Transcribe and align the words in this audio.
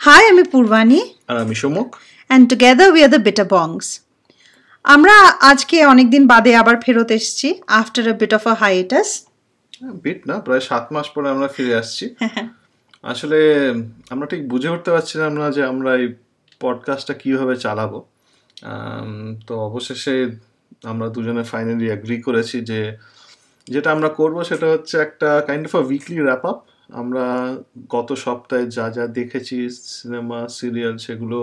Hi, 0.00 0.22
আমি 0.30 0.42
পূর্বাণী। 0.42 1.00
আর 1.28 1.36
আমি 1.36 1.54
Samukh. 1.54 1.88
And 2.30 2.44
together 2.50 2.88
we 2.92 3.00
are 3.04 3.08
the 3.08 3.18
bitter 3.18 3.46
bongs 3.50 3.86
আমরা 4.84 5.14
আজকে 5.40 5.76
অনেকদিন 5.86 6.26
বাদে 6.26 6.52
আবার 6.56 6.76
ফেরত 6.82 7.10
এসেছি 7.10 7.48
after 7.66 8.04
a 8.08 8.12
bit 8.12 8.34
of 8.34 8.46
a 8.46 8.54
hiatus 8.54 9.08
bit 10.02 10.20
না 10.26 10.34
প্রায় 10.40 10.60
সাত 10.60 10.84
মাস 10.92 11.06
পরে 11.14 11.28
আমরা 11.30 11.48
ফিরে 11.48 11.74
আসছি। 11.74 12.04
আসলে 13.02 13.38
আমরা 14.10 14.26
ঠিক 14.26 14.48
বুঝে 14.48 14.68
উঠতে 14.68 14.90
পারছিলাম 14.90 15.32
না 15.32 15.46
যে 15.50 15.62
আমরা 15.64 15.90
এই 15.96 16.06
পডকাস্টটা 16.60 17.14
কীভাবে 17.14 17.56
চালাবো। 17.56 17.98
তো 19.46 19.54
অবশেষে 19.60 20.14
আমরা 20.82 21.06
দুজনে 21.08 21.44
ফাইনালি 21.44 21.86
অ্যাগ্রি 21.86 22.16
করেছি 22.22 22.60
যে 22.60 22.80
যেটা 23.66 23.88
আমরা 23.92 24.08
করব 24.08 24.36
সেটা 24.42 24.66
হচ্ছে 24.66 24.94
একটা 24.98 25.28
kind 25.46 25.64
of 25.66 25.76
a 25.76 25.82
weekly 25.88 26.18
wrap 26.20 26.44
up 26.46 26.58
আমরা 26.90 27.24
গত 27.88 28.08
সপ্তাহে 28.24 28.64
যা 28.76 28.86
যা 28.96 29.04
দেখেছি 29.18 29.56
সিনেমা 29.92 30.38
সিরিয়াল 30.48 30.94
সেগুলো 30.96 31.38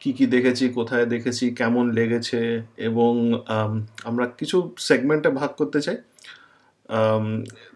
কি 0.00 0.10
কি 0.12 0.24
দেখেছি 0.26 0.64
কোথায় 0.68 1.06
দেখেছি 1.06 1.44
কেমন 1.54 1.84
লেগেছে 1.90 2.40
এবং 2.88 3.12
আমরা 4.04 4.24
কিছু 4.38 4.56
সেগমেন্টে 4.78 5.30
ভাগ 5.40 5.50
করতে 5.60 5.80
চাই। 5.80 5.98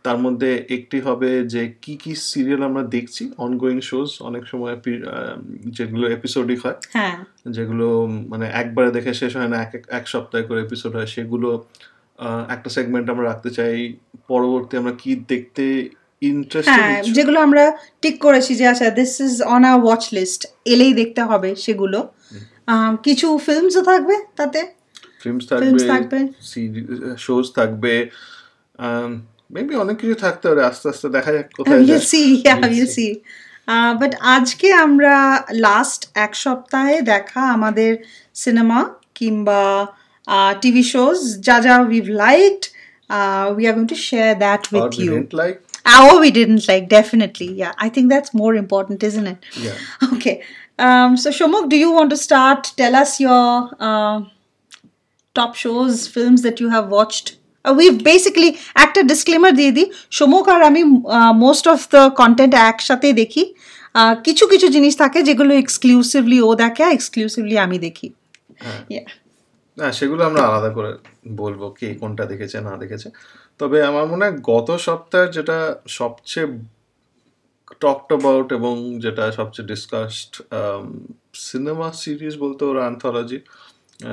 তার 0.04 0.18
মধ্যে 0.24 0.50
একটি 0.76 0.98
হবে 1.00 1.30
যে 1.54 1.62
কি 1.82 1.94
কি 1.96 2.12
সিরিয়াল 2.32 2.62
আমরা 2.62 2.82
দেখছি 2.96 3.22
অনগোয়িং 3.38 3.78
শোজ 3.80 4.10
অনেক 4.20 4.44
সময় 4.46 4.74
যেগুলো 5.66 6.06
এপিসোডিক 6.08 6.58
হয়। 6.66 6.78
হ্যাঁ। 6.96 7.16
যেগুলো 7.56 7.88
মানে 8.28 8.46
একবারে 8.62 8.90
দেখে 8.90 9.12
শেষ 9.14 9.32
হয় 9.36 9.50
না 9.54 9.58
এক 9.98 10.04
সপ্তাহে 10.08 10.44
করে 10.48 10.60
এপিসোড 10.62 10.92
হয় 10.96 11.06
সেগুলো 11.06 11.48
একটা 12.48 12.68
সেগমেন্ট 12.70 13.06
আমরা 13.10 13.24
রাখতে 13.30 13.50
চাই। 13.50 13.76
পরবর্তী 14.28 14.74
আমরা 14.76 14.94
কি 15.02 15.10
দেখতে 15.32 15.64
হ্যাঁ 16.64 17.02
যেগুলো 17.02 17.40
আমরা 17.40 17.76
ঠিক 18.02 18.20
করেছি 18.20 18.54
যে 18.54 18.66
আচ্ছা 18.66 18.90
this 18.90 19.20
is 19.20 19.42
on 19.42 19.64
a 19.64 19.76
watch 19.76 20.08
list 20.12 20.46
এলেই 20.64 20.94
দেখতে 20.94 21.22
হবে 21.22 21.54
সেগুলো। 21.54 22.08
কিছু 23.02 23.38
ফিল্মসও 23.46 23.82
থাকবে 23.82 24.14
তাতে? 24.36 24.66
ফিল্মস 25.22 25.52
Films 25.52 25.86
থাকবে। 25.86 26.28
শোজ 27.18 27.52
থাকবে 27.54 28.10
মেবি 29.50 29.74
অনেক 29.74 29.96
কিছু 29.96 30.14
থাকতে 30.14 30.48
পারে 30.48 30.64
আস্তে 30.64 30.88
আস্তে 30.88 31.08
দেখা 31.08 31.32
যাক 31.32 31.50
কোথায় 31.56 31.80
will 31.80 31.98
see 31.98 32.42
see. 32.46 32.86
See 32.86 33.14
but 34.00 34.14
আজকে 34.20 34.72
আমরা 34.72 35.44
লাস্ট 35.52 36.08
এক 36.14 36.34
সপ্তাহে 36.34 37.02
দেখা 37.02 37.40
আমাদের 37.40 37.96
সিনেমা 38.34 38.94
কিংবা 39.14 39.86
টিভি 40.60 40.82
শোজ 40.82 41.40
যা 41.40 41.60
যা 41.60 41.78
we've 41.78 42.04
liked 42.08 42.75
We 43.53 43.63
are 43.69 43.73
going 43.77 43.85
to 43.93 43.97
share 44.09 44.29
that 44.43 44.61
Or 44.67 44.73
with 44.75 44.91
we 44.97 45.03
you 45.05 45.13
didn't 45.13 45.35
like 45.41 45.59
Oh, 45.93 46.13
we 46.23 46.29
didn't 46.31 46.63
like, 46.71 46.85
definitely. 46.89 47.47
Yeah, 47.61 47.73
I 47.85 47.89
think 47.93 48.05
that's 48.13 48.31
more 48.41 48.53
important, 48.55 48.99
isn't 49.09 49.27
it? 49.33 49.39
yeah 49.65 49.77
Okay. 50.13 50.35
Um, 50.79 51.11
so, 51.21 51.27
Shomuk, 51.31 51.65
do 51.69 51.77
you 51.83 51.89
want 51.97 52.09
to 52.09 52.17
start? 52.17 52.61
Tell 52.77 52.93
us 52.95 53.11
your 53.19 53.47
uh, 53.87 54.17
top 55.35 55.51
shows, 55.55 56.07
films 56.07 56.39
that 56.43 56.57
you 56.59 56.69
have 56.69 56.87
watched. 56.89 57.27
Uh, 57.65 57.73
we've 57.79 57.99
basically 58.05 58.49
একটা 58.85 59.01
disclaimer 59.11 59.53
দিয়ে 59.59 59.71
দিই 59.77 59.87
সমুখ 60.19 60.45
আর 60.55 60.61
আমি 60.69 60.81
most 61.45 61.65
of 61.73 61.79
the 61.93 62.01
content 62.21 62.53
একসাথে 62.69 63.07
দেখি 63.21 63.43
আহ, 63.95 64.13
কিছু 64.27 64.43
কিছু 64.51 64.67
জিনিস 64.75 64.93
থাকে 65.03 65.19
যেগুলো 65.27 65.51
এক্সক্লুসিভলি 65.63 66.39
ও 66.47 66.49
দেখে 66.63 66.83
এক্সক্লুসিভলি 66.97 67.55
আমি 67.65 67.77
দেখি 67.87 68.07
Yeah. 68.95 69.05
না 69.76 69.92
সেগুলো 69.92 70.22
আমরা 70.24 70.42
আলাদা 70.42 70.70
করে 70.70 70.90
বলব 71.28 71.74
কে 71.78 71.94
কোনটা 71.94 72.24
দেখেছে 72.24 72.60
না 72.60 72.76
দেখেছে। 72.76 73.10
তবে 73.58 73.82
আমার 73.84 74.06
মনে 74.06 74.24
হয় 74.26 74.38
গত 74.42 74.68
সপ্তাহে 74.76 75.32
যেটা 75.32 75.76
সবচেয়ে 75.88 76.46
টকড 77.80 78.10
অ্যাবাউট 78.12 78.52
এবং 78.52 79.00
যেটা 79.00 79.32
সবচেয়ে 79.32 79.68
ডিসকাসড 79.68 80.32
সিনেমা 81.34 81.92
সিরিজ 81.92 82.34
বলতে 82.38 82.64
ওর 82.64 82.78
অ্যান্থোলজি 82.78 83.38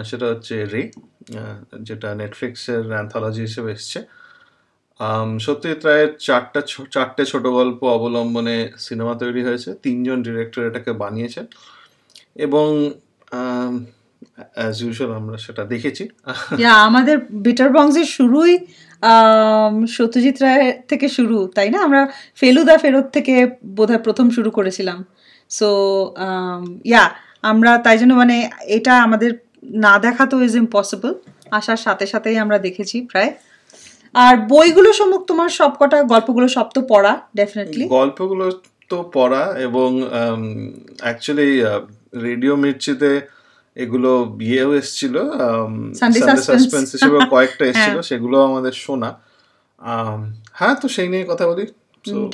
সেটা 0.03 0.25
হচ্ছে 0.25 0.65
রে 0.65 0.91
যেটা 1.81 2.15
নেটফ্লিক্সের 2.15 2.87
অ্যান্থোলজি 2.87 3.41
হিসেবে 3.41 3.71
এসছে। 3.71 3.99
আম, 4.99 5.37
প্রায় 5.81 6.13
চারটা 6.19 6.61
চারটে 6.91 7.25
ছোট 7.25 7.45
গল্প 7.47 7.83
অবলম্বনে 7.83 8.71
সিনেমা 8.77 9.13
তৈরি 9.15 9.43
হয়েছে। 9.43 9.73
তিনজন 9.73 10.23
ডিরেক্টর 10.23 10.61
এটাকে 10.67 10.91
বানিয়েছেন। 10.93 11.45
এবং 12.35 12.67
অ্যাজ 14.57 14.75
ইউজুয়াল 14.83 15.11
আমরা 15.19 15.37
সেটা 15.45 15.63
দেখেছি। 15.73 16.03
আমাদের 16.87 17.15
বিটার 17.45 17.69
বংসের 17.75 18.07
শুরুই 18.17 18.53
সত্যজিৎ 19.97 20.37
রায় 20.43 20.65
থেকে 20.89 21.07
শুরু 21.17 21.37
তাই 21.55 21.69
না? 21.73 21.79
আমরা 21.87 22.01
ফেলুদা 22.41 22.75
ফেরত 22.83 23.07
থেকে 23.15 23.35
বোধহয় 23.77 24.01
প্রথম 24.05 24.27
শুরু 24.35 24.49
করেছিলাম। 24.57 24.99
সো 25.57 25.69
ইয়া 26.91 27.03
আমরা 27.51 27.71
তাই 27.85 27.97
জন্য 28.01 28.13
মানে 28.21 28.35
এটা 28.77 28.93
আমাদের 29.05 29.31
না 29.85 29.93
দেখা 30.05 30.23
তো 30.31 30.35
ইজ 30.47 30.53
ইম্পসিবল 30.63 31.11
আসার 31.57 31.79
সাথে 31.85 32.05
সাথেই 32.13 32.37
আমরা 32.43 32.57
দেখেছি 32.67 32.97
প্রায়। 33.11 33.31
আর 34.25 34.35
বইগুলো 34.51 34.89
সম্মুখ 34.99 35.21
তোমার 35.31 35.49
সবকটা 35.59 35.97
গল্পগুলো 36.13 36.47
সব 36.55 36.67
তো 36.75 36.79
পড়া 36.91 37.13
ডেফিনেটলি 37.39 37.85
গল্পগুলো 37.99 38.45
তো 38.91 38.97
পড়া 39.15 39.43
এবং 39.67 39.89
অ্যাকচুয়ালি 41.03 41.49
রেডিও 42.27 42.53
মির্চিতে 42.63 43.11
এগুলো 43.77 44.11
বিয়েও 44.39 44.71
এসেছিল 44.73 45.15
সাসপেন্স 46.47 46.87
হিসেবে 46.95 47.17
কয়েকটা 47.31 47.63
এসেছিল 47.71 47.95
হ্যাঁ। 47.95 48.07
সেগুলো 48.09 48.37
আমাদের 48.49 48.73
শোনা 48.85 49.09
হ্যাঁ 50.53 50.75
তো 50.81 50.85
সেই 50.95 51.07
নিয়ে 51.09 51.25
কথা 51.31 51.45
বলি। 51.47 51.65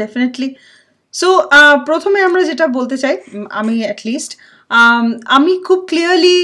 ডেফিনেটলি 0.02 0.48
সো 1.14 1.30
প্রথমে 1.86 2.20
আমরা 2.22 2.42
যেটা 2.44 2.66
বলতে 2.78 2.96
চাই 2.98 3.16
আমি 3.52 3.76
অ্যাটলিস্ট 3.84 4.32
আমি 5.38 5.54
খুব 5.68 5.80
ক্লিয়ারলি 5.88 6.38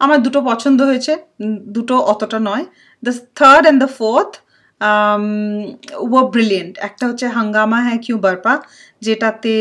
আমার 0.00 0.18
দুটো 0.22 0.40
পছন্দ 0.40 0.78
হয়েছে 0.82 1.12
দুটো 1.76 1.94
অতটা 2.12 2.38
নয়। 2.48 2.64
The 3.02 3.12
third 3.34 3.64
and 3.64 3.78
the 3.84 3.90
fourth 3.98 4.32
O 6.06 6.18
brilliant 6.34 6.72
একটা 6.78 7.04
হচ্ছে 7.08 7.26
হাঙ্গামা 7.28 7.78
হ্যাঁ 7.86 7.98
কিউ 8.04 8.16
বারপা 8.18 8.54
যেটাতে 9.02 9.54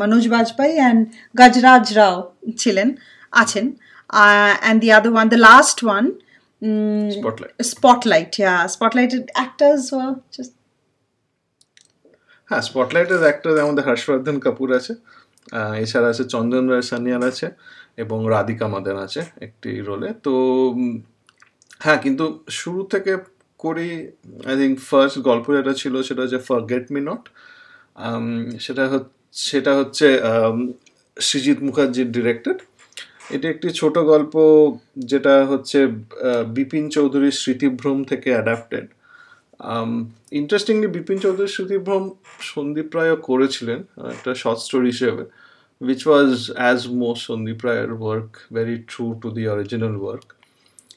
মনোজ 0.00 0.24
বাজপাই 0.28 0.70
অ্যান্ড 0.78 1.00
গজরাজ 1.34 1.86
রাও 1.98 2.16
ছিলেন 2.58 2.88
আছেন। 3.32 3.66
And 4.10 4.78
the 4.82 4.88
other 4.96 5.12
one 5.16 5.26
the 5.34 5.38
last 5.48 5.78
one 5.84 6.04
Spotlight. 7.12 7.54
Spotlight 7.70 8.32
yeah 8.40 8.54
spotlighted 8.74 9.24
actors 9.36 9.82
just 10.34 10.52
হ্যাঁ 12.50 12.62
স্পটলাইটের 12.62 13.20
অ্যাক্টর 13.20 13.52
আমাদের 13.64 13.84
হর্ষবর্ধন 13.88 14.36
কাপুর 14.44 14.68
আছে 14.78 14.92
এছাড়া 15.84 16.08
আছে 16.12 16.24
চন্দন 16.34 16.64
রায় 16.68 16.86
সানিয়াল 16.90 17.22
আছে 17.30 17.46
এবং 17.98 18.18
রাধিকা 18.34 18.66
মাদান 18.68 18.98
আছে 19.06 19.20
একটি 19.40 19.70
রোলে 19.88 20.10
তো 20.26 20.32
হ্যাঁ 21.80 21.98
কিন্তু 22.04 22.24
শুরু 22.50 22.80
থেকে 22.92 23.12
করি 23.60 23.90
আই 24.48 24.54
থিঙ্ক 24.60 24.76
ফার্স্ট 24.90 25.16
গল্প 25.28 25.46
যেটা 25.56 25.72
ছিল 25.82 25.94
সেটা 26.02 26.20
হচ্ছে 26.24 26.40
ফরগেট 26.48 26.84
মি 26.94 27.00
নট 27.00 27.22
সেটা 28.60 28.84
হচ্ছে 28.92 29.10
সেটা 29.44 29.72
হচ্ছে 29.78 30.06
সৃজিত 31.16 31.58
মুখার্জির 31.66 32.08
ডিরেক্টেড 32.12 32.58
এটি 33.30 33.46
একটি 33.48 33.68
ছোট 33.80 33.94
গল্প 34.12 34.34
যেটা 35.10 35.34
হচ্ছে 35.50 35.78
বিপিন 36.56 36.84
চৌধুরীর 36.96 37.36
স্মৃতিভ্রম 37.42 37.98
থেকে 38.10 38.28
অ্যাডাপ্টেড 38.34 38.86
ইন্টারেস্টিংলি 40.32 40.88
বিপিন 40.96 41.18
চৌধুরী 41.24 41.48
স্মৃতিভ্রম 41.56 42.02
সন্দীপ 42.50 42.88
রায়ও 42.96 43.16
করেছিলেন 43.28 43.78
একটা 44.14 44.30
শর্ট 44.34 44.60
স্টোরি 44.60 44.88
হিসেবে 44.94 45.24
which 45.80 46.02
was 46.08 46.30
as 46.58 46.80
most 47.02 47.22
Sandip 47.28 47.60
রায়ের 47.66 47.90
work 47.94 48.28
very 48.52 48.76
true 48.90 49.06
to 49.22 49.28
the 49.36 49.44
original 49.54 49.94
work 50.02 50.26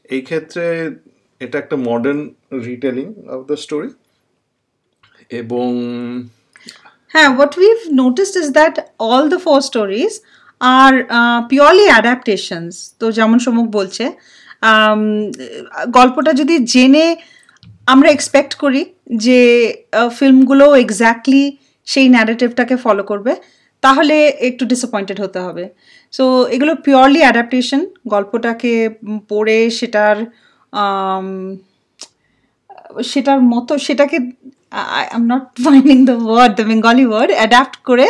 এই 0.10 0.22
ক্ষেত্রে 0.22 0.66
এটা 1.42 1.56
একটা 1.60 1.76
modern 1.90 2.22
retelling 2.68 3.08
of 3.36 3.42
the 3.50 3.58
story 3.66 3.90
এবং 5.32 5.68
হ্যাঁ 7.12 7.30
what 7.38 7.52
we've 7.60 7.78
noticed 8.02 8.36
is 8.42 8.48
that 8.60 8.76
all 9.08 9.24
the 9.34 9.40
four 9.40 9.60
stories 9.70 10.14
are 10.62 10.98
purely 11.50 11.86
adaptations, 12.00 12.74
তো 13.00 13.06
যেমন 13.18 13.38
সমুখ 13.46 13.66
বলছে 13.78 14.06
গল্পটা 15.98 16.32
যদি 16.42 16.56
জেনে 16.74 17.06
আমরা 17.94 18.10
এক্সপেক্ট 18.12 18.54
করি 18.64 18.82
যে 19.26 19.40
ফিল্মগুলো 20.18 20.66
এক্স্যাক্টলি 20.84 21.44
সেই 21.88 22.08
ন্যারেটিভটাকে 22.16 22.76
ফলো 22.84 23.04
করবে, 23.12 23.34
তাহলে 23.84 24.16
একটু 24.50 24.64
ডিসঅ্যাপয়েন্টেড 24.72 25.18
হতে 25.24 25.40
হবে। 25.46 25.66
সো 26.14 26.24
এগুলো 26.56 26.74
পিওরলি 26.86 27.22
অ্যাডাপ্টেশন 27.26 27.82
গল্পটাকে 28.14 28.74
পড়ে 29.32 29.58
সেটার 29.80 30.18
সেটার 33.12 33.40
মতো, 33.54 33.74
সেটাকে 33.88 34.18
I 34.72 35.04
am 35.16 35.24
not 35.34 35.44
finding 35.66 35.98
the 36.10 36.16
word 36.28 36.52
the 36.60 36.66
Bengali 36.72 37.06
word 37.12 37.32
adapt 37.40 37.76
করে 37.90 38.08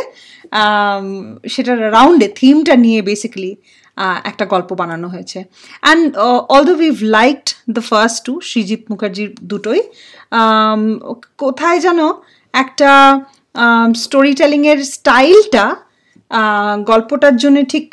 সেটার 1.53 1.77
রাউন্ডে 1.97 2.27
থিমটা 2.39 2.73
নিয়ে 2.85 2.99
বেসিক্যালি 3.01 3.51
একটা 4.25 4.45
গল্প 4.53 4.69
বানানো 4.81 5.07
হয়েছে। 5.13 5.39
And 5.83 6.03
although 6.55 6.73
we've 6.83 6.95
liked 7.17 7.47
the 7.75 7.83
first 7.89 8.17
two 8.25 8.33
Srijit 8.49 8.81
মুখার্জির 8.91 9.31
দুটোই 9.41 9.81
um, 10.39 10.81
কোথায় 11.37 11.79
যেন 11.85 11.99
একটা 12.53 12.91
স্টোরি 14.03 14.33
টেলিংয়ের 14.33 14.79
স্টাইলটা 14.95 15.65
গল্পটার 16.87 17.35
জন্য 17.37 17.57
ঠিক 17.73 17.87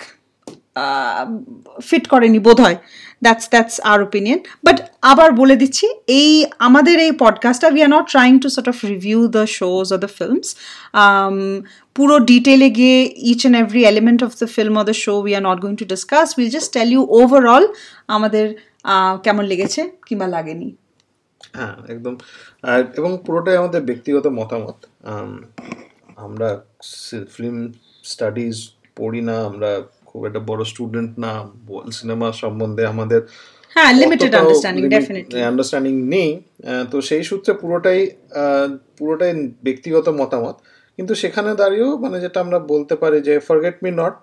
ফিট 1.88 2.04
করেনি 2.12 2.40
বোধ 2.46 2.58
হয় 2.60 2.78
that's 3.24 3.46
that's 3.52 3.76
our 3.90 3.98
opinion 4.08 4.38
but 4.66 4.78
আবার 5.12 5.28
বলে 5.40 5.56
দিচ্ছি, 5.62 5.86
এই 6.20 6.30
আমাদের 6.66 6.96
এই 7.06 7.12
পডকাস্টটা 7.24 7.68
we 7.74 7.80
are 7.86 7.90
not 7.96 8.06
trying 8.14 8.32
to 8.44 8.48
sort 8.54 8.68
of 8.72 8.76
review 8.92 9.18
the 9.36 9.44
shows 9.58 9.86
or 9.94 10.00
the 10.04 10.10
films 10.18 10.48
পুরো 11.96 12.14
ডিটেলে 12.30 12.68
গিয়ে 12.78 12.98
each 13.32 13.40
and 13.40 13.56
every 13.62 13.82
element 13.92 14.20
of 14.26 14.30
the 14.42 14.48
film 14.56 14.74
or 14.80 14.84
the 14.90 14.96
show 15.04 15.12
we 15.26 15.32
are 15.38 15.42
not 15.48 15.58
going 15.62 15.76
to 15.82 15.86
discuss 15.94 16.26
will 16.36 16.50
just 16.56 16.70
tell 16.76 16.88
you 16.94 17.02
overall 17.20 17.64
আমাদের 18.16 18.46
কেমন 19.24 19.44
লেগেছে 19.52 19.80
কিংবা 20.06 20.26
লাগেনি। 20.34 20.68
হ্যাঁ 21.56 21.74
একদম। 21.94 22.14
আর, 22.70 22.80
এবং 22.98 23.10
পুরোটাই 23.26 23.56
আমাদের 23.62 23.80
ব্যক্তিগত 23.88 24.26
মতামত। 24.38 24.78
আমরা 26.26 26.48
ফিল্ম 27.34 27.58
স্টাডিজ 28.12 28.56
পড়ি 28.98 29.20
না, 29.28 29.36
আমরা 29.50 29.70
খুব 30.16 30.24
একটা 30.30 30.42
বড় 30.50 30.62
স্টুডেন্ট 30.72 31.10
না 31.24 31.32
সিনেমা 31.98 32.28
সম্বন্ধে 32.42 32.82
আমাদের 32.92 33.20
হ্যাঁ 33.74 33.92
লিমিটেড 34.00 34.32
আন্ডারস্ট্যান্ডিং 34.40 34.84
ডেফিনেটলি 34.96 35.38
আন্ডারস্ট্যান্ডিং 35.50 35.94
নেই। 36.14 36.30
তো 36.90 36.96
সেই 37.08 37.22
সূত্রে 37.30 37.52
পুরোটাই 37.62 38.00
পুরোটাই 38.98 39.32
ব্যক্তিগত 39.66 40.06
মতামত। 40.20 40.56
কিন্তু 40.96 41.12
সেখানে 41.22 41.50
দাঁড়িয়েও 41.60 41.90
মানে 42.04 42.16
যেটা 42.24 42.38
আমরা 42.44 42.58
বলতে 42.72 42.94
পারি 43.02 43.18
যে 43.28 43.34
ফরগেট 43.48 43.76
মি 43.84 43.90
নট 44.02 44.16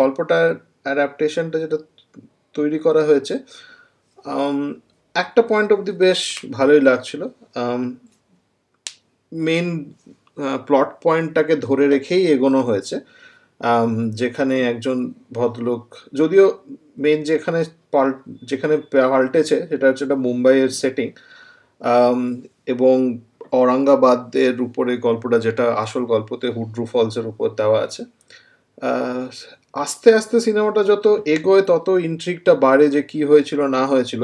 গল্পটার 0.00 0.44
অ্যাডাপ্টেশনটা 0.84 1.56
যেটা 1.62 1.78
তৈরি 2.56 2.78
করা 2.86 3.02
হয়েছে 3.08 3.34
একটা 5.22 5.40
পয়েন্ট 5.50 5.68
অবধি 5.74 5.92
বেশ 6.04 6.20
ভালোই 6.56 6.82
লাগছিল। 6.88 7.22
মেন 9.32 9.66
প্লট 10.66 10.90
পয়েন্টটাকে 11.04 11.54
ধরে 11.66 11.84
রেখেই 11.94 12.22
এগোনো 12.34 12.60
হয়েছে। 12.68 12.96
যেখানে 14.20 14.56
একজন 14.72 14.98
ভদ্রলোক, 15.36 15.82
যদিও 16.20 16.46
মেন 17.02 17.20
যেখানে 17.30 17.60
পাল, 17.94 18.08
যেখানে 18.50 18.74
পাল্টেছে, 19.12 19.56
সেটা 19.70 19.84
হচ্ছে 19.88 20.04
একটা 20.06 20.18
মুম্বাইয়ের 20.26 20.70
সেটিং 20.80 21.08
এবং 22.74 22.96
ঔরঙ্গাবাদের 23.58 24.54
উপরে 24.66 24.92
গল্পটা, 25.06 25.38
যেটা 25.46 25.64
আসল 25.84 26.02
গল্পতে 26.12 26.46
হুড্রু 26.56 26.84
ফলসের 26.92 27.26
উপর 27.32 27.48
দেওয়া 27.60 27.78
আছে। 27.86 28.02
আস্তে 29.84 30.08
আস্তে 30.18 30.36
সিনেমাটা 30.46 30.82
যত 30.90 31.06
এগোয়, 31.34 31.62
তত 31.70 31.88
ইন্ট্রিকটা 32.08 32.52
বাড়ে 32.66 32.86
যে 32.94 33.00
কি 33.10 33.20
হয়েছিল, 33.30 33.60
না 33.76 33.82
হয়েছিল। 33.92 34.22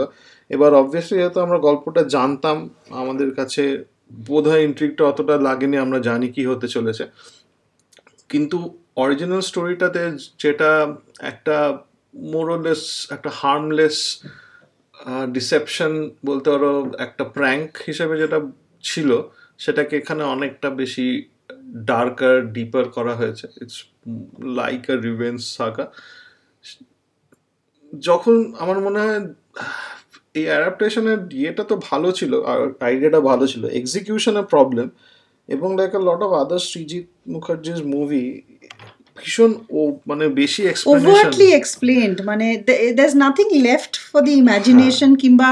এবার 0.50 0.70
অবভিয়াসলি 0.82 1.16
যেহেতু 1.20 1.38
আমরা 1.46 1.58
গল্পটা 1.68 2.02
জানতাম, 2.16 2.56
আমাদের 3.00 3.28
কাছে 3.38 3.62
বোধ 4.28 4.44
হয় 4.48 4.62
ইন্ট্রিকটা 4.68 5.02
অতটা 5.10 5.34
লাগেনি, 5.48 5.76
আমরা 5.84 5.98
জানি 6.08 6.26
কি 6.36 6.42
হতে 6.50 6.66
চলেছে। 6.68 7.04
কিন্তু 8.32 8.58
অরিজিনাল 8.96 9.42
স্টোরিটাতে 9.50 10.02
যেটা 10.42 10.70
একটা 11.30 11.56
মোরলেস 12.14 12.82
একটা 13.14 13.30
হার্মলেস 13.40 13.98
ডিসেপশন 15.36 15.92
বলতে 16.28 16.48
পারো, 16.54 16.72
একটা 17.06 17.24
প্র্যাঙ্ক 17.36 17.68
হিসেবে 17.88 18.14
যেটা 18.22 18.38
ছিল, 18.84 19.10
সেটাকে 19.64 19.94
এখানে 20.02 20.22
অনেকটা 20.34 20.68
বেশি 20.80 21.06
ডার্কার 21.90 22.34
ডিপার 22.56 22.84
করা 22.96 23.14
হয়েছে। 23.20 23.46
It's 23.62 23.78
like 24.60 24.82
a 24.94 24.96
revenge 25.06 25.40
saga 25.58 25.84
যখন 27.92 28.34
আমার 28.62 28.78
মনে 28.86 28.98
হয়, 29.04 29.20
এই 30.38 30.46
অ্যাডাপ্টেশনের 30.50 31.20
ইয়েটা 31.40 31.64
তো 31.70 31.74
ভালো 31.90 32.08
ছিল 32.18 32.32
আইডিয়াটা 32.88 33.20
ভালো 33.30 33.44
ছিল। 33.52 33.62
এক্সিকিউশনের 33.80 34.46
প্রবলেম 34.52 34.86
এবং 35.48 35.68
like 35.78 35.92
a 36.00 36.02
lot 36.08 36.20
of 36.26 36.30
other 36.42 36.62
Srijit 36.70 37.06
মুখার্জির 37.34 37.80
মুভি 37.94 38.24
ভীষণ 39.18 39.50
ও 39.78 39.80
মানে 40.10 40.24
বেশি 40.40 40.60
ওভারটলি 40.94 41.48
এক্সপ্লেনড 41.52 42.16
মানে 42.30 42.46
is 43.06 43.12
nothing 43.24 43.46
left 43.66 43.92
for 44.08 44.20
the 44.28 44.34
imagination 44.44 45.10
কিংবা 45.22 45.50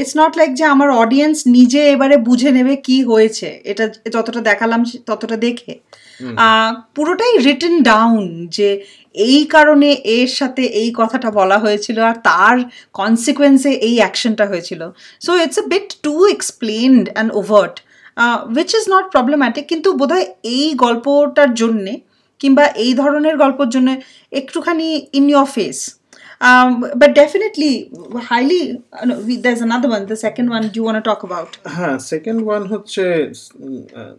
ইটস 0.00 0.14
নট 0.20 0.32
লাইক 0.40 0.50
যে 0.54 0.64
আমার 0.64 0.90
অডিয়েন্স 1.02 1.36
নিজে 1.56 1.80
এবারে 1.94 2.16
বুঝে 2.28 2.50
নেবে 2.56 2.74
কি 2.86 2.96
হয়েছে। 3.04 3.48
এটা 3.64 3.84
যতটা 4.14 4.40
দেখালাম 4.40 4.80
ততটা 5.08 5.36
দেখে। 5.46 5.74
পুরোটাই 6.96 7.34
রিটেন 7.46 7.74
ডাউন 7.82 8.24
যে 8.56 8.68
এই 9.14 9.44
কারণে 9.44 9.88
এর 10.18 10.30
সাথে 10.38 10.62
এই 10.82 10.90
কথাটা 11.00 11.28
বলা 11.30 11.58
হয়েছিল 11.58 11.98
আর 12.10 12.16
তার 12.28 12.56
কনসিকুয়েন্সে 12.92 13.72
এই 13.88 13.94
অ্যাকশনটা 14.00 14.44
হয়েছিল। 14.46 14.80
So 15.20 15.30
it's 15.42 15.58
a 15.62 15.64
bit 15.72 15.88
too 16.06 16.14
explained 16.36 17.04
and 17.12 17.30
overt 17.40 17.76
which 18.56 18.70
is 18.78 18.84
not 18.94 19.06
problematic 19.14 19.64
কিন্তু 19.72 19.88
বোধহয় 20.00 20.26
এই 20.56 20.66
গল্পটার 20.84 21.50
জন্যে 21.54 21.92
কিংবা 22.40 22.64
এই 22.84 22.92
ধরনের 23.00 23.36
গল্পের 23.42 23.68
জন্য 23.74 23.88
একটুখানি 24.40 24.88
in 25.18 25.24
your 25.32 25.48
face 25.56 25.78
but 27.00 27.10
definitely 27.20 27.72
highly 28.28 28.62
there's 29.44 29.62
another 29.68 29.88
one, 29.94 30.04
the 30.12 30.18
second 30.26 30.46
one 30.56 30.64
do 30.72 30.76
you 30.78 30.84
want 30.88 30.98
to 31.06 31.12
হ্যাঁ 31.76 31.96
সেকেন্ড 32.10 32.40
ওয়ান 32.46 32.62
হচ্ছে 32.72 33.04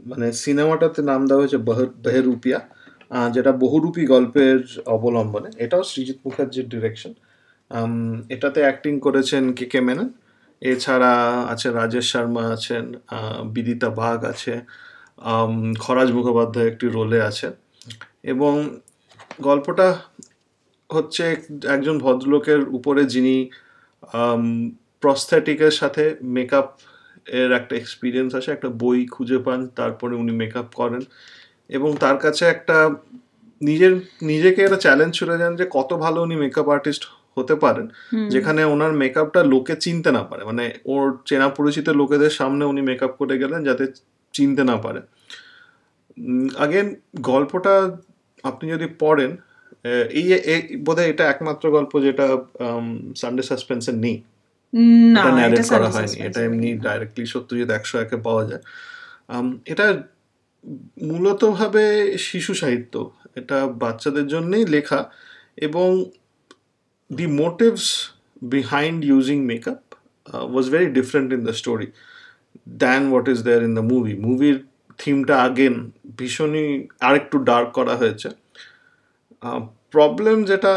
মানে 0.09 0.27
সিনেমাটাতে 0.43 0.99
নাম 1.11 1.21
দেওয়া 1.29 1.41
হয়েছে 1.43 1.59
বেহরুপিয়া 2.05 2.59
যেটা 3.35 3.51
বহুরূপী 3.63 4.03
গল্পের 4.13 4.59
অবলম্বনে। 4.95 5.49
এটাও 5.65 5.83
সৃজিৎ 5.91 6.17
মুখার্জির 6.25 6.67
ডিরেকশন 6.73 7.11
এটাতে 8.35 8.59
অ্যাক্টিং 8.65 8.93
করেছেন 9.05 9.43
কে 9.57 9.65
কে 9.71 9.79
মেনন। 9.87 10.09
এছাড়া 10.61 11.13
আছে 11.53 11.67
রাজেশ 11.79 12.05
শর্মা, 12.13 12.43
আছেন 12.55 12.85
বিদিতা 13.53 13.89
বাঘ 14.01 14.19
আছে 14.33 14.53
খরাজ 15.83 16.09
মুখোপাধ্যায় 16.17 16.67
একটি 16.71 16.85
রোলে 16.97 17.19
আছে 17.29 17.47
এবং 18.33 18.53
গল্পটা 19.47 19.87
হচ্ছে 20.89 21.23
একজন 21.75 21.95
ভদ্রলোকের 22.05 22.61
উপরে 22.77 23.01
যিনি 23.13 23.35
প্রস্থেটিকের 25.03 25.73
সাথে 25.81 26.03
মেকআপ 26.35 26.67
এর 27.39 27.49
একটা 27.59 27.73
এক্সপিরিয়েন্স 27.81 28.31
আছে, 28.39 28.49
একটা 28.51 28.69
বই 28.81 28.99
খুঁজে 29.15 29.39
পান, 29.45 29.59
তারপরে 29.79 30.13
উনি 30.21 30.33
মেকআপ 30.41 30.69
করেন। 30.79 31.03
এবং 31.69 31.89
তার 32.03 32.17
কাছে 32.23 32.43
একটা 32.55 32.77
নিজের, 33.61 33.93
নিজেকে 34.31 34.59
একটা 34.65 34.79
চ্যালেঞ্জ 34.85 35.11
ছুড়ে 35.17 35.35
যান 35.41 35.53
যে 35.59 35.65
কত 35.77 35.89
ভালো 36.03 36.17
উনি 36.25 36.35
মেকআপ 36.43 36.67
আর্টিস্ট 36.75 37.03
হতে 37.37 37.55
পারেন 37.55 37.85
যেখানে 38.29 38.61
ওনার 38.63 38.93
মেকআপটা 38.93 39.41
লোকে 39.43 39.75
চিনতে 39.75 40.09
না 40.11 40.23
পারে। 40.23 40.43
মানে 40.45 40.65
ওর 40.85 41.05
চেনা 41.25 41.47
পরিচিত 41.49 41.87
লোকেদের 41.89 42.29
সামনে 42.29 42.63
উনি 42.65 42.81
মেকআপ 42.81 43.13
করে 43.19 43.35
গেলেন 43.37 43.59
যাতে 43.63 43.85
চিনতে 44.33 44.63
না 44.63 44.75
পারে। 44.77 45.01
আগেন 46.57 46.87
গল্পটা 47.21 47.73
আপনি 48.43 48.65
যদি 48.71 48.87
পড়েন 48.99 49.31
এই 50.17 50.25
বোধহয় 50.77 51.09
এটা 51.09 51.23
একমাত্র 51.29 51.65
গল্প 51.71 51.93
যেটা 51.99 52.25
সানডে 53.15 53.43
সাসপেন্সে 53.43 53.91
নেই। 54.05 54.17
এটা 55.11 55.31
ন্যারেট 55.31 55.69
করা 55.69 55.89
হয়নি। 55.89 56.17
এটা 56.27 56.39
এমনি 56.41 56.69
ডাইরেক্টলি 56.77 57.25
সত্যজিৎ 57.25 57.69
একশো 57.69 57.95
একে 57.99 58.17
পাওয়া 58.17 58.43
যায়। 58.49 58.63
এটা 59.65 59.85
মূলত 61.01 61.41
ভাবে 61.59 61.83
শিশু 62.17 62.53
সাহিত্য। 62.53 62.93
এটা 63.35 63.57
বাচ্চাদের 63.83 64.25
জন্যই 64.27 64.65
লেখা 64.65 64.99
এবং 65.67 65.87
the 67.17 67.25
motives 67.43 67.85
behind 68.55 68.99
using 69.11 69.37
makeup 69.51 69.81
was 70.53 70.65
very 70.73 70.87
different 70.97 71.29
in 71.37 71.41
the 71.49 71.55
story 71.61 71.87
than 72.83 73.01
what 73.11 73.25
is 73.33 73.39
there 73.47 73.61
in 73.67 73.73
the 73.79 73.85
movie 73.93 74.13
মুভির 74.27 74.57
থিমটা 75.01 75.35
আগেন 75.47 75.75
ভীষণই 76.19 76.67
আরেকটু 77.07 77.37
ডার্ক 77.49 77.67
করা 77.77 77.93
হয়েছে। 78.01 78.29
প্রবলেম 79.93 80.37
যেটা, 80.49 80.73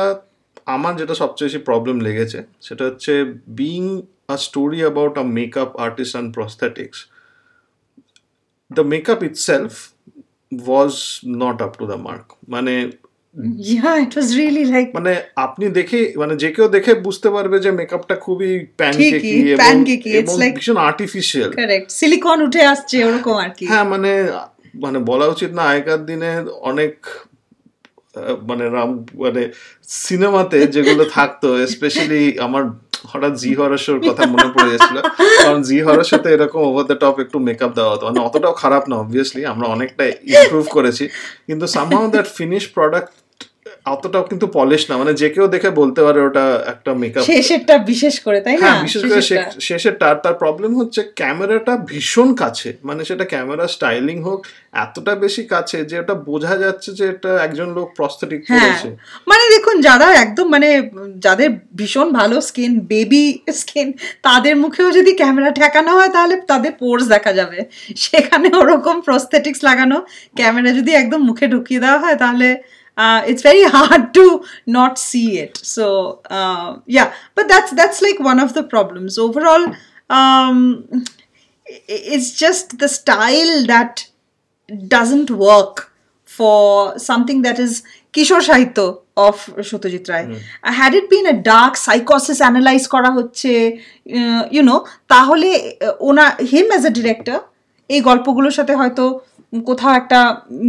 আমার 0.76 0.92
যেটা 1.00 1.14
সবচেয়ে 1.22 1.48
বেশি 1.48 1.60
প্রবলেম 1.68 1.96
লেগেছে, 2.06 2.38
সেটা 2.66 2.82
হচ্ছে 2.88 3.12
being 3.62 3.82
a 4.34 4.36
story 4.46 4.80
about 4.84 5.14
a 5.22 5.24
makeup 5.38 5.70
artist 5.86 6.12
and 6.14 6.28
prosthetics 6.36 6.98
the 8.70 8.84
makeup 8.94 9.20
itself 9.28 9.72
was 10.68 10.92
not 11.42 11.56
up 11.66 11.72
to 11.80 11.84
the 11.92 11.98
mark 12.06 12.26
মানে 12.54 12.74
মানে 14.96 15.12
আপনি 15.36 15.64
দেখে 15.78 15.98
মানে 16.16 16.34
যে 16.42 16.48
কেউ 16.56 16.66
দেখে 16.76 16.92
বুঝতে 17.06 17.28
পারবে 17.30 17.56
যে 17.64 17.70
মেকআপটা 17.80 18.14
খুবই 18.16 18.50
প্যানকেকি 18.78 20.10
ভীষণ 20.56 20.78
আর্টিফিশিয়াল 20.88 21.50
সিলিকন 21.98 22.38
উঠে 22.46 22.62
আসছে 22.72 22.96
ওরকম 23.08 23.36
আর 23.44 23.50
কি। 23.56 23.64
হ্যাঁ 23.70 23.86
মানে 23.92 24.12
মানে 24.74 24.98
বলা 25.10 25.26
উচিত 25.26 25.50
না 25.58 25.62
আগেকার 25.70 26.00
দিনে 26.06 26.30
অনেক 26.70 26.94
মানে 28.48 28.64
রাম 28.76 28.90
মানে 29.22 29.42
সিনেমাতে 30.04 30.58
যেগুলো 30.66 31.04
থাকতো 31.16 31.48
স্পেশালি 31.74 32.22
আমার 32.46 32.62
হঠাৎ 33.12 33.32
জি 33.42 33.50
হরসের 33.58 33.98
কথা 34.08 34.22
মনে 34.34 34.48
পড়ে 34.54 34.70
যাচ্ছিল 34.72 34.98
কারণ 35.38 35.60
জি 35.68 35.76
হরর 35.86 36.08
সাথে 36.12 36.28
এরকম 36.36 36.60
ওভার 36.70 36.84
দ্য 36.90 36.96
টপ 37.02 37.16
একটু 37.24 37.38
মেকআপ 37.38 37.72
দেওয়া 37.78 37.92
হতো। 37.92 38.04
মানে 38.08 38.20
অতটাও 38.28 38.54
খারাপ 38.62 38.82
না 38.90 38.94
অবভিয়াসলি 38.96 39.42
আমরা 39.52 39.66
অনেকটা 39.74 40.04
ইমপ্রুভ 40.32 40.64
করেছি। 40.76 41.04
কিন্তু 41.46 41.64
সামহাও 41.66 42.06
দ্যাট 42.14 42.26
ফিনিশ 42.38 42.64
প্রোডাক্ট 42.76 43.12
অতটাও 43.86 44.22
কিন্তু 44.22 44.46
পলিশ 44.46 44.90
না। 44.90 44.94
মানে 44.96 45.14
যে 45.14 45.28
কেউ 45.30 45.46
দেখে 45.46 45.70
বলতে 45.70 46.00
পারে 46.02 46.20
ওটা 46.22 46.44
একটা 46.66 46.94
মেকআপ 46.94 47.24
শেষেরটা 47.24 47.78
বিশেষ 47.78 48.14
করে 48.20 48.40
তাই 48.40 48.56
না? 48.56 48.60
হ্যাঁ 48.60 48.82
বিশেষ 48.82 49.02
করে 49.02 49.22
শেষেরটা। 49.60 50.06
তার 50.06 50.16
তার 50.24 50.34
প্রবলেম 50.34 50.72
হচ্ছে 50.80 51.00
ক্যামেরাটা 51.16 51.76
ভীষণ 51.76 52.28
কাছে। 52.34 52.68
মানে 52.84 53.04
সেটা 53.04 53.24
ক্যামেরা 53.24 53.66
স্টাইলিং 53.66 54.22
হোক 54.22 54.40
এতটা 54.72 55.14
বেশি 55.14 55.42
কাছে 55.44 55.84
যে 55.84 55.96
ওটা 56.00 56.14
বোঝা 56.14 56.54
যাচ্ছে 56.56 56.90
যে 56.92 57.04
এটা 57.08 57.30
একজন 57.46 57.68
লোক 57.72 57.88
প্রস্থেটিক 57.96 58.40
হ্যাঁ। 58.48 58.60
করেছে। 58.60 58.88
মানে 59.28 59.44
দেখুন 59.50 59.76
যারা 59.80 60.06
একদম 60.14 60.46
মানে 60.48 60.68
যাদের 61.18 61.50
ভীষণ 61.76 62.08
ভালো 62.12 62.40
স্কিন 62.40 62.72
বেবি 62.80 63.24
স্কিন 63.52 63.88
তাদের 64.22 64.56
মুখেও 64.56 64.88
যদি 64.90 65.12
ক্যামেরা 65.12 65.50
ঠেকানো 65.50 65.90
হয় 65.98 66.08
তাহলে 66.08 66.34
তাদের 66.46 66.72
পোর্স 66.72 67.04
দেখা 67.08 67.32
যাবে। 67.32 67.58
সেখানে 67.96 68.48
ওরকম 68.56 68.96
প্রস্থেটিক্স 69.00 69.60
লাগানো 69.64 69.96
ক্যামেরা 70.36 70.70
যদি 70.72 70.92
একদম 70.92 71.20
মুখে 71.22 71.46
ঢুকিয়ে 71.46 71.80
দেওয়া 71.80 71.98
হয় 71.98 72.16
তাহলে 72.16 72.48
it's 73.30 73.42
very 73.48 73.64
hard 73.74 74.04
to 74.18 74.26
not 74.78 74.94
see 75.08 75.22
it 75.42 75.54
so 75.74 75.86
yeah 76.94 77.04
but 77.36 77.44
that's 77.52 77.70
that's 77.80 77.98
like 78.06 78.16
one 78.26 78.36
of 78.44 78.48
the 78.58 78.64
problems 78.72 79.12
overall 79.26 79.62
it's 82.08 82.30
just 82.44 82.66
the 82.78 82.88
style 82.88 83.54
that 83.66 83.94
doesn't 84.88 85.30
work 85.48 85.76
for 86.28 86.58
something 87.10 87.38
that 87.46 87.58
is 87.66 87.72
কিশোর 88.14 88.42
সাহিত্য 88.50 88.78
of 89.26 89.36
Satyajit 89.70 90.04
Ray 90.12 90.26
had 90.78 90.92
it 90.98 91.06
been 91.14 91.24
a 91.32 91.36
dark 91.52 91.72
সাইকোসিস 91.86 92.38
analyse 92.44 92.82
করা 92.94 93.10
হচ্ছে 93.18 93.50
YONO 94.56 94.76
তাহলে 95.12 95.48
আহ, 95.58 95.94
ওনা 96.08 96.24
him 96.52 96.66
as 96.72 96.82
a 96.90 96.92
director 96.98 97.38
এই 97.90 98.00
গল্পগুলোর 98.08 98.54
সাথে 98.58 98.74
হয়তো 98.80 99.04
কোথাও 99.66 99.92
একটা 100.00 100.18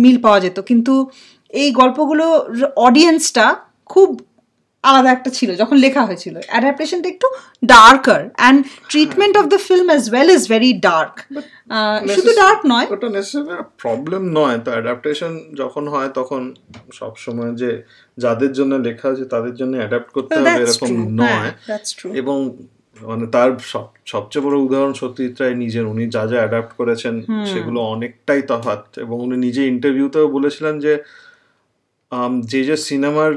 মিল 0.03 0.17
পাওয়া 0.25 0.39
যেত। 0.45 0.57
কিন্তু 0.69 0.93
এই 1.61 1.69
গল্পগুলো 1.79 2.25
অডিয়েন্সটা 2.87 3.45
খুব 3.93 4.09
আলাদা 4.83 5.09
একটা 5.17 5.29
ছিল 5.37 5.49
যখন 5.61 5.75
লেখা 5.85 6.01
হয়েছিল। 6.05 6.35
অ্যাডাপ্টেশনটা 6.51 7.07
একটু 7.13 7.27
darker 7.73 8.21
and 8.33 8.57
treatment 8.91 9.35
of 9.41 9.45
the 9.53 9.59
film 9.67 9.87
as 9.91 10.03
well 10.13 10.29
is 10.37 10.43
very 10.53 10.71
dark 10.87 11.13
শুধু 12.15 12.31
ডার্ক 12.41 12.59
নয়। 12.73 12.87
ওটা 12.93 13.07
নেসেসারি 13.15 13.63
প্রবলেম 13.83 14.23
নয়। 14.39 14.57
তো 14.65 14.69
অ্যাডাপ্টেশন 14.75 15.31
যখন 15.61 15.83
হয় 15.93 16.09
তখন 16.19 16.41
সব 16.99 17.13
সময় 17.25 17.51
যে 17.61 17.71
যাদের 18.23 18.51
জন্য 18.57 18.73
লেখা 18.87 19.05
হয়েছে 19.09 19.25
তাদের 19.33 19.53
জন্য 19.59 19.73
অ্যাডাপ্ট 19.81 20.09
করতে 20.15 20.35
হবে 20.39 20.61
এরকম 20.63 20.91
নয়। 21.23 21.49
এবং 22.21 22.37
মানে 23.01 23.25
তার 23.35 23.49
সব 23.73 23.85
সবচেয়ে 24.13 24.43
বড় 24.45 24.55
উদাহরণ 24.67 24.93
সত্যজিৎ 25.01 25.35
রায় 25.41 25.55
নিজের। 25.63 25.85
উনি 25.93 26.03
যা 26.15 26.23
যা 26.31 26.37
অ্যাডাপ্ট 26.43 26.71
করেছেন 26.79 27.15
সেগুলো 27.51 27.79
অনেকটাই 27.95 28.41
তফাৎ। 28.51 28.83
এবং 29.03 29.15
উনি 29.25 29.35
নিজে 29.45 29.61
ইন্টারভিউতেও 29.73 30.27
বলেছিলেন 30.27 30.75
যে 30.85 30.93
যে 32.51 32.59
যে 32.69 32.75
সিনেমার 32.87 33.31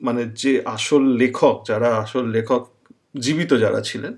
মানে 0.00 0.22
যে 0.42 0.52
আসল 0.76 1.02
লেখক, 1.22 1.56
যারা 1.70 1.88
আসল 2.02 2.24
লেখক 2.36 2.62
জীবিত 3.24 3.50
যারা 3.64 3.80
ছিলেন 3.88 4.12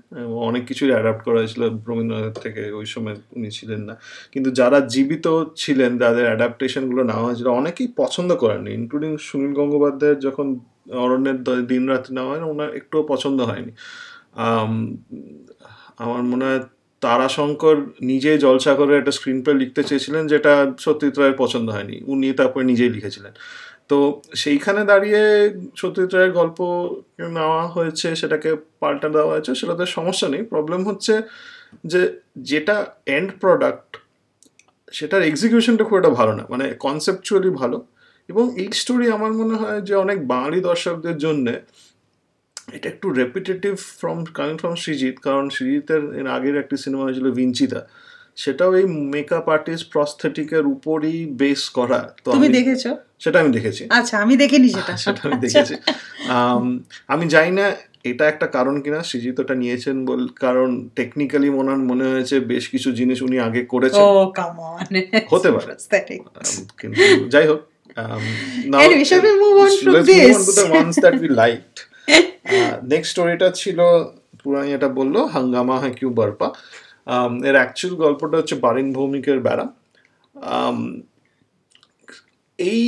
অনেক 0.49 0.63
কিছুই 0.69 0.91
অ্যাডাপ্ট 0.95 1.21
করা 1.25 1.37
হয়েছিল 1.41 1.61
রবীন্দ্রনাথ 1.89 2.35
থেকে, 2.45 2.61
ওই 2.79 2.87
সময় 2.93 3.15
উনি 3.37 3.49
ছিলেন 3.57 3.81
না। 3.89 3.95
কিন্তু 4.33 4.49
যারা 4.59 4.77
জীবিত 4.93 5.25
ছিলেন 5.61 5.91
যাদের 6.03 6.25
অ্যাডাপ্টেশনগুলো 6.29 7.01
নেওয়া 7.09 7.25
হয়েছিল, 7.27 7.47
অনেকেই 7.59 7.89
পছন্দ 8.01 8.29
করেননি 8.43 8.71
ইনক্লুডিং 8.79 9.11
সুনীল 9.27 9.53
গঙ্গোপাধ্যায়ের 9.59 10.19
যখন 10.27 10.47
অরণ্যের 11.03 11.37
দিন 11.71 11.83
রাত 11.91 12.05
নেওয়া 12.15 12.31
হয় 12.31 12.43
ওনার 12.51 12.69
একটুও 12.79 13.03
পছন্দ 13.11 13.39
হয়নি। 13.49 13.71
আমার 16.03 16.23
মনে 16.31 16.45
হয় 16.49 16.61
তারাশঙ্কর 17.03 17.77
নিজেই 18.11 18.37
জলসা 18.45 18.73
করে 18.79 18.91
একটা 18.99 19.13
স্ক্রিন 19.17 19.39
প্লে 19.43 19.53
লিখতে 19.61 19.81
চেয়েছিলেন, 19.89 20.23
যেটা 20.33 20.53
সত্যজিৎ 20.85 21.15
রায়ের 21.19 21.37
পছন্দ 21.43 21.67
হয়নি, 21.75 21.95
উনি 22.13 22.27
তারপরে 22.39 22.63
নিজেই 22.71 22.91
লিখেছিলেন। 22.95 23.33
তো 23.89 23.97
সেইখানে 24.35 24.81
দাঁড়িয়ে 24.85 25.21
সত্যজিৎ 25.75 26.11
রায়ের 26.15 26.33
গল্প 26.39 26.59
নেওয়া 27.37 27.63
হয়েছে, 27.67 28.07
সেটাকে 28.15 28.49
পাল্টা 28.79 29.07
দেওয়া 29.09 29.31
হয়েছে, 29.33 29.51
সেটাতে 29.55 29.83
সমস্যা 29.97 30.27
নেই। 30.29 30.43
প্রবলেম 30.43 30.81
হচ্ছে 30.83 31.13
যে 31.85 32.01
যেটা 32.49 32.75
এন্ড 33.07 33.29
প্রোডাক্ট 33.41 33.89
সেটার 34.93 35.21
এক্সিকিউশনটা 35.21 35.83
খুব 35.83 35.97
একটা 35.97 36.13
ভালো 36.19 36.33
না 36.35 36.43
মানে 36.49 36.65
কনসেপচুয়ালি 36.79 37.51
ভালো। 37.61 37.77
এবং 38.29 38.45
এই 38.57 38.69
স্টোরি 38.71 39.05
আমার 39.11 39.31
মনে 39.33 39.55
হয় 39.55 39.79
যে 39.81 39.93
অনেক 39.95 40.17
বাঙালি 40.27 40.59
দর্শকদের 40.61 41.17
জন্য 41.17 41.45
এটা 42.73 42.87
একটু 42.89 43.07
repetitive 43.13 43.73
from 43.99 44.17
coming 44.37 44.55
from 44.57 44.75
Srijit 44.75 45.15
কারণ 45.19 45.45
সৃজিতের 45.49 46.03
এর 46.19 46.27
আগের 46.27 46.55
একটি 46.57 46.75
সিনেমা 46.77 47.03
হয়েছিল 47.03 47.27
ভিঞ্চিতা 47.31 47.81
সেটাও 48.35 48.75
এই 48.75 48.83
মেকআপ 48.83 49.49
আর্টিস্ট 49.49 49.91
প্রস্থেটিকের 49.91 50.65
উপরই 50.65 51.25
বেস 51.25 51.69
করা। 51.69 52.13
তো 52.23 52.31
তুমি 52.31 52.49
দেখেছ? 52.49 52.87
সেটা 53.19 53.39
আমি 53.39 53.51
দেখেছি। 53.51 53.87
আচ্ছা 53.89 54.17
আমি 54.17 54.37
দেখিনি 54.37 54.69
সেটা 54.69 54.97
সেটা 54.97 55.21
আমি 55.23 55.35
দেখেছি। 55.41 55.73
আমি 57.07 57.27
জানি 57.27 57.51
না 57.51 57.71
এটা 58.03 58.27
একটা 58.27 58.47
কারণ 58.47 58.81
কিনা 58.81 59.03
সৃজিত 59.03 59.39
ওটা 59.39 59.55
নিয়েছেন 59.55 60.05
বল 60.05 60.27
কারণ 60.27 60.89
টেকনিক্যালি 60.95 61.49
মনে 61.49 61.75
মনে 61.75 62.03
হয়েছে 62.03 62.39
বেশ 62.39 62.69
কিছু 62.69 62.91
জিনিস 62.91 63.21
উনি 63.21 63.39
আগে 63.39 63.61
ও 63.61 63.65
করেছেন 63.65 64.01
কাম 64.35 64.59
অন 64.59 64.95
হতে 65.27 65.51
পারে। 65.51 65.73
কিন্তু 66.77 67.01
যাই 67.29 67.47
হোক. 67.47 67.61
নেক্সট 72.87 73.11
স্টোরিটা 73.11 73.51
ছিল 73.55 73.79
পুরানি 74.43 74.73
এটা 74.73 74.87
বলল 74.87 75.15
হাঙ্গামা 75.25 75.79
হ্যাঁ 75.79 75.93
কিউ 75.93 76.09
বারপা। 76.09 76.51
এর 77.49 77.55
অ্যাকচুয়াল 77.59 77.93
গল্পটা 78.03 78.35
হচ্ছে 78.37 78.55
বারিন 78.65 78.89
ভৌমিকের 78.97 79.39
বেড়া। 79.47 79.67
Um, 80.35 80.79
এই 82.59 82.83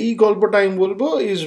এই 0.00 0.08
গল্পটা 0.14 0.56
আমি 0.62 0.72
বলব 0.84 1.00
is 1.32 1.40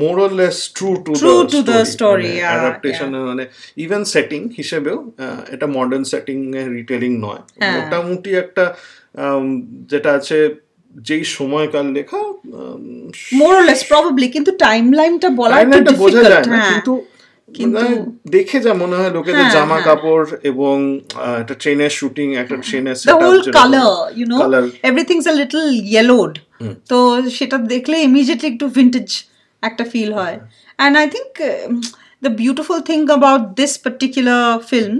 more 0.00 0.14
or 0.24 0.32
less 0.40 0.56
true 0.76 0.90
to 1.04 1.12
True 1.22 1.42
to 1.52 1.58
the 1.70 1.80
story, 1.94 2.32
adaptation 2.46 3.08
মানে 3.30 3.44
ইভেন 3.84 4.02
সেটিং 4.14 4.40
হিসেবেও 4.58 4.98
এটা 5.54 5.66
মডার্ন 5.76 6.04
সেটিং 6.12 6.36
রিটেলিং 6.76 7.12
নয়। 7.26 7.42
হ্যাঁ। 7.60 7.74
মোটামুটি 7.76 8.30
একটা 8.42 8.64
um, 9.22 9.46
যেটা 9.90 10.10
আছে 10.18 10.38
যেই 10.90 11.24
সময়কাল 11.36 11.86
লেখা 11.96 12.20
um, 12.60 12.82
মোরলেস 13.40 13.80
প্রবাবলি 13.90 14.26
কিন্তু 14.36 14.50
টাইমলাইনটা 14.64 15.28
বলা 15.40 15.54
একটু 15.62 15.80
ডিফিকাল্ট 15.90 16.46
কিন্তু 16.70 16.92
কিন্তু- 17.54 17.76
মানে 17.76 17.96
দেখে 18.28 18.58
যা 18.60 18.72
মনে 18.74 18.96
হয় 18.96 19.10
লোকেদের 19.10 19.44
হ্যাঁ, 19.44 19.54
জামা 19.54 19.74
হ্যাঁ। 19.74 19.86
কাপড় 19.88 20.28
এবং 20.42 20.76
একটা 21.40 21.54
ট্রেনের 21.54 21.90
শুটিং 21.90 22.28
একটা 22.34 22.56
ট্রেনের 22.56 22.96
whole 22.96 23.42
color 23.60 23.92
you 24.20 24.26
know 24.30 24.40
Colour. 24.44 24.64
everything's 24.90 25.26
a 25.26 25.36
little 25.42 25.66
yellowed 25.96 26.34
তো 26.88 26.98
সেটা 27.30 27.56
দেখলে 27.74 27.96
ইমিডিয়েটলি 28.08 28.48
একটু 28.54 28.66
ভিন্টেজ 28.68 29.08
একটা 29.62 29.84
ফিল 29.84 30.10
হয় 30.12 30.36
um, 30.78 30.94
the 32.22 32.30
beautiful 32.30 32.78
thing 32.80 33.02
about 33.10 33.42
this 33.56 33.72
particular 33.78 34.40
film 34.70 34.94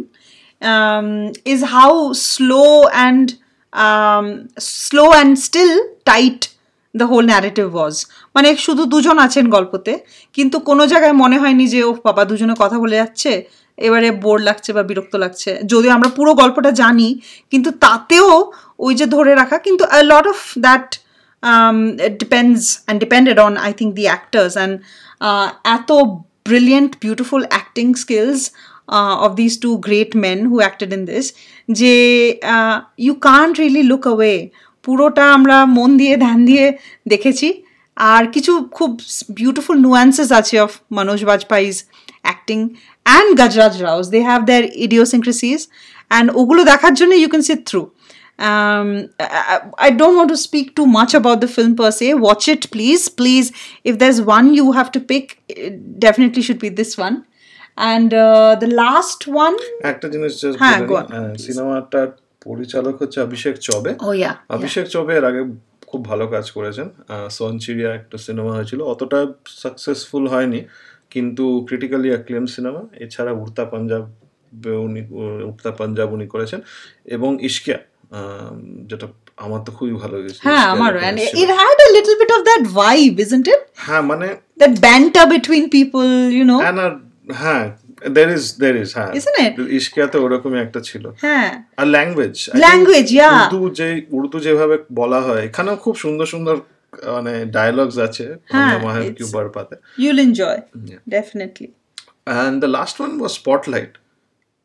um, 0.63 1.09
is 1.45 1.61
how 1.63 2.13
slow 2.13 2.87
and 3.07 3.27
um, 3.73 4.27
slow 4.59 5.13
and 5.13 5.39
still 5.39 5.75
tight 6.05 6.43
the 6.97 7.05
whole 7.05 7.25
narrative 7.25 7.67
was 7.77 7.95
মানে 8.35 8.49
শুধু 8.57 8.83
দুজন 8.85 9.17
আছেন 9.19 9.45
গল্পতে 9.51 9.93
কিন্তু 10.37 10.57
কোনো 10.61 10.83
জায়গায় 10.87 11.13
মনে 11.13 11.37
হয়নি 11.39 11.65
যে 11.67 11.81
ও 11.85 11.91
বাবা 12.05 12.23
দুজনে 12.25 12.55
কথা 12.59 12.77
বলে 12.79 12.97
যাচ্ছে 12.97 13.33
এবারে 13.79 14.09
বোর 14.25 14.39
লাগছে 14.41 14.71
বা 14.73 14.83
বিরক্ত 14.83 15.15
লাগছে। 15.17 15.51
যদিও 15.67 15.93
আমরা 15.93 16.09
পুরো 16.09 16.31
গল্পটা 16.35 16.71
জানি 16.71 17.09
কিন্তু 17.51 17.71
তাতেও 17.71 18.31
ওই 18.79 18.93
যে 18.95 19.07
ধরে 19.07 19.33
রাখা 19.35 19.57
কিন্তু 19.59 19.85
a 19.85 19.99
lot 20.03 20.27
of 20.27 20.39
that 20.59 20.87
depends 22.19 22.63
and 22.77 22.99
depended 23.01 23.37
on 23.39 23.53
I 23.57 23.73
think 23.73 23.91
the 23.95 24.05
actors 24.05 24.53
and 24.57 24.75
এত 25.77 25.91
brilliant, 26.49 26.91
beautiful 27.01 27.43
acting 27.51 27.87
skills 27.95 28.41
uh, 28.89 29.35
this 29.35 29.53
two 29.61 29.71
great 29.77 30.11
great 30.17 30.41
who 30.51 30.57
acted 30.59 30.91
in 30.93 31.03
this 31.05 31.27
যে 31.69 31.95
you 32.99 33.15
can't 33.29 33.55
can't 33.57 33.89
look 33.91 34.03
away 34.07 34.39
পুরোটা 34.87 35.25
আমরা 35.37 35.57
মন 35.79 35.91
দিয়ে 36.01 36.15
ধ্যান 36.25 36.39
দিয়ে 36.49 36.65
দেখেছি 37.13 37.49
আর 37.97 38.23
কিছু 38.35 38.53
খুব 38.77 38.91
বিউটিফুল 39.41 39.77
নুয়ান্সেস 39.87 40.29
আছে 40.41 40.57
of 40.67 40.71
Manoj 40.97 41.21
Bajpai's 41.31 41.73
acting 42.27 42.59
and 43.07 43.31
Gajraj 43.41 43.75
Rao's 43.87 44.07
they 44.15 44.21
have 44.31 44.41
their 44.49 44.65
idiosyncrasies 44.87 45.61
and 46.11 46.27
ওগুলো 46.41 46.61
দেখার 46.73 46.95
জন্য 47.01 47.13
you 47.23 47.29
can 47.33 47.45
sit 47.51 47.61
through 47.71 47.83
um, 48.39 49.09
I, 49.79 49.91
don't 49.91 50.17
want 50.17 50.29
to 50.29 50.37
speak 50.37 50.77
too 50.77 50.87
much 50.87 51.15
about 51.15 51.41
the 51.41 51.49
film 51.49 51.75
per 51.77 51.91
se. 51.91 52.15
Watch 52.15 52.49
it, 52.49 52.71
please. 52.71 53.09
Please, 53.09 53.53
if 53.85 53.99
there's 53.99 54.21
one 54.21 54.55
you 54.55 54.73
have 54.73 54.91
to 54.93 55.01
pick, 55.01 55.43
it 55.49 55.99
definitely 55.99 56.43
should 56.43 56.59
be 56.59 56.69
this 56.69 56.99
one. 56.99 57.25
And 57.79 58.13
uh, 58.15 58.57
the 58.57 58.69
last 58.69 59.27
one, 59.27 59.57
একটা 59.85 60.07
জিনিস 60.13 60.33
হ্যাঁ, 60.63 60.79
বলে 60.89 62.26
পরিচালক 62.47 62.95
হচ্ছে 63.03 63.19
অভিষেক 63.27 63.55
চবে। 63.67 63.91
Oh 64.07 64.15
অভিষেক 64.57 64.87
চবে 64.95 65.13
এর 65.19 65.25
আগে 65.31 65.43
খুব 65.91 66.01
ভালো 66.11 66.25
কাজ 66.35 66.47
করেছেন। 66.57 66.89
সনচিরিয়া 67.39 67.91
একটা 67.99 68.17
সিনেমা 68.27 68.53
হয়েছিল। 68.57 68.81
অতটা 68.93 69.19
সাকসেসফুল 69.63 70.25
হয়নি 70.35 70.61
কিন্তু 71.15 71.45
ক্রিটিক্যালি 71.69 72.09
অ্যাক্লেম 72.15 72.45
সিনেমা। 72.55 72.83
এছাড়া 73.05 73.33
উড়তা 73.41 73.65
পাঞ্জাব 73.73 74.05
উনি 74.87 75.01
উড়তা 75.49 75.71
পাঞ্জাব 75.79 76.09
উনি 76.17 76.27
করেছেন। 76.35 76.61
এবং 77.17 77.31
ইশকিয়া 77.49 77.79
যেটা 78.91 79.07
আমার 79.45 79.61
তো 79.67 79.71
খুবই 79.77 79.95
ভালো 80.03 80.15
লেগেছে। 80.19 80.41
হ্যাঁ 80.47 80.65
আমারও। 80.73 80.99
এসেছিল। 80.99 81.37
it 81.43 81.51
had 81.61 81.79
a 81.87 81.91
little 81.97 82.17
bit 82.23 82.31
of 82.37 82.43
that 82.51 82.63
vibe 82.79 83.17
isn't 83.25 83.47
it? 83.55 83.61
হ্যাঁ 83.87 84.03
মানে 84.11 84.27
that 84.61 84.73
banter 84.85 85.25
between 85.35 85.65
people 85.77 86.05
you 86.37 86.45
know 86.53 86.57
হ্যাঁ 87.43 87.65
দের 88.17 88.29
ইজ 88.37 88.45
দের 88.63 88.75
ইজ 88.77 88.91
হ্যাঁ। 88.99 89.11
Isn't 89.19 89.39
it? 89.47 89.53
ইশকিয়াতে 89.81 90.17
ওরকমই 90.19 90.61
একটা 90.61 90.81
ছিল। 90.81 91.05
হ্যাঁ। 91.25 91.51
আর 91.77 91.87
ল্যাঙ্গুয়েজ 91.87 92.37
Language, 92.69 93.11
yeah. 93.21 93.37
উর্দু 93.37 93.61
যে 93.79 93.89
উর্দু 94.11 94.39
যেভাবে 94.41 94.77
বলা 94.93 95.21
হয় 95.21 95.43
এখানেও 95.49 95.77
খুব 95.77 95.95
সুন্দর 95.97 96.27
সুন্দর 96.27 96.57
মানে 97.17 97.33
ডায়লগস 97.57 97.99
আছে 97.99 98.27
হ্যাঁ, 98.53 98.79
মাহের 98.85 99.15
কিউবার 99.15 99.47
পাতে। 99.57 99.75
you'll 100.03 100.23
enjoy 100.29 100.57
definitely 101.17 101.69
and 102.41 102.55
the 102.65 102.71
last 102.77 102.97
one 103.05 103.15
was 103.23 103.33
Spotlight. 103.41 103.95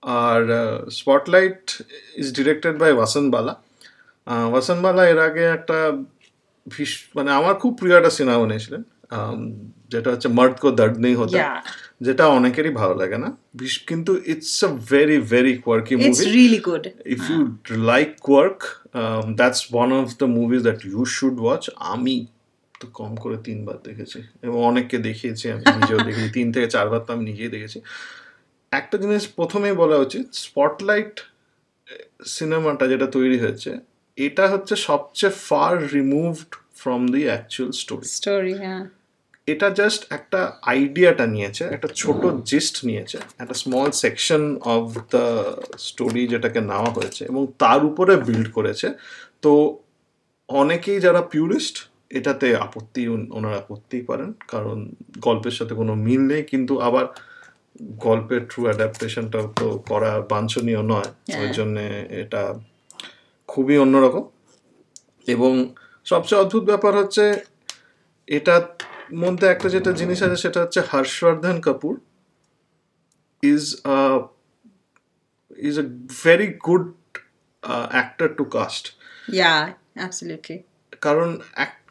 R 0.03 0.41
Spotlight 0.99 1.63
is 2.15 2.27
directed 2.37 2.75
by 2.77 2.91
Bala 3.35 3.53
Bala 4.81 5.03
এর 5.07 5.19
আগে 5.19 5.43
একটা 5.57 5.77
ভীষ 6.67 6.91
মানে 7.15 7.31
আমার 7.31 7.53
খুব 7.55 7.71
প্রিয় 7.79 7.97
একটা 7.97 8.09
সিনেমা 8.09 8.39
বানিয়েছিলেন। 8.39 8.83
Um, 9.17 9.39
যেটা 9.91 10.09
হচ্ছে 10.11 10.27
মার্দ 10.27 10.55
কো 10.59 10.71
দর্দ 10.71 10.95
নেই 10.97 11.15
হতা. 11.15 11.37
যেটা 12.01 12.23
অনেকেরই 12.37 12.73
ভালো 12.81 12.93
লাগে 13.01 13.17
না 13.23 13.29
কিন্তু 13.89 14.11
it's 14.33 14.57
a 14.67 14.69
very 14.91 15.17
very 15.33 15.53
quirky 15.65 15.93
movie 15.95 16.25
really 16.39 16.61
good. 16.69 16.83
If 17.15 17.21
you 17.29 17.39
like 17.91 18.13
quirk 18.27 18.59
um, 18.93 19.25
that's 19.35 19.61
one 19.83 19.91
of 19.91 20.07
the 20.17 20.27
movies 20.37 20.63
that 20.63 20.79
you 20.91 21.01
should 21.15 21.37
watch. 21.47 21.65
আমি 21.93 22.17
তো 22.81 22.85
কম 22.99 23.11
করে 23.23 23.37
তিনবার 23.47 23.77
দেখেছি 23.87 24.19
এবং 24.45 24.57
অনেককে 24.69 24.97
দেখিয়েছি 25.07 25.45
আমি 25.53 25.63
নিজেও 25.79 25.99
দেখেছি 26.07 26.29
তিন 26.37 26.47
থেকে 26.53 26.67
চারবার 26.75 27.01
তো 27.05 27.09
আমি 27.15 27.23
নিজেই 27.31 27.51
দেখেছি। 27.55 27.77
একটা 28.71 28.95
জিনিস 29.03 29.23
প্রথমেই 29.37 29.75
বলা 29.81 29.97
উচিত 30.05 30.25
স্পটলাইট 30.45 31.15
সিনেমাটা 32.35 32.85
যেটা 32.91 33.07
তৈরি 33.17 33.37
হয়েছে 33.43 33.71
এটা 34.17 34.45
হচ্ছে 34.53 34.73
সবচেয়ে 34.89 35.33
far 35.47 35.73
removed 35.97 36.51
from 36.81 37.01
the 37.13 37.21
actual 37.31 37.69
story 37.81 38.07
story 38.19 38.53
yeah 38.65 38.81
এটা 39.51 39.67
জাস্ট 39.69 40.01
একটা 40.09 40.39
আইডিয়াটা 40.61 41.25
নিয়েছে 41.25 41.63
একটা 41.65 41.87
ছোট 41.95 42.21
জিস্ট 42.45 42.85
নিয়েছে 42.85 43.17
একটা 43.39 43.53
small 43.53 43.91
section 43.91 44.43
of 44.65 44.97
the 45.11 45.25
story 45.77 46.27
যেটাকে 46.27 46.59
নেওয়া 46.61 46.89
হয়েছে 46.89 47.25
এবং 47.25 47.47
তার 47.59 47.85
উপরে 47.85 48.13
বিল্ড 48.17 48.51
করেছে। 48.51 48.87
তো 49.41 49.51
অনেকেই 50.47 50.99
যারা 50.99 51.21
পিউরিস্ট 51.21 51.75
এটাতে 52.09 52.47
আপত্তি 52.55 53.07
ওনারা 53.07 53.57
করতেই 53.57 54.01
পারেন 54.01 54.33
কারণ 54.47 54.77
গল্পের 55.19 55.51
সাথে 55.51 55.73
কোনো 55.75 55.95
মিল 55.95 56.21
নেই 56.21 56.43
কিন্তু 56.43 56.79
আবার 56.79 57.05
গল্পের 57.83 58.41
ট্রু 58.49 58.63
অ্যাডাপ্টেশনটা 58.63 59.39
তো 59.55 59.67
করা 59.89 60.11
বাঞ্ছনীয় 60.29 60.81
নয়। 60.83 61.09
ওই 61.29 61.33
হ্যাঁ। 61.33 61.53
জন্যে 61.53 61.85
এটা 62.09 62.53
খুবই 63.47 63.77
অন্যরকম। 63.77 64.23
এবং 65.27 65.75
সবচেয়ে 66.05 66.41
অদ্ভুত 66.41 66.63
ব্যাপার 66.63 66.93
হচ্ছে 66.97 67.25
এটার 68.27 68.61
মধ্যে 69.13 69.47
একটা 69.47 69.69
যেটা 69.69 69.91
জিনিস 69.91 70.23
আছে 70.23 70.35
সেটা 70.35 70.61
হচ্ছে 70.61 70.81
Harshvardhan 70.91 71.59
Kapoor 71.59 71.93
is 73.43 73.63
is 75.57 75.79
a 75.79 75.87
very 76.23 76.47
good 76.67 76.93
actor 77.91 78.27
to 78.27 78.43
cast 78.43 78.85
yeah 79.41 79.61
absolutely. 80.07 80.57
কারণ 81.01 81.29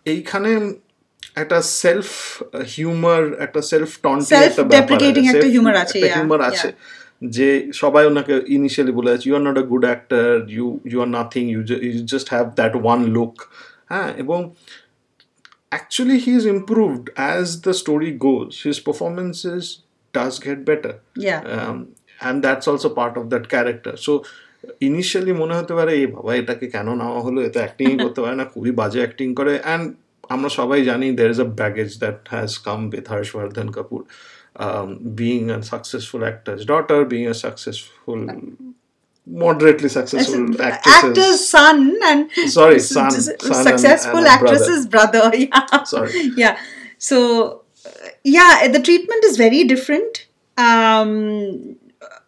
এইখানে 0.04 0.50
একটা 1.36 1.62
সেলফ 1.62 2.08
হিউমার 2.76 3.22
একটা 3.40 3.62
সেলফ 3.62 3.90
টন্টি 4.02 4.34
একটা 4.34 4.62
আছে, 5.82 5.98
হিউমার 6.16 6.40
আছে 6.42 6.72
যে 7.24 7.48
সবাই 7.72 8.06
ওনাকে 8.06 8.34
ইনিশিয়ালি 8.46 8.92
বলে 8.92 9.10
আছে 9.12 9.24
you 9.28 9.34
are 9.34 9.40
not 9.40 9.58
a 9.58 9.62
good 9.62 9.84
actor 9.84 10.48
you 10.48 10.80
you 10.84 11.00
are 11.00 11.08
nothing 11.08 11.50
you 11.50 11.60
you 11.80 12.04
just 12.04 12.28
have 12.30 12.46
that 12.54 12.76
one 12.76 13.04
look 13.04 13.42
হ্যাঁ 13.88 14.12
এবং 14.16 14.54
actually 15.78 16.18
he's 16.26 16.44
improved 16.56 17.06
as 17.16 17.46
the 17.66 17.74
story 17.82 18.12
goes. 18.28 18.52
His 18.68 18.78
performances 18.88 19.64
does 20.14 20.34
get 20.46 20.64
better. 20.70 20.94
Yeah. 21.28 21.40
Um, 21.56 21.78
and 22.26 22.36
that's 22.44 22.66
also 22.70 22.88
part 23.00 23.14
of 23.20 23.24
that 23.32 23.44
character. 23.54 23.94
So 24.06 24.12
initially 24.88 25.32
মনে 25.42 25.54
হতে 25.58 25.72
পারে 25.78 25.92
এই 26.00 26.06
বাবা 26.14 26.30
এটাকে 26.40 26.66
কেন 26.74 26.88
নেওয়া 27.00 27.20
হলো? 27.26 27.38
এতে 27.48 27.58
অ্যাক্টিংই 27.64 27.96
করতে 28.04 28.20
পারে 28.24 28.36
না 28.40 28.46
খুবই 28.54 28.72
বাজে 28.80 29.00
অ্যাক্টিং 29.04 29.28
করে। 29.38 29.52
অ্যান্ড 29.66 29.84
আমরা 30.34 30.50
সবাই 30.58 30.80
জানি 30.90 31.06
there 31.20 31.30
is 31.34 31.40
a 31.46 31.48
baggage 31.60 31.90
that 32.02 32.18
has 32.34 32.50
come 32.66 32.80
with 32.94 33.06
Harshvardhan 33.12 33.68
Kapoor 33.76 34.00
being 35.20 35.40
a 35.56 35.58
successful 35.72 36.22
actor's 36.26 36.60
daughter 36.72 37.00
being 37.12 37.22
a 37.34 37.36
successful 37.44 38.20
moderately 39.29 39.89
successful 39.89 40.61
actresses 40.61 41.03
actor's 41.03 41.49
son 41.49 41.97
and 42.09 42.31
Sorry, 42.57 42.75
s- 42.75 42.89
son, 42.89 43.07
s- 43.07 43.25
son 43.25 43.55
and- 43.57 43.67
successful 43.69 44.17
and 44.19 44.27
a 44.27 44.29
actress's 44.29 44.85
brother. 44.87 45.31
Yeah. 45.35 45.83
Sorry. 45.83 46.31
Yeah. 46.37 46.57
So, 46.97 47.17
uh, 47.85 47.89
yeah, 48.23 48.67
the 48.67 48.79
treatment 48.79 49.23
is 49.25 49.35
very 49.37 49.63
different. 49.63 50.27
Um, 50.57 51.75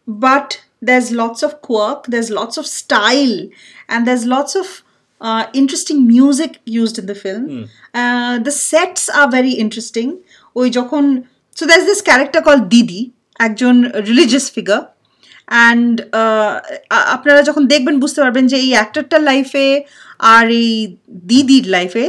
but 0.08 0.62
there's 0.82 1.12
lots 1.12 1.44
of 1.44 1.62
quirk, 1.62 2.06
there's 2.08 2.30
lots 2.30 2.58
of 2.58 2.66
style, 2.68 3.48
and 3.90 4.08
there's 4.08 4.26
lots 4.26 4.56
of 4.56 4.84
uh, 5.20 5.48
interesting 5.54 6.06
music 6.08 6.60
used 6.66 6.98
in 7.00 7.06
the 7.08 7.16
film. 7.16 7.70
Uh, 7.94 8.38
the 8.40 8.52
sets 8.52 9.10
are 9.10 9.30
very 9.38 9.52
interesting. 9.66 10.10
ওই 10.56 10.68
যখন 10.70 11.04
so 11.58 11.64
there's 11.70 11.88
this 11.92 12.02
character 12.10 12.40
called 12.48 12.64
Didi, 12.74 13.02
একজন 13.40 13.76
religious 14.10 14.46
figure. 14.58 14.82
And 15.52 15.96
আপনারা 17.16 17.42
যখন 17.42 17.64
দেখবেন 17.74 17.96
বুঝতে 18.00 18.20
পারবেন 18.22 18.46
যে 18.52 18.58
এই 18.66 18.72
অ্যাক্টরটার 18.74 19.22
লাইফে 19.22 19.68
আর 20.34 20.46
এই 20.62 20.72
দিদির 21.28 21.66
লাইফে 21.76 22.06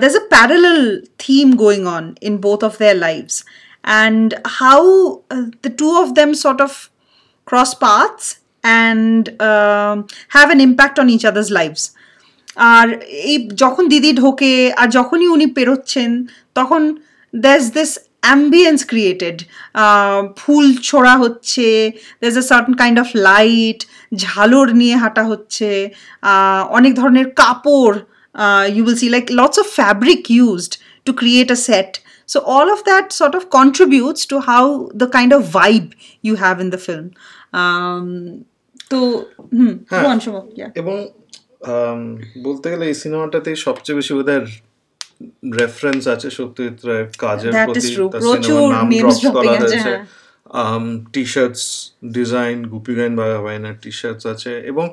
there's 0.00 0.14
a 0.14 0.26
parallel 0.36 0.80
theme 1.18 1.50
going 1.56 1.84
on 1.86 2.04
in 2.20 2.34
both 2.38 2.62
of 2.62 2.72
their 2.78 2.96
lives 3.06 3.34
and 3.84 4.34
how 4.58 4.80
uh, 5.30 5.46
the 5.62 5.70
two 5.70 5.92
of 5.96 6.14
them 6.14 6.34
sort 6.34 6.60
of 6.60 6.90
cross 7.44 7.74
paths 7.74 8.26
and 8.64 9.40
um, 9.40 10.06
have 10.28 10.50
an 10.50 10.60
impact 10.60 10.98
on 10.98 11.08
each 11.10 11.24
other's 11.24 11.50
lives 11.52 11.82
আর 12.72 12.88
এই 13.30 13.36
যখন 13.62 13.84
দিদি 13.88 14.10
ঢোকে 14.12 14.52
আর 14.80 14.88
যখনই 14.90 15.28
উনি 15.28 15.46
পেরোচ্ছেন 15.56 16.10
তখন 16.54 16.82
there's 17.34 17.68
this 17.72 17.90
ambience 18.33 18.83
created 18.91 19.37
ah, 19.75 20.21
ফুল 20.41 20.65
ছোড়া 20.89 21.13
হচ্ছে 21.23 21.67
there's 22.21 22.39
a 22.43 22.47
certain 22.51 22.75
kind 22.83 22.97
of 23.03 23.07
light 23.29 23.79
ঝালর 24.23 24.67
নিয়ে 24.81 24.95
হাঁটা 25.03 25.23
হচ্ছে 25.31 25.69
অনেক 26.77 26.91
ধরনের 27.01 27.27
কাপড় 27.41 27.95
you 28.75 28.81
will 28.85 28.97
see 29.01 29.09
like 29.15 29.27
lots 29.41 29.57
of 29.61 29.65
fabric 29.79 30.21
used 30.47 30.73
to 31.07 31.11
create 31.21 31.49
a 31.57 31.59
set 31.67 31.91
so 32.29 32.37
all 32.53 32.67
of 32.75 32.79
that 32.89 33.05
sort 33.21 33.33
of 33.39 33.43
contributes 33.57 34.21
to 34.31 34.35
how 34.49 34.63
the 35.01 35.07
kind 35.17 35.31
of 35.37 35.41
vibe 35.57 35.89
you 36.27 36.35
have 36.43 36.57
in 36.63 36.69
the 36.75 36.81
film 36.87 37.07
um, 37.59 38.07
তো 38.91 38.99
হুম 39.57 39.73
এবং 40.81 40.95
বলতে 42.45 42.67
গেলে 42.71 42.85
এই 42.91 42.97
সিনেমাটাতে 43.03 43.51
সবচেয়ে 43.65 43.97
বেশি 43.99 44.13
ওদের 44.21 44.43
reference 45.55 46.03
আছে 46.07 46.27
সত্যজিৎ 46.29 46.77
রায়ের 46.87 47.07
কাজের 47.17 47.53
প্রতি. 47.59 47.79
তার 48.13 48.21
সিনেমার 48.33 48.69
নাম 48.75 48.87
ড্রপ 49.01 49.35
করা 49.35 49.51
হয়েছে 49.53 49.79
হ্যাঁ। 49.79 49.99
T 51.13 51.23
shirts 51.33 51.63
design 52.11 52.57
Goopy 52.73 52.93
Gyne 52.97 53.13
বাগাবাইনার 53.19 53.75
T 53.83 53.91
shirts 53.99 54.23
আছে 54.33 54.51
এবং 54.71 54.85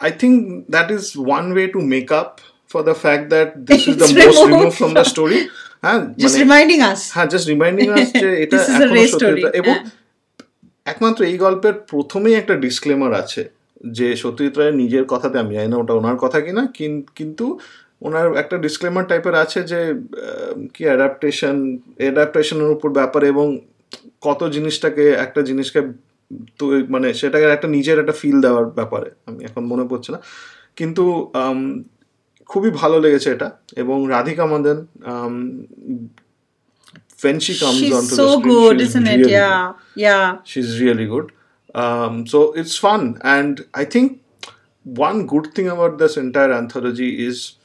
I 0.00 0.10
think 0.20 0.36
that 0.74 0.88
is 0.90 1.04
one 1.20 1.44
way 1.52 1.64
to 1.74 1.80
make 1.94 2.06
up 2.20 2.30
for 2.70 2.80
the 2.82 2.96
fact 3.04 3.24
that 3.34 3.48
this 3.68 3.82
is 3.88 3.94
the 3.96 4.08
most 4.18 4.42
remove 4.50 4.72
from 4.78 4.90
the 4.94 5.04
story 5.12 5.38
হ্যাঁ 5.84 6.00
জাস্ট 6.20 6.36
রিমাইন্ডিং 6.42 6.78
আস 6.88 7.00
যে 8.14 8.30
এটা 8.44 8.56
এখনও 8.74 9.48
এবং 9.60 9.74
হ্যাঁ। 9.74 10.00
একমাত্র 10.86 11.20
এই 11.24 11.36
গল্পের 11.36 11.74
প্রথমেই 11.90 12.34
একটা 12.34 12.54
ডিসক্লেমার 12.56 13.12
আছে 13.14 13.42
যে 13.90 14.06
সত্যজিৎ 14.16 14.54
রায়ের 14.56 14.76
নিজের 14.76 15.04
কথাতে 15.04 15.36
আমি 15.38 15.52
জানি 15.54 15.68
না 15.68 15.76
ওটা 15.78 15.94
ওনার 15.94 16.16
কথা 16.16 16.38
কিনা 16.40 16.62
কিন্তু 17.16 17.46
ওনার 18.02 18.36
একটা 18.36 18.58
ডিসক্লেমার 18.58 19.06
টাইপের 19.06 19.34
আছে 19.34 19.62
যে 19.62 19.94
কি 20.74 20.84
অ্যাডাপ্টেশন 20.84 21.78
অ্যাডাপ্টেশনের 21.96 22.70
উপর 22.70 22.90
ব্যাপার 22.90 23.24
এবং 23.24 23.60
কত 24.20 24.48
জিনিসটাকে 24.48 25.10
একটা 25.10 25.42
জিনিসকে 25.42 25.82
মানে 26.88 27.14
সেটাকে 27.14 27.44
একটা 27.44 27.68
নিজের 27.68 27.98
একটা 27.98 28.12
ফিল 28.12 28.40
দেওয়ার 28.40 28.64
ব্যাপারে 28.64 29.10
আমি 29.26 29.44
এখন 29.44 29.64
মনে 29.64 29.88
পড়ছে 29.88 30.12
না। 30.12 30.22
কিন্তু 30.76 31.32
খুবই 32.46 32.70
ভালো 32.70 33.00
লেগেছে 33.00 33.30
এটা 33.30 33.50
এবং 33.76 34.06
Radhika 34.08 34.46
Madan 34.46 34.86
fancy 37.18 37.54
come 37.54 37.74
really 40.80 41.06
good 41.06 41.32
so 42.28 42.52
it's 42.56 42.80
fun 42.80 43.14
and 43.20 43.62
I 43.72 43.86
think 43.86 44.12
one 44.98 45.26
good 45.26 45.46
thing 45.54 45.66
about 45.66 45.96
the 45.96 46.08
entire 46.16 46.50
anthology 46.50 47.26
is 47.26 47.56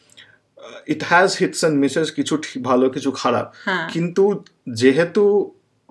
uh, 0.67 0.93
it 0.93 1.01
hits 1.09 1.31
hits 1.41 1.61
misses 1.83 2.07
কিছু 2.11 2.33
ভালো 2.69 2.85
কিছু 2.89 3.09
খারাপ। 3.21 3.45
হ্যাঁ। 3.67 3.85
কিন্তু 3.93 4.23
যেহেতু 4.81 5.23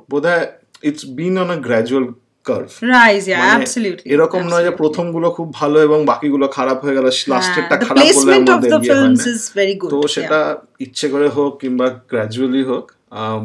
বোধহয় 0.09 0.45
it's 0.83 1.03
been 1.19 1.35
on 1.39 1.49
a 1.51 1.59
gradual 1.67 2.07
curve 2.47 2.69
rise 2.97 3.23
yeah 3.29 3.39
absolutely 3.45 4.07
এরকম 4.15 4.43
নয় 4.53 4.65
যে 4.65 4.73
প্রথমগুলো 4.83 5.29
খুব 5.31 5.49
ভালো 5.53 5.79
এবং 5.83 5.99
বাকিগুলো 6.07 6.47
খারাপ 6.49 6.79
হয়ে 6.85 6.97
গেল 6.99 7.07
লাস্টেরটা 7.33 7.69
হ্যাঁ, 7.71 7.87
খারাপ 7.87 8.05
বলে 8.19 8.33
আমাদের 8.37 8.71
the 8.71 8.81
ইয়ে 8.81 8.91
films 8.91 9.21
না। 9.21 9.33
is 9.33 9.43
very 9.61 9.75
good 9.81 9.91
তো 9.93 9.99
সেটা 10.15 10.39
ইচ্ছে 10.81 11.07
করে 11.09 11.29
হোক 11.29 11.53
কিংবা 11.61 11.87
গ্র্যাজুয়ালি 12.11 12.63
হোক 12.71 12.85
আম, 13.21 13.45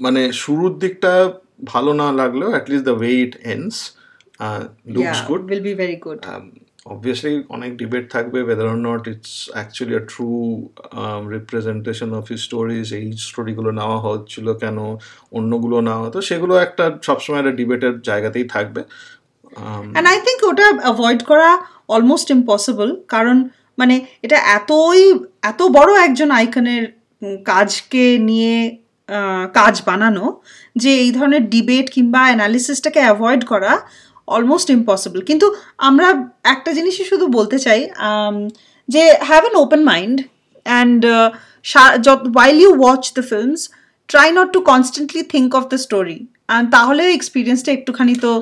মানে 0.00 0.22
শুরুর 0.32 0.72
দিকটা 0.78 1.12
ভালো 1.64 1.90
না 1.92 2.06
লাগলেও 2.12 2.50
at least 2.50 2.84
the 2.84 2.94
way 2.98 3.10
it 3.24 3.34
ends 3.46 3.76
looks 4.94 5.18
good 5.28 5.42
will 5.50 5.64
be 5.68 5.74
very 5.82 5.98
good 6.06 6.20
obviously 6.86 7.44
অনেক 7.48 7.70
ডিবেট 7.76 8.04
থাকবে 8.12 8.38
whether 8.44 8.66
or 8.68 9.00
actually 9.54 9.94
a 9.94 10.04
true 10.12 10.70
um, 10.92 11.22
representation 11.36 12.08
of 12.12 12.24
his 12.28 12.40
stories 12.48 12.86
এই 12.92 13.06
স্টোরিগুলো 13.12 13.70
নেওয়া 13.70 13.98
হচ্ছিল 14.00 14.46
কেন 14.54 14.78
অন্যগুলো 15.32 15.76
নেওয়া 15.80 16.02
হতো 16.06 16.18
সেগুলো 16.20 16.54
একটা 16.56 16.84
সবসময় 17.02 17.38
একটা 17.38 17.50
ডিবেটের 17.50 17.94
জায়গাতেই 18.00 18.46
থাকবে। 18.48 18.80
অ্যান্ড 19.94 20.06
আই 20.08 20.18
থিঙ্ক 20.26 20.40
ওটা 20.44 20.66
অ্যাভয়েড 20.82 21.20
করা 21.24 21.50
অলমোস্ট 21.88 22.28
ইম্পসিবল 22.30 22.88
কারণ 23.08 23.36
মানে 23.78 23.94
এটা 24.22 24.38
এতই 24.56 25.00
এত 25.42 25.62
বড় 25.62 25.90
একজন 26.00 26.30
আইকনের 26.30 26.84
কাজকে 27.44 28.18
নিয়ে 28.18 28.56
কাজ 29.54 29.82
বানানো 29.86 30.24
যে 30.76 30.90
এই 31.04 31.10
ধরনের 31.12 31.42
ডিবেট 31.50 31.90
কিংবা 31.90 32.20
অ্যানালিসিসটাকে 32.24 33.00
অ্যাভয়েড 33.00 33.44
করা 33.44 33.72
অলমোস্ট 34.30 34.68
ইম্পসিবল 34.70 35.20
কিন্তু 35.30 35.46
আমরা 35.88 36.06
একটা 36.54 36.70
জিনিসই 36.78 37.06
শুধু 37.12 37.26
বলতে 37.38 37.56
চাই 37.58 37.80
যে 38.88 39.02
have 39.28 39.42
an 39.44 39.56
open 39.64 39.80
mind 39.90 40.16
and 40.66 41.00
while 42.30 42.56
you 42.64 42.70
watch 42.82 43.02
the 43.18 43.24
films 43.30 43.60
try 44.08 44.28
not 44.38 44.48
to 44.56 44.60
constantly 44.72 45.22
think 45.34 45.48
of 45.58 45.64
the 45.72 45.78
story 45.78 46.18
তাহলে 46.72 47.02
এক্সপিরিয়েন্সটা 47.10 47.70
একটুখানি 47.72 48.14
তো 48.24 48.32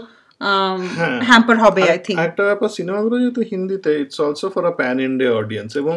হ্যাঁ। 0.91 1.19
হ্যাম্পার 1.29 1.57
হবে 1.65 1.83
আই 1.93 1.99
থিঙ্ক 2.07 2.19
একটা 2.29 2.43
ব্যাপার 2.49 2.69
সিনেমাগুলো 2.77 3.15
যেহেতু 3.23 3.41
হিন্দিতে 3.53 3.91
it's 4.03 4.19
also 4.25 4.47
for 4.55 4.63
a 4.65 4.75
pan 4.81 4.97
India 5.09 5.33
audience 5.33 5.71
এবং 5.83 5.95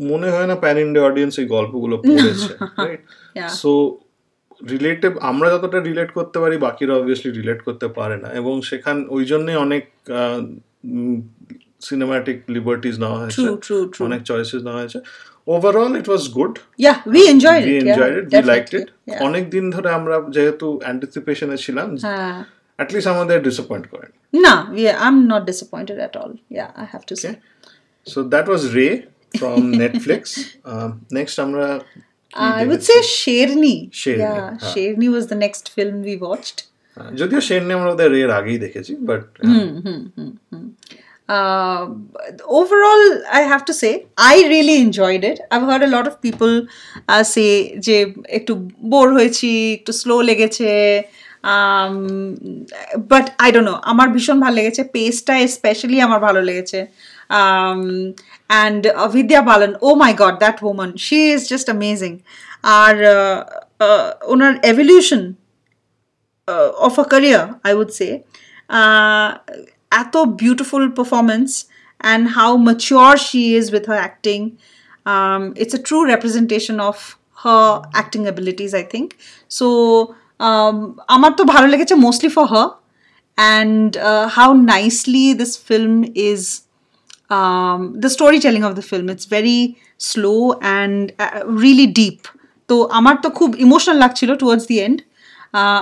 মনে 0.00 0.28
হয় 0.34 0.48
না 0.50 0.56
প্যান 0.62 0.76
ইন্ডিয়া 0.84 1.04
অডিয়েন্স 1.08 1.34
এই 1.42 1.46
গল্পগুলো 1.56 1.94
পড়েছে 2.02 2.52
রাইট 2.78 3.02
সো 3.58 3.72
রিলেটিভ 4.60 5.12
আমরা 5.30 5.46
যতটা 5.50 5.78
রিলেট 5.80 6.10
করতে 6.12 6.38
পারি 6.38 6.56
বাকিরা 6.58 6.92
অবভিয়াসলি 6.94 7.30
রিলেট 7.30 7.60
করতে 7.62 7.86
পারে 7.88 8.16
না 8.16 8.28
এবং 8.40 8.54
সেখান 8.62 8.96
ওই 9.08 9.22
জন্যই 9.24 9.56
অনেক 9.56 9.84
সিনেমাটিক 11.80 12.38
লিবার্টিজ 12.48 12.94
নেওয়া 12.98 13.18
হয়েছে. 13.22 13.40
অনেক 14.06 14.20
চয়েসেস 14.22 14.60
নেওয়া 14.62 14.80
হয়েছে 14.82 14.98
overall 15.46 15.92
it 15.96 16.06
was 16.08 16.24
good 16.28 16.54
Yeah, 16.78 16.96
we 17.14 17.20
enjoyed 17.34 17.64
we 17.64 17.76
it. 17.78 17.84
It 17.86 17.98
we 18.34 18.42
liked 18.52 18.72
it 18.74 18.88
অনেক 19.28 19.44
দিন 19.50 19.64
ধরে 19.70 19.88
আমরা 19.98 20.14
যেহেতু 20.36 20.66
অ্যান্টিসিপেশনে 20.84 21.56
ছিলাম 21.56 21.88
হ্যাঁ। 22.06 22.38
অ্যাটলিস্ট 22.78 23.08
আমাদের 23.14 23.36
ডিসঅ্যাপয়েন্ট 23.42 23.86
করেন 23.92 24.10
না, 24.34 24.54
yeah, 24.82 24.94
I'm 25.06 25.18
not 25.32 25.42
disappointed 25.50 25.98
at 26.06 26.14
all. 26.20 26.32
Yeah, 26.50 26.70
I 26.82 26.84
have 26.94 27.04
to 27.10 27.14
say. 27.16 27.30
Okay. 27.30 27.38
So 28.06 28.18
that 28.34 28.46
was 28.52 28.62
Ray 28.76 28.92
from 29.34 29.58
Netflix. 29.82 30.22
um, 30.64 30.90
next, 31.18 31.34
আমরা 31.46 31.66
I 32.34 32.64
would 32.66 32.82
say 32.82 32.98
Sherni. 33.00 33.90
Sherni, 33.90 34.18
Yeah. 34.18 34.56
Sherni 34.58 35.10
was 35.10 35.26
the 35.28 35.34
next 35.36 35.64
film 35.70 36.02
we 36.02 36.16
watched. 36.28 36.58
যদিও 37.20 37.40
সেন 37.48 37.62
আমরা 37.76 37.90
ওদের 37.94 38.08
রের 38.14 38.30
আগেই 38.38 38.58
দেখেছি 38.64 38.92
but 39.08 39.22
Uh, 41.28 41.80
overall, 42.60 43.02
I 43.38 43.42
have 43.42 43.64
to 43.66 43.74
say, 43.74 43.92
I 44.16 44.34
really 44.48 44.76
enjoyed 44.80 45.22
it. 45.30 45.38
I've 45.52 45.66
heard 45.70 45.82
a 45.82 45.90
lot 45.96 46.06
of 46.10 46.14
people 46.26 46.52
uh, 47.12 47.22
say 47.34 47.50
যে 47.86 47.96
একটু 48.38 48.52
bore 48.92 49.06
হয়েছি 49.16 49.50
একটু 49.78 49.92
স্লো 50.00 50.16
লেগেছে 50.28 50.70
বাট 53.12 53.26
আই 53.44 53.48
ডোন্ট 53.54 53.68
নো 53.70 53.74
আমার 53.92 54.06
ভীষণ 54.14 54.38
ভালো 54.44 54.54
লেগেছে 54.60 54.82
পেসটা 54.94 55.34
স্পেশালি 55.56 55.98
আমার 56.06 56.20
ভালো 56.26 56.40
লেগেছে 56.48 56.78
And 58.51 58.81
Vidya 59.15 59.41
Balan 59.49 59.71
oh 59.87 59.89
my 60.03 60.11
god 60.21 60.35
that 60.43 60.57
woman 60.71 60.89
she 61.05 61.19
is 61.35 61.41
just 61.51 61.67
amazing 61.71 62.13
R 62.79 62.95
uh, 63.15 63.39
uh, 63.85 64.07
owner 64.33 64.53
evolution 64.71 65.23
uh, 66.47 66.71
of 66.79 66.97
a 66.97 67.05
career, 67.05 67.59
I 67.63 67.73
would 67.73 67.93
say. 67.93 68.11
Uh, 68.69 69.29
এত 70.01 70.15
beautiful 70.43 70.83
performance 70.99 71.53
and 72.01 72.21
how 72.37 72.51
mature 72.57 73.15
she 73.27 73.41
is 73.59 73.65
with 73.71 73.85
her 73.91 73.99
acting. 74.09 74.43
Um, 75.05 75.53
it's 75.61 75.73
a 75.73 75.81
true 75.87 76.03
representation 76.13 76.79
of 76.79 76.97
her 77.43 77.81
acting 77.93 78.23
abilities, 78.27 78.73
I 78.73 78.83
think. 78.93 79.07
So, 79.57 79.67
um, 80.47 80.77
আমার 81.15 81.31
তো 81.37 81.43
ভালো 81.53 81.67
লেগেছে 81.73 81.95
mostly 82.05 82.29
for 82.37 82.45
her 82.53 82.67
and 83.37 83.91
uh, 84.09 84.25
how 84.37 84.49
nicely 84.75 85.27
this 85.41 85.53
film 85.69 85.95
is 86.31 86.41
Um, 87.30 87.94
the 87.94 88.10
storytelling 88.10 88.64
of 88.64 88.76
the 88.76 88.82
film. 88.82 89.08
It's 89.08 89.26
very 89.26 89.78
slow 89.98 90.58
and 90.62 91.12
uh, 91.18 91.42
really 91.46 91.88
deep. 91.94 92.20
তো 92.68 92.76
আমার 92.98 93.16
তো 93.24 93.28
খুব 93.38 93.50
emotional 93.66 93.96
লাগছিল 94.04 94.30
towards 94.42 94.64
the 94.70 94.76
and 94.86 94.98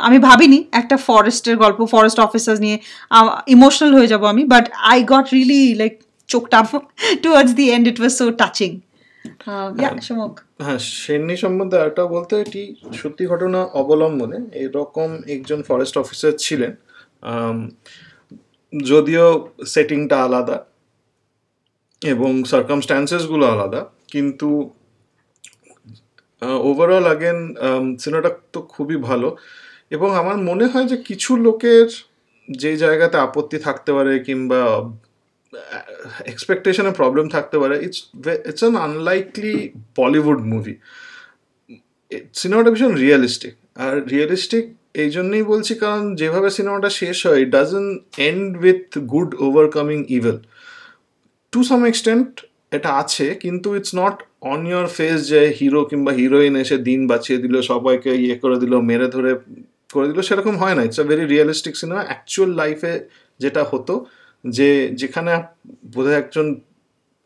আমি 0.07 0.19
ভাবিনি 0.29 0.59
একটা 0.81 0.97
ফরেস্টের 1.09 1.57
গল্প 1.65 1.81
ফরেস্ট 1.95 2.19
অফিসার 2.27 2.57
নিয়ে 2.65 2.77
ইমোশনাল 3.57 3.91
হয়ে 3.99 4.09
যাব 4.13 4.23
আমি 4.33 4.43
but 4.55 4.65
I 4.93 4.99
got 5.13 5.27
really 5.37 5.63
like 5.83 5.95
choked 6.29 6.53
up 6.61 6.69
towards 7.25 7.53
the 7.61 7.67
end 7.75 7.85
it 7.91 7.99
was 8.01 8.13
so 8.21 8.25
touching 8.43 8.71
হ্যাঁ। 10.65 10.81
সেননি 11.01 11.37
সম্বন্ধে 11.45 11.77
আরেকটা 11.81 12.05
বলতে 12.15 12.35
এটি 12.45 12.63
সত্যি 13.01 13.25
ঘটনা 13.33 13.61
অবলম্বনে 13.81 14.39
এরকম 14.65 15.11
একজন 15.35 15.61
ফরেস্ট 15.69 15.95
অফিসার 16.03 16.33
ছিলেন। 16.45 16.73
যদিও 18.73 19.27
সেটিংটা 19.75 20.17
আলাদা 20.27 20.57
এবং 22.03 22.31
সার্কামস্ট্যান্সেসগুলো 22.53 23.45
আলাদা, 23.55 23.81
কিন্তু 24.13 24.49
ওভারঅল 26.71 27.07
আগেন 27.15 27.39
সিনেমাটা 28.03 28.31
তো 28.55 28.61
খুবই 28.75 28.97
ভালো। 29.09 29.29
এবং 29.97 30.09
আমার 30.21 30.37
মনে 30.49 30.67
হয় 30.73 30.87
যে 30.93 30.97
কিছু 31.09 31.31
লোকের 31.47 31.89
যে 32.49 32.73
জায়গাতে 32.83 33.17
আপত্তি 33.27 33.59
থাকতে 33.67 33.91
পারে 33.97 34.13
কিংবা 34.27 34.61
এক্সপেকটেশনে 36.33 36.93
প্রবলেম 37.01 37.27
থাকতে 37.35 37.57
পারে 37.63 37.75
it's 37.87 38.01
it's 38.49 38.63
an 38.65 38.77
unlikely 38.87 39.55
Bollywood 39.99 40.41
movie 40.53 40.75
সিনেমাটা 42.41 42.71
ভীষণ 42.75 42.95
রিয়েলিস্টিক 43.05 43.55
আর 43.85 43.95
রিয়েলিস্টিক 44.13 44.65
এই 45.03 45.11
জন্যই 45.17 45.45
বলছি, 45.53 45.73
কারণ 45.83 46.03
যেভাবে 46.21 46.49
সিনেমাটা 46.57 46.91
শেষ 47.01 47.17
হয় 47.27 47.39
it 47.43 47.51
doesn't 47.59 47.91
end 48.29 48.49
with 48.63 48.85
good 49.13 49.31
overcoming 49.47 49.99
evil 50.19 50.39
to 51.57 51.63
some 51.71 51.81
extent 51.91 52.29
এটা 52.77 52.91
আছে, 53.03 53.27
কিন্তু 53.45 53.69
it's 53.79 53.93
not 54.01 54.17
on 54.53 54.61
your 54.71 54.87
face 54.97 55.19
যে 55.33 55.41
হিরো 55.59 55.81
কিংবা 55.91 56.13
হিরোইন 56.19 56.55
এসে 56.63 56.77
দিন 56.89 57.01
বাঁচিয়ে 57.11 57.39
দিল, 57.45 57.55
সবাইকে 57.71 58.11
ইয়ে 58.25 58.37
করে 58.43 58.57
দিল, 58.63 58.73
মেরে 58.91 59.07
ধরে 59.15 59.33
করে 59.95 60.07
দিল, 60.11 60.19
সেরকম 60.29 60.55
হয় 60.63 60.75
না। 60.77 60.83
It's 60.87 60.99
a 61.03 61.05
very 61.11 61.25
realistic 61.35 61.75
cinema 61.81 62.03
actual 62.11 62.51
লাইফে 62.61 62.93
যেটা 63.43 63.63
হতো, 63.71 63.95
যে 64.45 64.69
যেখানে 65.01 65.31
বোধহয় 65.95 66.19
একজন 66.23 66.47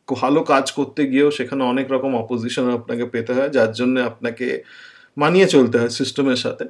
ভালো 0.09 0.41
কাজ 0.53 0.67
করতে 0.79 1.03
গিয়েও 1.13 1.31
সেখানে 1.39 1.63
অনেক 1.73 1.87
রকম 1.95 2.13
অপোজিশন 2.23 2.65
আপনাকে 2.79 3.05
পেতে 3.15 3.33
হয়, 3.37 3.51
যার 3.57 3.71
জন্য 3.79 3.95
আপনাকে 4.11 4.47
মানিয়ে 5.23 5.47
চলতে 5.55 5.77
হয় 5.81 5.93
সিস্টেমের 5.99 6.41
সাথে। 6.45 6.65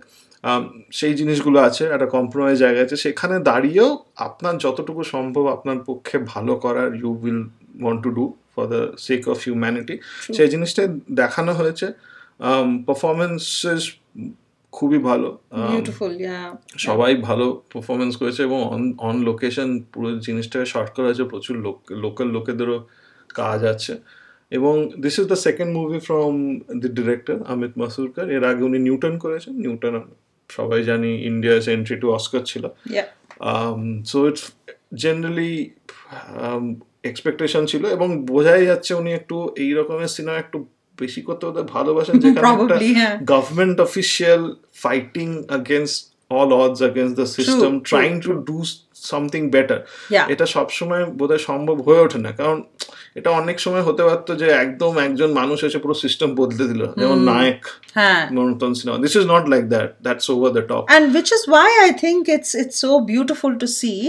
সেই 0.98 1.12
জিনিসগুলো 1.14 1.58
আছে 1.68 1.84
একটা 1.94 2.08
কম্প্রোমাইজ 2.16 2.56
জায়গা 2.58 2.80
আছে। 2.86 2.96
সেখানে 2.96 3.36
দাঁড়িয়েও 3.50 3.90
আপনার 4.26 4.54
যতটুকু 4.64 5.02
সম্ভব 5.14 5.44
আপনার 5.46 5.78
পক্ষে 5.88 6.16
ভালো 6.32 6.52
করার 6.64 6.88
you 7.00 7.10
will 7.22 7.40
want 7.82 8.00
to 8.04 8.10
do 8.18 8.24
for 8.54 8.64
the 8.74 8.82
sake 9.06 9.22
of 9.32 9.36
humanity 9.46 9.94
সেই 10.36 10.48
জিনিসটাই 10.48 10.88
দেখানো 11.20 11.52
হয়েছে। 11.52 11.86
পারফরমেন্সেস 12.86 13.82
খুবই 14.72 14.98
ভালো। 15.08 15.28
সবাই 16.86 17.10
ভালো 17.28 17.46
পারফরমেন্স 17.72 18.14
করেছে 18.20 18.40
এবং 18.48 18.58
অন 18.74 18.82
অন 19.08 19.16
লোকেশন 19.28 19.68
পুরো 19.92 20.08
জিনিসটাকে 20.26 20.66
শর্ট 20.74 20.90
করা 20.94 21.06
হয়েছে। 21.08 21.24
প্রচুর 21.32 21.56
লোক 21.66 21.76
লোকাল 22.04 22.28
লোকেদেরও 22.36 22.78
কাজ 23.40 23.60
আছে। 23.74 23.94
এবং 24.52 24.74
this 25.04 25.14
is 25.20 25.26
the 25.32 25.38
second 25.46 25.70
movie 25.78 25.98
from 26.08 26.32
the 26.82 26.88
director 26.98 27.36
Amit 27.52 27.72
Masurkar 27.80 28.26
এর 28.36 28.44
আগে 28.50 28.62
উনি 28.68 28.78
নিউটন 28.86 29.14
করেছেন। 29.24 29.52
নিউটন 29.64 29.94
সবাই 30.56 30.80
জানি 30.90 31.10
ইন্ডিয়াস 31.30 31.64
এন্ট্রি 31.76 31.96
টু 32.02 32.06
অস্কার 32.18 32.42
ছিল। 32.50 32.64
সো 34.10 34.18
ইটস 34.28 34.44
জেনারেলি 35.02 35.52
এক্সপেকটেশন 37.10 37.62
ছিল 37.72 37.82
এবং 37.96 38.08
বোঝাই 38.32 38.62
যাচ্ছে 38.70 38.92
উনি 39.00 39.10
একটু 39.20 39.36
এই 39.62 39.70
রকমের 39.78 40.12
সিনেমা 40.16 40.38
একটু 40.44 40.58
বেশি 41.00 41.20
করতে 41.26 41.44
ওদের 41.50 41.66
ভালোবাসেন 41.76 42.14
যেখানে 42.22 42.48
একটা। 42.62 42.76
Government 43.34 43.76
official 43.88 44.42
fighting 44.84 45.28
against 45.58 46.00
all 46.36 46.50
odds 46.62 46.80
against 46.90 47.14
the 47.20 47.28
system 47.36 47.72
trying 47.90 48.12
to 48.24 48.30
to 48.48 48.56
do 49.08 49.50
better. 49.50 49.86
এটা 50.28 50.46
সবসময় 50.46 51.04
বোধহয় 51.04 51.38
সম্ভব 51.38 51.82
হয়ে 51.82 52.00
ওঠে 52.00 52.18
না। 52.18 52.30
কারণ 52.30 52.62
এটা 53.14 53.30
অনেক 53.30 53.60
সময় 53.60 53.82
হতে 53.82 54.02
পারতো 54.04 54.34
যে 54.34 54.48
একদম 54.48 54.98
একজন 54.98 55.32
মানুষ 55.32 55.64
এসে 55.64 55.78
পুরো 55.78 55.94
সিস্টেম 55.94 56.34
বদলে 56.34 56.64
দিল। 56.68 56.86
যেমন 56.86 57.18
নায়ক 57.24 57.66
হ্যাঁ। 57.94 58.30
মনোতন 58.30 58.74
cinema 58.74 58.98
this 58.98 59.16
is 59.16 59.26
not 59.26 59.48
like 59.48 59.68
that 59.68 60.02
that's 60.02 60.30
over 60.30 60.52
the 60.52 60.62
top 60.68 60.84
and 60.96 61.06
which 61.06 61.30
is 61.36 61.42
why 61.54 61.68
I 61.88 61.90
think 62.04 62.20
it's 62.36 62.54
it's 62.60 62.84
so 62.84 62.92
beautiful 63.12 63.52
to 63.62 63.66
see 63.80 64.00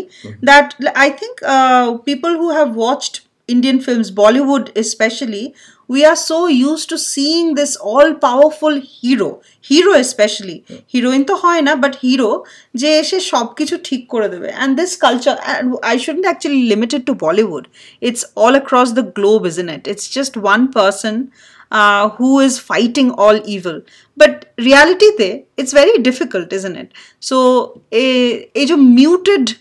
that 0.50 0.68
I 0.96 1.10
I 1.10 1.14
think 1.14 1.36
who 1.46 1.94
people 1.96 2.34
who 2.42 2.50
have 2.60 2.72
watched 2.76 3.16
Indian 3.52 3.80
films, 3.82 4.12
Bollywood 4.12 4.72
especially, 4.76 5.54
we 5.88 6.06
are 6.06 6.16
so 6.16 6.48
used 6.48 6.90
to 6.90 6.98
seeing 6.98 7.56
this 7.56 7.76
all 7.76 8.14
powerful 8.16 8.80
hero, 8.80 9.42
hero 9.60 9.94
especially. 9.94 10.64
Heroine 10.92 11.26
to 11.26 11.36
hoy 11.36 11.60
na, 11.62 11.76
but 11.76 11.96
hero 11.96 12.46
je 12.76 12.92
eshe 13.02 13.20
shob 13.30 13.56
kichu 13.58 13.80
thik 13.90 14.08
kore 14.08 14.30
debe. 14.36 14.52
And 14.54 14.78
this 14.78 14.96
culture, 14.96 15.38
and 15.46 15.76
I 15.84 15.98
shouldn't 15.98 16.26
actually 16.26 16.64
limit 16.74 16.94
it 16.94 17.06
to 17.08 17.16
Bollywood. 17.16 17.66
It's 18.00 18.24
all 18.36 18.56
across 18.56 18.94
the 18.94 19.04
globe, 19.04 19.46
isn't 19.46 19.70
it? 19.70 19.88
It's 19.96 20.10
just 20.10 20.38
one 20.38 20.72
person 20.72 21.32
uh, 21.72 22.10
who 22.10 22.40
is 22.40 22.60
fighting 22.60 23.12
all 23.12 23.40
evil 23.46 23.82
but 24.18 24.54
reality 24.58 25.10
there 25.18 25.42
it's 25.58 25.72
very 25.72 25.98
difficult 26.00 26.52
isn't 26.54 26.76
it 26.76 26.92
so 27.20 27.82
eh, 27.92 28.46
eh, 28.56 28.68
a, 28.70 28.74
a 28.74 28.78
muted 28.78 29.58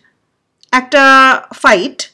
actor 0.73 1.47
fight 1.55 2.11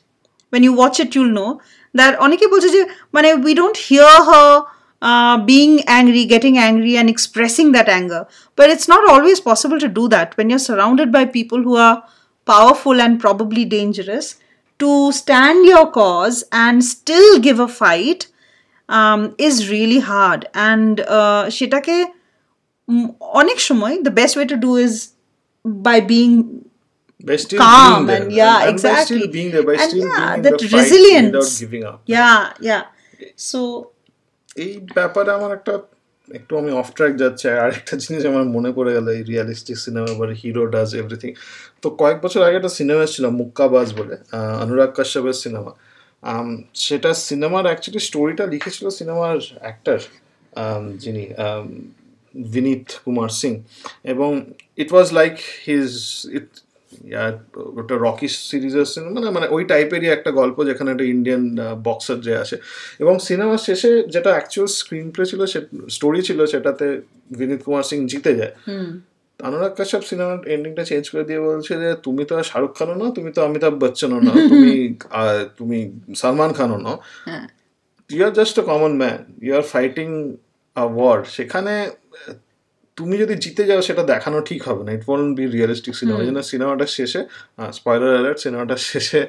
when 0.49 0.63
you 0.63 0.73
watch 0.73 0.97
it, 0.99 1.15
you'll 1.15 1.35
know 1.39 1.51
that 1.99 2.13
অনেকে 2.25 2.45
বলছে 2.53 2.69
যে 2.75 2.81
মানে 3.15 3.29
we 3.45 3.51
don't 3.59 3.79
hear 3.89 4.11
her 4.29 4.49
uh, 5.09 5.35
being 5.51 5.73
angry, 5.99 6.23
getting 6.33 6.55
angry, 6.69 6.93
and 6.99 7.07
expressing 7.09 7.69
that 7.75 7.87
anger. 7.99 8.21
But 8.57 8.67
it's 8.73 8.87
not 8.93 9.03
always 9.13 9.39
possible 9.49 9.79
to 9.83 9.89
do 9.99 10.03
that 10.15 10.29
when 10.37 10.47
you're 10.49 10.67
surrounded 10.69 11.09
by 11.11 11.23
people 11.37 11.59
who 11.67 11.75
are 11.87 11.97
powerful 12.45 12.97
and 13.05 13.13
probably 13.25 13.63
dangerous. 13.79 14.27
To 14.81 14.91
stand 15.11 15.59
your 15.71 15.85
cause 15.91 16.37
and 16.51 16.75
still 16.83 17.31
give 17.47 17.59
a 17.59 17.67
fight 17.81 18.21
um, 18.89 19.21
is 19.47 19.55
really 19.73 19.99
hard. 20.11 20.41
And 20.69 20.93
uh, 21.17 21.43
সেটাকে 21.57 21.95
উম, 22.91 23.05
অনেক 23.39 23.57
সময় 23.69 23.95
the 24.07 24.15
best 24.21 24.33
way 24.37 24.45
to 24.53 24.57
do 24.65 24.71
is 24.85 24.93
by 25.87 25.97
being 26.13 26.33
By 27.26 27.36
still 27.44 27.60
calm 27.64 27.98
being 27.98 28.06
there. 28.06 28.22
and 28.22 28.32
yeah, 28.40 28.56
and 28.56 28.64
by 28.66 28.72
exactly. 28.74 29.04
still 29.06 29.26
being 29.36 29.50
there. 29.54 29.66
By 29.68 29.74
And 29.74 29.90
still 29.90 30.06
yeah, 30.06 30.26
being 30.26 30.42
that 30.44 30.54
the 30.60 30.68
resilience. 30.78 31.32
without 31.32 31.50
giving 31.60 31.82
up. 31.90 31.98
Yeah 32.16 32.38
yeah. 32.68 32.82
So 33.48 33.60
এই 34.64 34.72
ব্যাপারে 34.96 35.30
আমার 35.38 35.50
একটা 35.58 35.74
একটু 36.28 36.52
আমি 36.60 36.70
of 36.80 36.88
track 36.96 37.12
যাচ্ছে। 37.22 37.48
আর 37.62 37.70
একটা 37.78 37.94
জিনিস 38.02 38.22
আমার 38.30 38.44
মনে 38.56 38.70
পড়ে 38.76 38.92
গেল 38.96 39.06
এই 39.16 39.22
রিয়ালিস্টিক 39.30 39.76
সিনেমা 39.84 40.08
এবার 40.14 40.30
হিরো 40.40 40.62
ডাজ 40.74 40.90
এভরিথিং 41.00 41.30
তো 41.82 41.86
কয়েক 42.00 42.18
বছর 42.24 42.40
আগে 42.46 42.56
একটা 42.60 42.72
সিনেমা 42.78 43.04
ছিল 43.14 43.24
মুক্কাবাজ 43.40 43.88
বলে 43.98 44.16
অনুরাগ 44.62 44.90
কাশ্যপের 44.98 45.36
সিনেমা 45.44 45.72
সেটা 46.86 47.10
সিনেমার 47.28 47.64
অ্যাকচুয়ালি 47.68 48.00
স্টোরিটা 48.08 48.44
লিখেছিল 48.54 48.86
সিনেমার 48.98 49.36
অ্যাক্টার 49.64 49.98
যিনি 51.02 51.24
বিনীত 52.54 52.86
কুমার 53.04 53.30
সিং। 53.40 53.52
এবং 54.12 54.30
ইট 54.82 54.90
ওয়াজ 54.94 55.06
লাইক 55.18 55.34
হিজ 55.66 55.90
ইট 56.36 56.48
ওটা 57.78 57.94
রকি 58.06 58.28
সিরিজের 58.50 58.84
সিনেমা 58.84 59.10
মানে 59.16 59.30
মানে 59.30 59.46
ওই 59.48 59.64
টাইপেরই 59.64 60.06
একটা 60.06 60.30
গল্প 60.30 60.64
যেখানে 60.64 60.90
একটা 60.90 61.04
ইন্ডিয়ান 61.04 61.42
বক্সার 61.82 62.18
যে 62.20 62.36
আসে। 62.36 62.56
এবং 62.98 63.14
সিনেমার 63.18 63.58
শেষে 63.58 63.90
যেটা 64.14 64.30
অ্যাকচুয়াল 64.30 64.68
স্ক্রিন 64.78 65.10
প্লে 65.10 65.24
ছিল 65.26 65.40
সে 65.46 65.60
স্টোরি 65.88 66.22
ছিল 66.22 66.46
সেটাতে 66.46 66.86
বিনীত 67.38 67.60
কুমার 67.62 67.82
সিং 67.82 67.98
জিতে 68.06 68.32
যায়। 68.34 68.54
অনুরাগ 69.40 69.72
কাশ্যপ 69.74 70.02
সিনেমার 70.02 70.38
এন্ডিংটা 70.48 70.84
চেঞ্জ 70.84 71.04
করে 71.10 71.24
দিয়ে 71.24 71.40
বলছে 71.40 71.72
যে 71.82 71.90
তুমি 72.02 72.24
তো 72.24 72.34
শাহরুখ 72.42 72.72
খানও 72.78 72.94
না 72.94 73.06
তুমি 73.10 73.32
তো 73.32 73.40
অমিতাভ 73.44 73.74
বচ্চনও 73.82 74.20
না 74.20 74.32
তুমি 74.50 74.72
তুমি 75.56 75.78
সলমান 76.14 76.50
খানও 76.52 76.78
না। 76.78 76.92
You 78.10 78.20
are 78.26 78.32
just 78.32 78.58
a 78.58 78.62
common 78.62 78.92
man 78.96 79.18
you 79.42 79.52
are 79.56 79.64
fighting 79.74 80.08
a 80.76 80.84
war 80.96 81.18
সেখানে 81.36 81.74
তুমি 82.98 83.14
যদি 83.22 83.34
জিতে 83.44 83.62
যাও 83.70 83.80
সেটা 83.88 84.02
দেখানো 84.12 84.38
ঠিক 84.40 84.60
হবে 84.68 84.82
না। 84.86 84.90
It 84.96 85.04
won't 85.08 85.28
be 85.38 85.44
realistic 85.46 85.94
cinema 86.00 86.18
এই 86.22 86.26
জন্য 86.28 86.40
সিনেমাটা 86.52 86.86
শেষে 86.96 87.20
স্পয়লার 87.78 88.12
অ্যালার্ট 88.14 88.38
সিনেমাটা 88.44 88.76
শেষে 88.90 89.20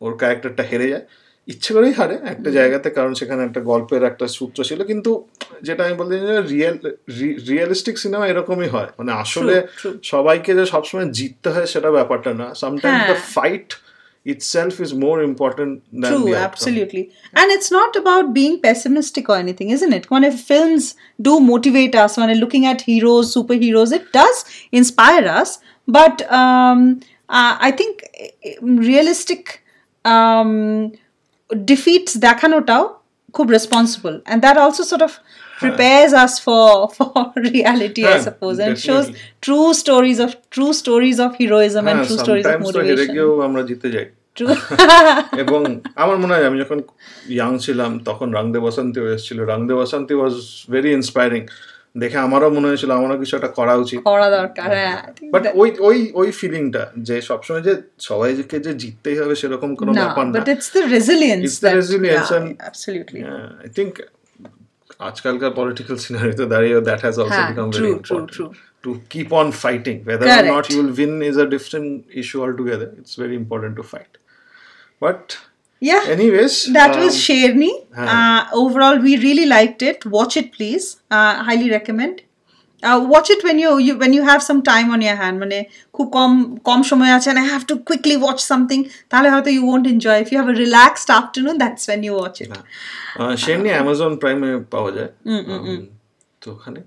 ওর 0.00 0.12
ক্যারেক্টারটা 0.20 0.62
হেরে 0.70 0.88
যায়। 0.94 1.06
ইচ্ছে 1.48 1.70
করেই 1.74 1.92
হারে 1.92 2.16
একটা 2.32 2.50
জায়গাতে 2.50 2.88
কারণ 2.90 3.12
সেখানে 3.14 3.40
একটা 3.44 3.60
গল্পের 3.70 4.02
একটা 4.10 4.26
সূত্র 4.36 4.58
ছিল। 4.64 4.80
কিন্তু 4.90 5.10
যেটা 5.62 5.82
আমি 5.86 5.94
বলতে 6.00 6.14
রিয়েল 6.52 6.76
রিয়েলিস্টিক 7.50 7.96
সিনেমা 8.04 8.24
এরকমই 8.32 8.68
হয়। 8.74 8.90
মানে 8.98 9.12
আসলে 9.22 9.54
সবাইকে 10.12 10.50
যে 10.58 10.64
সবসময় 10.66 11.06
জিততে 11.18 11.48
হয় 11.54 11.66
সেটা 11.66 11.90
ব্যাপারটা 11.90 12.30
না। 12.40 12.46
Sometime 12.54 12.96
the. 13.10 13.16
Fight 13.34 13.68
itself 14.25 14.79
is 14.79 14.93
more 14.93 15.21
important 15.23 15.83
than 15.91 16.11
True, 16.11 16.25
the 16.25 16.35
outcome. 16.35 16.43
absolutely. 16.43 17.11
And 17.33 17.51
it's 17.51 17.71
not 17.71 17.95
about 17.95 18.33
being 18.33 18.61
pessimistic 18.61 19.29
or 19.29 19.37
anything, 19.37 19.71
isn't 19.71 19.93
it? 19.93 20.09
When 20.11 20.23
if 20.23 20.39
films 20.39 20.95
do 21.19 21.39
motivate 21.39 21.95
us, 21.95 22.17
when 22.17 22.29
we're 22.29 22.35
looking 22.35 22.65
at 22.65 22.81
heroes, 22.81 23.33
superheroes, 23.33 23.91
it 23.91 24.13
does 24.13 24.45
inspire 24.71 25.27
us. 25.27 25.59
But 25.87 26.31
um, 26.31 26.99
uh, 27.29 27.57
I 27.59 27.71
think 27.71 28.03
eh, 28.13 28.53
realistic 28.61 29.63
um, 30.05 30.91
defeats 31.65 32.17
দেখানোটাও 32.27 32.83
খুব 33.35 33.47
responsible. 33.57 34.15
And 34.25 34.37
that 34.45 34.57
also 34.57 34.83
sort 34.83 35.03
of 35.07 35.11
prepares 35.60 36.12
us 36.14 36.34
for 36.40 36.64
for 36.96 37.12
reality, 37.48 38.02
I 38.06 38.18
suppose, 38.20 38.58
and 38.58 38.74
shows 38.78 39.06
true 39.42 39.74
stories 39.74 40.18
of 40.20 40.30
true 40.50 40.72
stories 40.74 41.18
of 41.18 41.30
heroism 41.34 41.82
and 41.82 41.96
হ্যাঁ, 41.96 42.06
true 42.06 42.18
stories 42.18 42.46
of 42.46 42.60
motivation. 42.66 43.14
এবং 45.42 45.60
আমার 45.94 46.16
মনে 46.18 46.34
হয় 46.34 46.46
আমি 46.46 46.58
যখন 46.60 46.78
young 47.28 47.58
ছিলাম 47.58 47.98
তখন 48.04 48.28
রাংদে 48.32 48.58
বসন্তীও 48.58 49.06
এসেছিল। 49.08 49.38
রাংদে 49.44 49.74
বসন্তী 49.74 50.14
ওয়াজ 50.14 50.34
ভেরি 50.70 50.90
ইন্সপায়ারিং 50.92 51.42
দেখে 51.98 52.18
আমারও 52.18 52.50
মনে 52.50 52.66
হয়েছিল 52.66 52.90
আমারও 52.90 53.18
কিছু 53.18 53.36
একটা 53.36 53.48
করা 53.48 53.74
উচিত। 53.74 53.98
বাট 55.32 55.42
হ্যাঁ, 55.42 55.54
ওই 55.54 55.68
ওই 55.78 56.10
ওই 56.14 56.30
ফিলিংটা 56.30 56.82
যে 56.98 57.16
সবসময় 57.20 57.62
যে 57.62 57.74
সবাইকে 58.00 58.60
যে 58.60 58.72
জিততেই 58.74 59.16
হবে 59.18 59.34
সেরকম 59.34 59.70
কোনো 59.74 59.92
ব্যাপার 60.00 60.24
না। 60.26 60.32
আজকালকার 65.00 65.52
পলিটিক্যাল 65.60 65.96
সিনারিতে 66.04 66.44
দাঁড়িয়ে 66.52 66.76
দ্যাট 66.88 67.00
হ্যাজ 67.04 67.16
অলসো 67.22 67.32
হ্যাঁ, 67.34 67.48
become 67.50 67.68
true, 67.68 67.76
very 67.76 67.88
true, 67.88 67.96
important 67.98 68.30
true. 68.36 68.50
to 68.84 68.90
keep 69.12 69.30
on 69.40 69.48
fighting 69.64 69.98
whether 70.08 70.26
or 70.26 70.42
not 70.54 70.64
Correct. 70.64 70.70
you 70.72 70.78
will 70.80 70.94
win 71.00 71.12
is 71.30 71.36
a 71.44 71.48
different 71.54 71.88
issue 72.22 72.40
altogether 72.44 72.88
it's 73.00 73.14
very 73.24 73.36
important 73.42 73.72
to 73.78 73.84
fight 73.92 74.12
but 75.04 75.22
Yeah, 75.82 76.04
anyways 76.16 76.54
that 76.76 76.92
um, 76.94 77.00
was 77.02 77.14
Sherni. 77.24 77.72
huh. 77.96 78.06
Uh, 78.12 78.40
overall, 78.62 78.96
we 79.06 79.12
really 79.18 79.44
liked 79.46 79.80
it. 79.82 79.98
Watch 80.06 80.34
it, 80.40 80.46
please. 80.56 80.84
Uh, 81.10 81.32
highly 81.48 81.68
recommend. 81.70 82.14
Watch 83.12 83.26
it 83.34 83.40
when 83.46 83.56
you 83.64 83.70
you 83.86 83.94
when 84.00 84.12
you 84.16 84.22
have 84.30 84.40
some 84.48 84.58
time 84.70 84.84
on 84.94 85.00
your 85.06 85.16
hand 85.22 85.36
মানে 85.42 85.58
খুব 85.96 86.06
কম 86.18 86.32
কম 86.68 86.80
সময় 86.90 87.12
আছে 87.16 87.28
and 87.30 87.50
have 87.52 87.62
to 87.70 87.74
quickly 87.88 88.16
watch 88.24 88.38
something 88.50 88.78
তাহলে 89.10 89.28
হয়তো 89.34 89.50
you 89.56 89.62
won't 89.70 89.84
enjoy 89.92 90.18
if 90.24 90.28
you 90.32 90.38
have 90.40 90.50
relaxed 90.64 91.08
afternoon 91.18 91.56
that's 91.62 91.84
when 91.88 92.00
you 92.06 92.14
watch 92.20 92.34
it 92.42 92.50
same 93.46 93.58
নি। 93.64 93.70
Amazon 93.76 94.12
প্রাইমে 94.22 94.50
পাওয়া 94.74 94.90
যায়। 94.96 95.10
তো 96.42 96.48
ওখানে। 96.56 96.80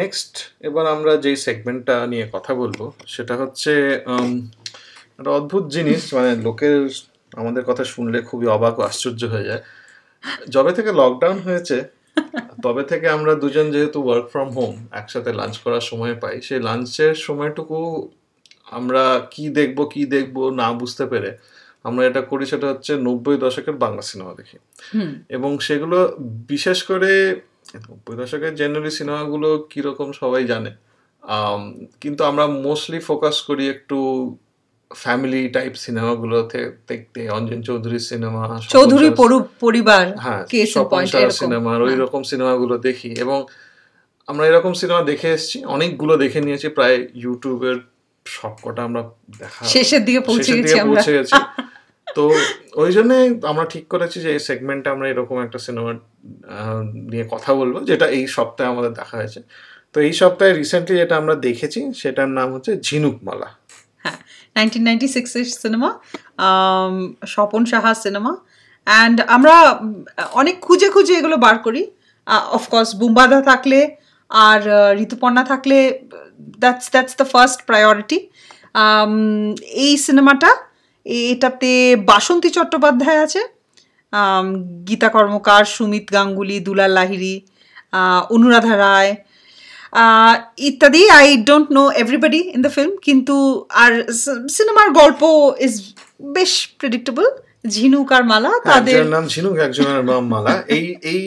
নেক্সট 0.00 0.32
এবার 0.68 0.84
আমরা 0.94 1.12
যেই 1.24 1.36
সেগমেন্টটা 1.46 1.96
নিয়ে 2.12 2.26
কথা 2.34 2.52
বলব 2.60 2.80
সেটা 3.14 3.34
হচ্ছে 3.40 3.72
একটা 5.18 5.30
অদ্ভুত 5.38 5.64
জিনিস 5.76 6.02
মানে 6.16 6.30
লোকের 6.46 6.78
আমাদের 7.40 7.62
কথা 7.70 7.84
শুনলে 7.94 8.18
খুবই 8.28 8.46
অবাক 8.56 8.74
ও 8.80 8.82
আশ্চর্য 8.90 9.22
হয়ে 9.34 9.46
যায়। 9.50 9.62
যবে 10.48 10.72
থেকে 10.72 10.92
লকডাউন 10.92 11.38
হয়েছে 11.38 11.76
তবে 12.62 12.82
থেকে 12.82 13.08
আমরা 13.08 13.34
দুজন 13.34 13.70
যেহেতু 13.70 13.98
ওয়ার্ক 14.02 14.26
ফ্রম 14.28 14.48
হোম 14.48 14.86
একসাথে 14.90 15.32
লাঞ্চ 15.32 15.58
করার 15.58 15.80
সময় 15.80 16.14
পাই 16.14 16.42
সেই 16.42 16.60
লাঞ্চের 16.60 17.14
সময়টুকু 17.14 18.08
আমরা 18.70 19.02
কি 19.30 19.48
দেখব 19.48 19.78
কি 19.84 20.02
দেখব 20.06 20.50
না 20.50 20.72
বুঝতে 20.72 21.04
পেরে 21.06 21.30
আমরা 21.84 22.06
এটা 22.06 22.20
করি 22.20 22.46
সেটা 22.46 22.66
হচ্ছে 22.68 22.92
নব্বই 22.96 23.36
দশকের 23.36 23.72
বাংলা 23.72 24.02
সিনেমা 24.02 24.34
দেখি। 24.34 24.56
এবং 25.28 25.50
সেগুলো 25.58 25.98
বিশেষ 26.48 26.78
করে 26.82 27.40
নব্বই 27.88 28.16
দশকের 28.16 28.54
জেনারেলি 28.54 28.90
সিনেমাগুলো 28.90 29.48
কীরকম 29.70 30.12
সবাই 30.12 30.44
জানে 30.44 30.70
কিন্তু 32.00 32.24
আমরা 32.24 32.46
মোস্টলি 32.46 32.98
ফোকাস 33.00 33.42
করি 33.42 33.64
একটু 33.68 33.98
ফ্যামিলি 34.92 35.48
টাইপ 35.48 35.74
সিনেমাগুলোতে 35.74 36.72
দেখতে 36.88 37.28
অঞ্জন 37.28 37.62
চৌধুরীর 37.62 37.98
সিনেমা 37.98 38.60
চৌধুরী 38.68 39.10
পরু- 39.10 39.42
পরিবার 39.60 40.18
হ্যাঁ 40.18 40.44
সিনেমার 41.30 41.82
ওই 41.82 41.96
রকম 41.96 42.22
সিনেমাগুলো 42.22 42.78
দেখি। 42.78 43.14
এবং 43.18 43.46
আমরা 44.26 44.46
এরকম 44.46 44.72
সিনেমা 44.72 45.02
দেখে 45.02 45.32
এসেছি 45.32 45.64
অনেকগুলো 45.64 46.16
দেখে 46.16 46.40
নিয়েছি 46.40 46.68
প্রায় 46.68 47.08
ইউটিউবের 47.14 47.76
সবকটা 48.26 48.82
আমরা 48.82 49.02
দেখা 49.38 49.64
শেষের 50.36 50.62
দিকে 50.62 50.74
পৌঁছে 50.94 51.12
গেছি 51.12 51.34
আমরা। 51.34 51.64
তো 52.14 52.34
ওই 52.74 52.92
জন্যে 52.92 53.40
আমরা 53.42 53.64
ঠিক 53.64 53.88
করেছি 53.88 54.20
যে 54.20 54.32
এই 54.32 54.38
সেগমেন্টে 54.38 54.90
আমরা 54.90 55.08
এরকম 55.08 55.42
একটা 55.42 55.58
সিনেমা 55.58 55.94
নিয়ে 57.10 57.28
কথা 57.30 57.54
বলব 57.54 57.84
যেটা 57.84 58.06
এই 58.06 58.26
সপ্তাহে 58.26 58.70
আমাদের 58.70 58.92
দেখা 58.92 59.16
হয়েছে। 59.16 59.42
তো 59.92 60.00
এই 60.00 60.12
সপ্তাহে 60.12 60.52
রিসেন্টলি 60.52 60.96
যেটা 60.96 61.16
আমরা 61.16 61.34
দেখেছি 61.34 61.92
সেটার 61.92 62.28
নাম 62.28 62.54
হচ্ছে 62.54 62.80
ঝিনুকমালা। 62.80 63.63
নাইনটিন 64.56 64.82
নাইনটি 64.86 65.08
সিক্সের 65.16 65.46
cinema 65.62 65.90
Swapan 67.34 67.62
Saha 67.72 67.92
cinema 68.04 68.32
and 68.86 69.16
আমরা 69.36 69.54
অনেক 70.40 70.56
খুঁজে 70.66 70.88
খুঁজে 70.94 71.14
এগুলো 71.20 71.36
বার 71.44 71.56
করি। 71.66 71.82
অফকোর্স 72.56 72.90
বুম্বাদা 73.00 73.38
থাকলে 73.50 73.80
আর 74.30 74.60
ঋতুপর্ণা 75.04 75.42
থাকলে 75.50 75.78
that's 76.62 76.86
that's 76.94 77.14
the 77.20 77.26
first 77.32 77.58
priority 77.68 78.18
এই 79.84 79.92
সিনেমাটা 80.06 80.50
এটাতে 81.06 81.70
বাসন্তী 82.10 82.48
চট্টোপাধ্যায় 82.56 83.20
আছে। 83.26 83.42
গীতা 84.88 85.08
কর্মকার, 85.14 85.62
সুমিত 85.74 86.06
গাঙ্গুলি, 86.14 86.56
দুলাল 86.66 86.92
লাহিরি 86.98 87.34
অনুরাধা 88.34 88.74
রায় 88.84 89.12
ইত্যাদি 90.68 91.02
I 91.18 91.26
don't 91.48 91.68
know 91.76 91.82
everybody 92.02 92.40
in 92.56 92.60
the 92.66 92.72
film 92.76 92.92
কিন্তু 93.06 93.36
আর 93.82 93.92
সিনেমার 94.56 94.88
গল্প 95.00 95.22
ইজ 95.66 95.74
বেশ 96.36 96.52
প্রেডিক্টেবল 96.80 97.26
ঝিনুক 97.74 98.08
আর 98.16 98.22
মালা 98.32 98.52
তাদের 98.70 98.98
নাম 99.14 99.24
ঝিনুক 99.32 99.56
একজনের 99.66 100.02
নাম 100.10 100.22
মালা। 100.34 100.52
এই 100.76 100.86
এই 101.12 101.22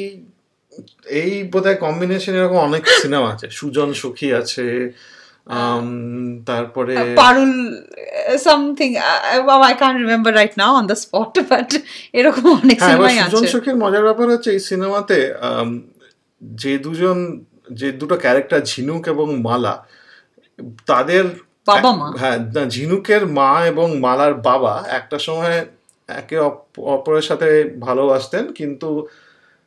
এই 1.22 1.32
বোধহয় 1.52 1.78
কম্বিনেশন 1.86 2.34
এরকম 2.40 2.60
অনেক 2.68 2.84
সিনেমা 3.04 3.28
আছে। 3.34 3.48
সুজন 3.58 3.90
সখী 4.02 4.30
আছে 4.42 4.68
তারপরে 6.50 6.96
Parul 7.22 7.54
something 8.46 8.90
I 9.68 9.74
can 9.82 9.94
remember 10.04 10.32
right 10.40 10.54
now 10.62 10.72
on 10.80 10.86
the 10.92 10.98
spot 11.04 11.34
but 11.50 11.70
এরকম 12.20 12.46
অনেক 12.62 12.78
হ্যাঁ 12.80 12.90
সিনেমাই 12.90 13.16
সুজন 13.24 13.44
আছে। 13.44 13.54
সখীর 13.54 13.78
মজার 13.84 14.04
ব্যাপার 14.08 14.26
হচ্ছে 14.34 14.50
এই 14.56 14.62
সিনেমাতে 14.70 15.18
যে 16.62 16.74
দুজন 16.86 17.18
যে 17.72 17.92
দুটো 17.92 18.16
ক্যারেক্টার 18.16 18.62
ঝিনুক 18.62 19.08
এবং 19.08 19.42
মালা 19.42 19.86
তাদের 20.86 21.26
বাবা 21.68 21.92
মা। 21.96 22.08
হ্যাঁ 22.18 22.38
ঝিনুকের 22.70 23.28
মা 23.28 23.66
এবং 23.66 24.00
মালার 24.00 24.34
বাবা 24.34 24.84
একটা 24.90 25.20
সময় 25.20 25.66
একে 26.08 26.38
অপরের 26.96 27.22
সাথে 27.22 27.48
ভালোবাসতেন 27.80 28.54
কিন্তু 28.54 29.08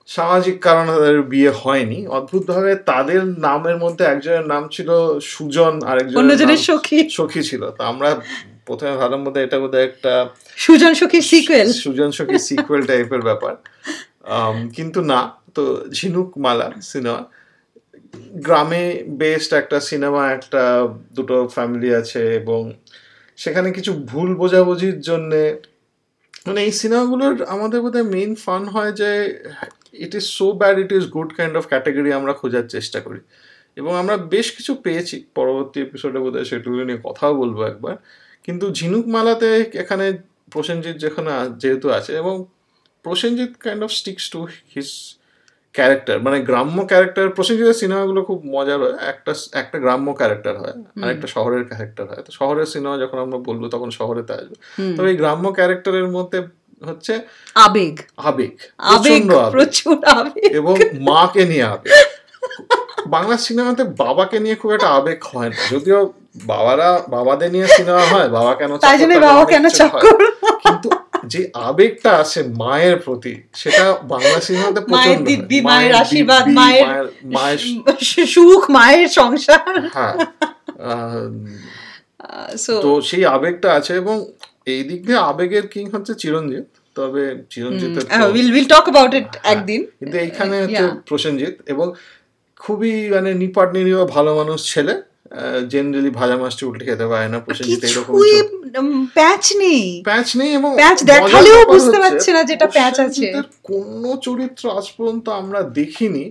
সামাজিক 0.07 0.63
কারণে 0.63 0.93
তাদের 0.93 1.23
বিয়ে 1.23 1.51
হয়নি। 1.51 2.07
অদ্ভুতভাবে 2.07 2.75
তাদের 2.75 3.25
নামের 3.25 3.77
মধ্যে 3.77 4.05
একজনের 4.05 4.47
নাম 4.47 4.69
ছিল 4.69 4.89
সুজন 5.21 5.83
আর 5.83 5.97
অন্যজনের 6.17 6.57
সখী। 6.57 7.09
সখী 7.11 7.43
ছিল। 7.43 7.71
তো 7.71 7.83
আমরা 7.85 8.21
প্রথমে 8.67 8.97
ভালোর 8.97 9.19
মধ্যে 9.19 9.43
এটা 9.43 9.59
বোধহয় 9.61 9.85
একটা 9.85 10.29
সুজন 10.57 10.95
সখীর 10.95 11.23
সিকুয়েল 11.23 11.73
সুজন 11.73 12.11
সখী 12.11 12.39
সিকুয়েল 12.39 12.83
টাইপের 12.87 13.23
ব্যাপার। 13.23 13.55
কিন্তু 14.77 15.01
না 15.03 15.21
তো 15.55 15.85
ঝিনুক 15.93 16.39
মালা 16.39 16.71
সিনেমা। 16.83 17.25
গ্রামে 18.15 19.05
বেস্ট 19.09 19.53
একটা 19.53 19.81
সিনেমা 19.81 20.33
একটা 20.33 20.89
দুটো 21.13 21.49
ফ্যামিলি 21.49 21.95
আছে 21.95 22.35
এবং 22.35 22.73
সেখানে 23.37 23.71
কিছু 23.71 23.93
ভুল 23.93 24.35
বোঝাবুঝির 24.35 25.01
জন্যে 25.01 25.61
মানে 26.47 26.65
এই 26.65 26.73
সিনেমাগুলোর 26.73 27.43
আমাদের 27.43 27.81
বোধহয় 27.81 28.03
মেইন 28.03 28.35
ফান 28.35 28.65
হয় 28.65 28.93
যে 28.93 29.41
it 29.93 30.15
is 30.15 30.23
so 30.23 30.53
bad 30.53 30.79
it 30.79 30.93
is 30.93 31.07
good 31.07 31.35
kind 31.37 31.57
of 31.57 31.67
category 31.67 32.13
আমরা 32.13 32.33
খোঁজার 32.33 32.69
চেষ্টা 32.69 33.01
করি। 33.01 33.21
এবং 33.77 33.97
আমরা 33.97 34.17
বেশ 34.17 34.53
কিছু 34.53 34.75
পেয়েছি, 34.75 35.25
পরবর্তী 35.35 35.81
এপিসোডে 35.81 36.19
বোধহয় 36.19 36.45
সেগুলো 36.45 36.85
নিয়ে 36.85 36.99
কথাও 37.05 37.35
বলব 37.35 37.63
একবার। 37.63 37.97
কিন্তু 38.45 38.73
ঝিনুক 38.73 39.07
মালাতে 39.07 39.71
এখানে 39.75 40.19
প্রসেনজিৎ 40.51 40.97
যেখানে 40.97 41.31
যেহেতু 41.59 41.91
আছে 41.91 42.17
এবং 42.17 42.45
Prosenjit 43.03 43.57
kind 43.57 43.85
of 43.85 43.91
sticks 43.93 44.31
to 44.31 44.47
his 44.77 45.20
character 45.75 46.17
মানে 46.21 46.39
গ্রাম্য 46.41 46.87
ক্যারেক্টার 46.87 47.29
প্রসেনজিতের 47.29 47.75
সিনেমাগুলো 47.75 48.23
খুব 48.23 48.39
মজার 48.45 48.79
হয়। 48.83 48.97
একটা 49.13 49.33
একটা 49.53 49.79
গ্রাম্য 49.79 50.09
ক্যারেক্টার 50.13 50.55
হয় 50.59 50.75
আর 51.03 51.09
একটা 51.11 51.27
শহরের 51.27 51.65
ক্যারেক্টার 51.65 52.07
হয়। 52.07 52.23
তো 52.23 52.31
শহরের 52.33 52.67
সিনেমা 52.67 52.99
যখন 52.99 53.19
আমরা 53.19 53.39
বলব 53.39 53.63
তখন 53.69 53.91
শহরেতে 53.91 54.33
আসবে। 54.33 54.57
তবে 54.97 55.09
এই 55.11 55.17
গ্রাম্য 55.17 55.53
ক্যারেক্টারের 55.53 56.09
মধ্যে 56.09 56.39
হচ্ছে 56.83 57.15
আবেগ। 57.55 57.95
আবেগ 58.17 58.55
আবেগ 58.79 59.23
প্রচুর 59.51 59.97
আবেগ। 60.19 60.51
এবং 60.53 60.75
মাকে 61.01 61.45
নিয়ে 61.45 61.65
আবেগ। 61.65 61.93
বাংলা 63.07 63.37
সিনেমাতে 63.37 63.85
বাবাকে 63.85 64.37
নিয়ে 64.41 64.55
খুব 64.55 64.71
একটা 64.73 64.89
আবেগ 64.89 65.19
হয় 65.33 65.49
না। 65.49 65.57
যদিও 65.71 66.01
বাবারা 66.47 66.89
বাবাদের 67.09 67.51
নিয়ে 67.51 67.67
সিনেমা 67.67 68.05
হয় 68.07 68.29
বাবা 68.29 68.55
কেন 68.55 68.71
তাই 68.77 68.99
জন্য 68.99 69.13
বাবা 69.19 69.45
কেন 69.45 69.65
চক্কর 69.69 70.19
কিন্তু 70.65 70.89
যে 71.31 71.41
আবেগটা 71.69 72.11
আছে 72.23 72.41
মায়ের 72.63 72.97
প্রতি 73.05 73.35
সেটা 73.55 73.85
বাংলা 74.13 74.39
সিনেমাতে 74.47 74.81
মায়ের 74.95 75.19
দিব্যি 75.29 75.59
মায়ের 75.69 75.93
আশীর্বাদ 76.03 76.45
মায়ের 76.59 76.87
মায়ের 77.37 77.59
সুখ 78.35 78.63
মায়ের 78.71 79.09
সংসার। 79.19 79.75
হ্যাঁ। 79.97 80.15
তো 82.85 82.91
সেই 83.09 83.23
আবেগটা 83.37 83.69
আছে 83.79 83.93
এবং 84.03 84.17
এই 84.73 84.81
দিক 84.89 85.01
দিয়ে 85.07 85.21
আবেগের 85.31 85.65
কিং 85.73 85.85
হচ্ছে 85.95 86.13
চিরঞ্জিত 86.23 86.67
তবে 86.97 87.25
Chiranjeet 87.53 87.95
will 88.35 88.49
will 88.55 88.69
talk 88.75 88.85
about 88.87 89.13
it 89.21 89.31
একদিন। 89.55 89.81
কিন্তু 89.99 90.17
এইখানে 90.25 90.55
হচ্ছে 90.63 90.85
প্রসেনজিৎ 91.09 91.55
এবং 91.73 91.87
খুবই 92.61 92.95
মানে 93.15 93.31
নিপাট 93.43 93.69
নিরীহ 93.77 93.99
ভালো 94.15 94.31
মানুষ 94.41 94.61
ছেলে 94.73 94.95
জেনারেলি 95.69 96.11
ভাজা 96.11 96.37
মাছটি 96.37 96.63
উল্টে 96.67 96.85
খেতে 96.85 97.07
পারে 97.07 97.27
না 97.29 97.39
প্রসেনজিৎ 97.39 97.83
এরকম 97.85 98.15
প্যাচ 99.15 99.45
নেই 99.57 100.03
প্যাচ 100.05 100.29
নেই 100.37 100.51
এবং 100.55 100.71
প্যাচ 100.77 100.99
দেখালেও 101.05 101.61
বুঝতে 101.67 101.99
পারছে 101.99 102.31
না 102.33 102.43
যেটা 102.45 102.67
প্যাচ 102.67 103.01
আছে। 103.01 103.27
কোনো 103.63 104.11
চরিত্র 104.17 104.63
আজ 104.79 104.87
পর্যন্ত 104.97 105.27
আমরা 105.41 105.61
দেখিনি 105.63 106.25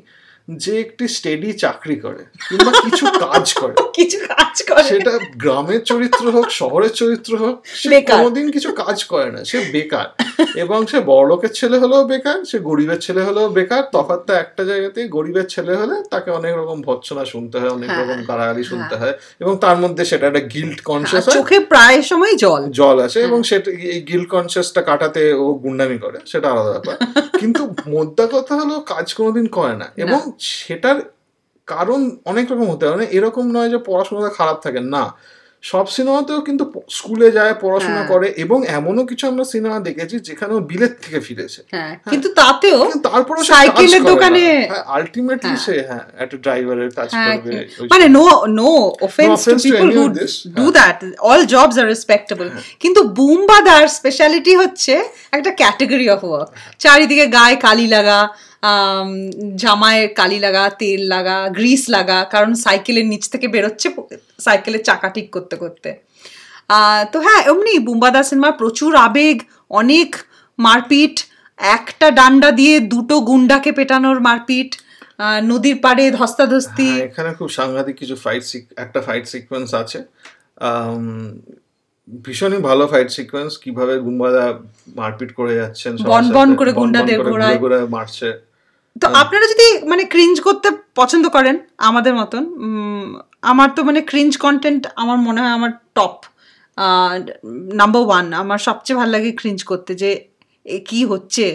যে 0.57 0.79
একটি 0.79 1.07
স্টেডি 1.07 1.53
চাকরি 1.53 1.95
করে 1.95 2.25
কিংবা 2.49 2.71
কিছু 2.81 3.05
কাজ 3.19 3.53
করে 3.53 3.73
কিছু 3.93 4.17
কাজ 4.27 4.63
করে। 4.63 4.83
সেটা 4.83 5.19
গ্রামের 5.35 5.83
চরিত্র 5.83 6.31
হোক 6.31 6.49
শহরের 6.49 6.89
চরিত্র 6.89 7.37
হোক 7.37 7.65
সে। 7.65 8.01
কোনোদিন 8.01 8.51
কিছু 8.51 8.71
কাজ 8.71 9.03
করে 9.03 9.31
না 9.31 9.43
সে 9.43 9.59
বেকার। 9.71 10.07
এবং 10.55 10.87
সে 10.87 10.99
বড়লোকের 10.99 11.49
ছেলে 11.49 11.77
হলেও 11.79 12.03
বেকার 12.03 12.45
সে 12.45 12.59
গরিবের 12.59 12.99
ছেলে 12.99 13.23
হলেও 13.23 13.49
বেকার 13.49 13.83
তফাৎটা 13.91 14.39
একটা 14.39 14.63
জায়গাতেই 14.63 15.07
গরিবের 15.07 15.45
ছেলে 15.45 15.75
হলে 15.75 16.03
তাকে 16.09 16.31
অনেক 16.31 16.55
রকম 16.55 16.81
ভৎসনা 16.81 17.25
শুনতে 17.25 17.59
হয় 17.59 17.69
অনেক 17.69 17.89
হ্যাঁ, 17.89 18.03
রকম 18.03 18.23
গালাগালি 18.25 18.63
শুনতে 18.63 18.95
হয় 18.95 19.13
এবং 19.39 19.57
তার 19.57 19.77
মধ্যে 19.77 20.05
সেটা 20.05 20.27
একটা 20.27 20.39
গিল্ট 20.39 20.79
আর 20.79 20.83
কনসিয়াস 20.83 21.25
চোখে 21.29 21.59
প্রায় 21.59 22.01
সময় 22.01 22.35
জল। 22.35 22.71
জল 22.71 22.99
আছে 22.99 23.21
এবং 23.21 23.43
সেটা 23.43 23.71
এই 23.71 24.01
গিল 24.01 24.25
কনসিয়াসটা 24.25 24.81
কাটাতে 24.81 25.33
ও 25.33 25.53
গুন্ডামি 25.53 25.97
করে 25.97 26.17
সেটা 26.25 26.51
আলাদা 26.51 26.71
ব্যাপার। 26.71 26.95
কিন্তু 27.39 27.73
মোদ্দা 27.87 28.27
কথা 28.31 28.55
হলো 28.55 28.79
কাজ 28.79 29.13
কোনোদিন 29.13 29.47
করে 29.47 29.75
না। 29.77 29.91
এবং 29.97 30.31
সেটার 30.39 31.01
কারণ 31.67 32.17
অনেক 32.25 32.51
রকম 32.51 32.69
হতে 32.69 32.85
পারে। 32.85 32.95
মানে 32.97 33.07
এরকম 33.11 33.51
নয় 33.51 33.69
যে 33.69 33.77
পড়াশোনাটা 33.77 34.29
খারাপ 34.29 34.61
থাকে 34.63 34.79
না। 34.79 35.13
সব 35.63 35.87
সিনেমাতেও 35.89 36.41
কিন্তু 36.41 36.63
স্কুলে 36.89 37.31
যায় 37.31 37.53
পড়াশোনা 37.61 37.95
হ্যাঁ। 37.95 38.07
করে 38.07 38.27
এবং 38.37 38.65
এমনও 38.67 39.05
কিছু 39.05 39.27
আমরা 39.27 39.43
সিনেমা 39.43 39.79
দেখেছি 39.79 40.19
যেখানে 40.19 40.53
ও 40.53 40.59
বিলেত 40.59 40.91
থেকে 41.01 41.19
ফিরেছে। 41.19 41.63
হ্যাঁ 41.71 41.95
কিন্তু 42.09 42.33
তাতেও 42.33 42.91
তারপরে 43.03 43.43
সাইকেলের 43.43 44.03
দোকানে- 44.03 44.69
আলটিমেটলি 44.87 45.57
সে 45.57 45.83
হ্যাঁ 45.87 46.05
একটা 46.17 46.37
ড্রাইভারের 46.37 46.91
কাজ 46.95 47.07
হ্যাঁ, 47.11 47.37
করবে। 47.37 47.67
মানে 47.89 48.07
no 48.07 48.45
no 48.47 48.69
offence 49.01 49.45
to 49.45 49.55
people 49.63 49.97
who 49.97 50.07
do 50.07 50.23
হ্যাঁ। 50.55 50.71
That 50.71 51.05
all 51.19 51.45
jobs 51.45 51.77
are 51.77 51.85
respectable 51.85 52.49
কিন্তু 52.79 53.03
বুমবাদার 53.03 53.87
স্পেশালিটি 53.87 54.55
হচ্ছে 54.55 55.03
একটা 55.31 55.51
ক্যাটাগরি 55.51 56.09
অফ 56.09 56.23
ওয়ার্ক 56.23 56.49
চারিদিকে 56.79 57.27
গায়ে 57.27 57.55
কালি 57.55 57.87
লাগা 57.87 58.29
জামায় 59.63 60.03
কালি 60.19 60.39
লাগা 60.45 60.63
তেল 60.81 61.01
লাগা 61.13 61.37
গ্রিস 61.57 61.83
লাগা 61.95 62.19
কারণ 62.33 62.51
সাইকেলের 62.65 63.05
নিচ 63.11 63.23
থেকে 63.33 63.47
বেরোচ্ছে 63.55 63.87
সাইকেলের 64.45 64.83
চাকা 64.89 65.07
ঠিক 65.15 65.27
করতে 65.35 65.55
করতে। 65.63 65.89
তো 67.11 67.17
হ্যাঁ 67.25 67.41
এমনি 67.51 67.73
বুম্বাদা 67.87 68.21
সিনেমা 68.29 68.51
প্রচুর 68.61 68.91
আবেগ 69.07 69.37
অনেক 69.81 70.09
মারপিট 70.59 71.15
একটা 71.59 72.07
ডান্ডা 72.19 72.49
দিয়ে 72.59 72.75
দুটো 72.93 73.15
গুন্ডাকে 73.29 73.71
পেটানোর 73.77 74.17
মারপিট 74.27 74.71
নদীর 75.49 75.77
পাড়ে 75.85 76.05
ধস্তাধস্তি। 76.19 76.89
হ্যাঁ, 76.91 77.05
এখানে 77.09 77.29
খুব 77.39 77.49
সাংঘাতিক 77.59 77.95
কিছু 78.01 78.15
ফাইট 78.23 78.43
একটা 78.83 78.99
ফাইট 79.07 79.25
সিকোয়েন্স 79.33 79.69
আছে। 79.81 79.99
ভীষণই 82.25 82.61
ভালো 82.69 82.83
ফাইট 82.91 83.09
সিকোয়েন্স 83.17 83.51
কীভাবে 83.63 83.93
গুম্বাদা 84.05 84.45
মারপিট 84.99 85.31
করে 85.39 85.53
যাচ্ছেন 85.61 85.91
বন 86.11 86.25
বন 86.35 86.49
করে 86.59 86.71
গুন্ডাদের 86.79 87.17
ঘুরে 87.63 87.79
মারছে। 87.95 88.29
তো 88.95 89.05
আপনারা 89.07 89.45
যদি 89.53 89.67
মানে 89.87 90.03
ক্রিঞ্জ 90.03 90.35
করতে 90.41 90.67
পছন্দ 90.95 91.25
করেন 91.27 91.55
আমাদের 91.77 92.13
মতন 92.15 92.43
আমার 93.41 93.69
তো 93.75 93.83
মানে 93.83 93.99
ক্রিঞ্জ 94.01 94.37
কন্টেন্ট 94.37 94.81
আমার 94.95 95.17
মনে 95.17 95.39
হয় 95.41 95.49
আমার 95.49 95.71
টপ 95.95 96.15
নাম্বার 97.73 98.01
ওয়ান 98.05 98.33
আমার 98.33 98.59
সবচেয়ে 98.59 98.97
ভালো 98.97 99.11
লাগে 99.11 99.31
ক্রিঞ্জ 99.31 99.59
করতে 99.63 99.91
যে 99.95 100.11
কি 100.85 101.05
হচ্ছে? 101.05 101.45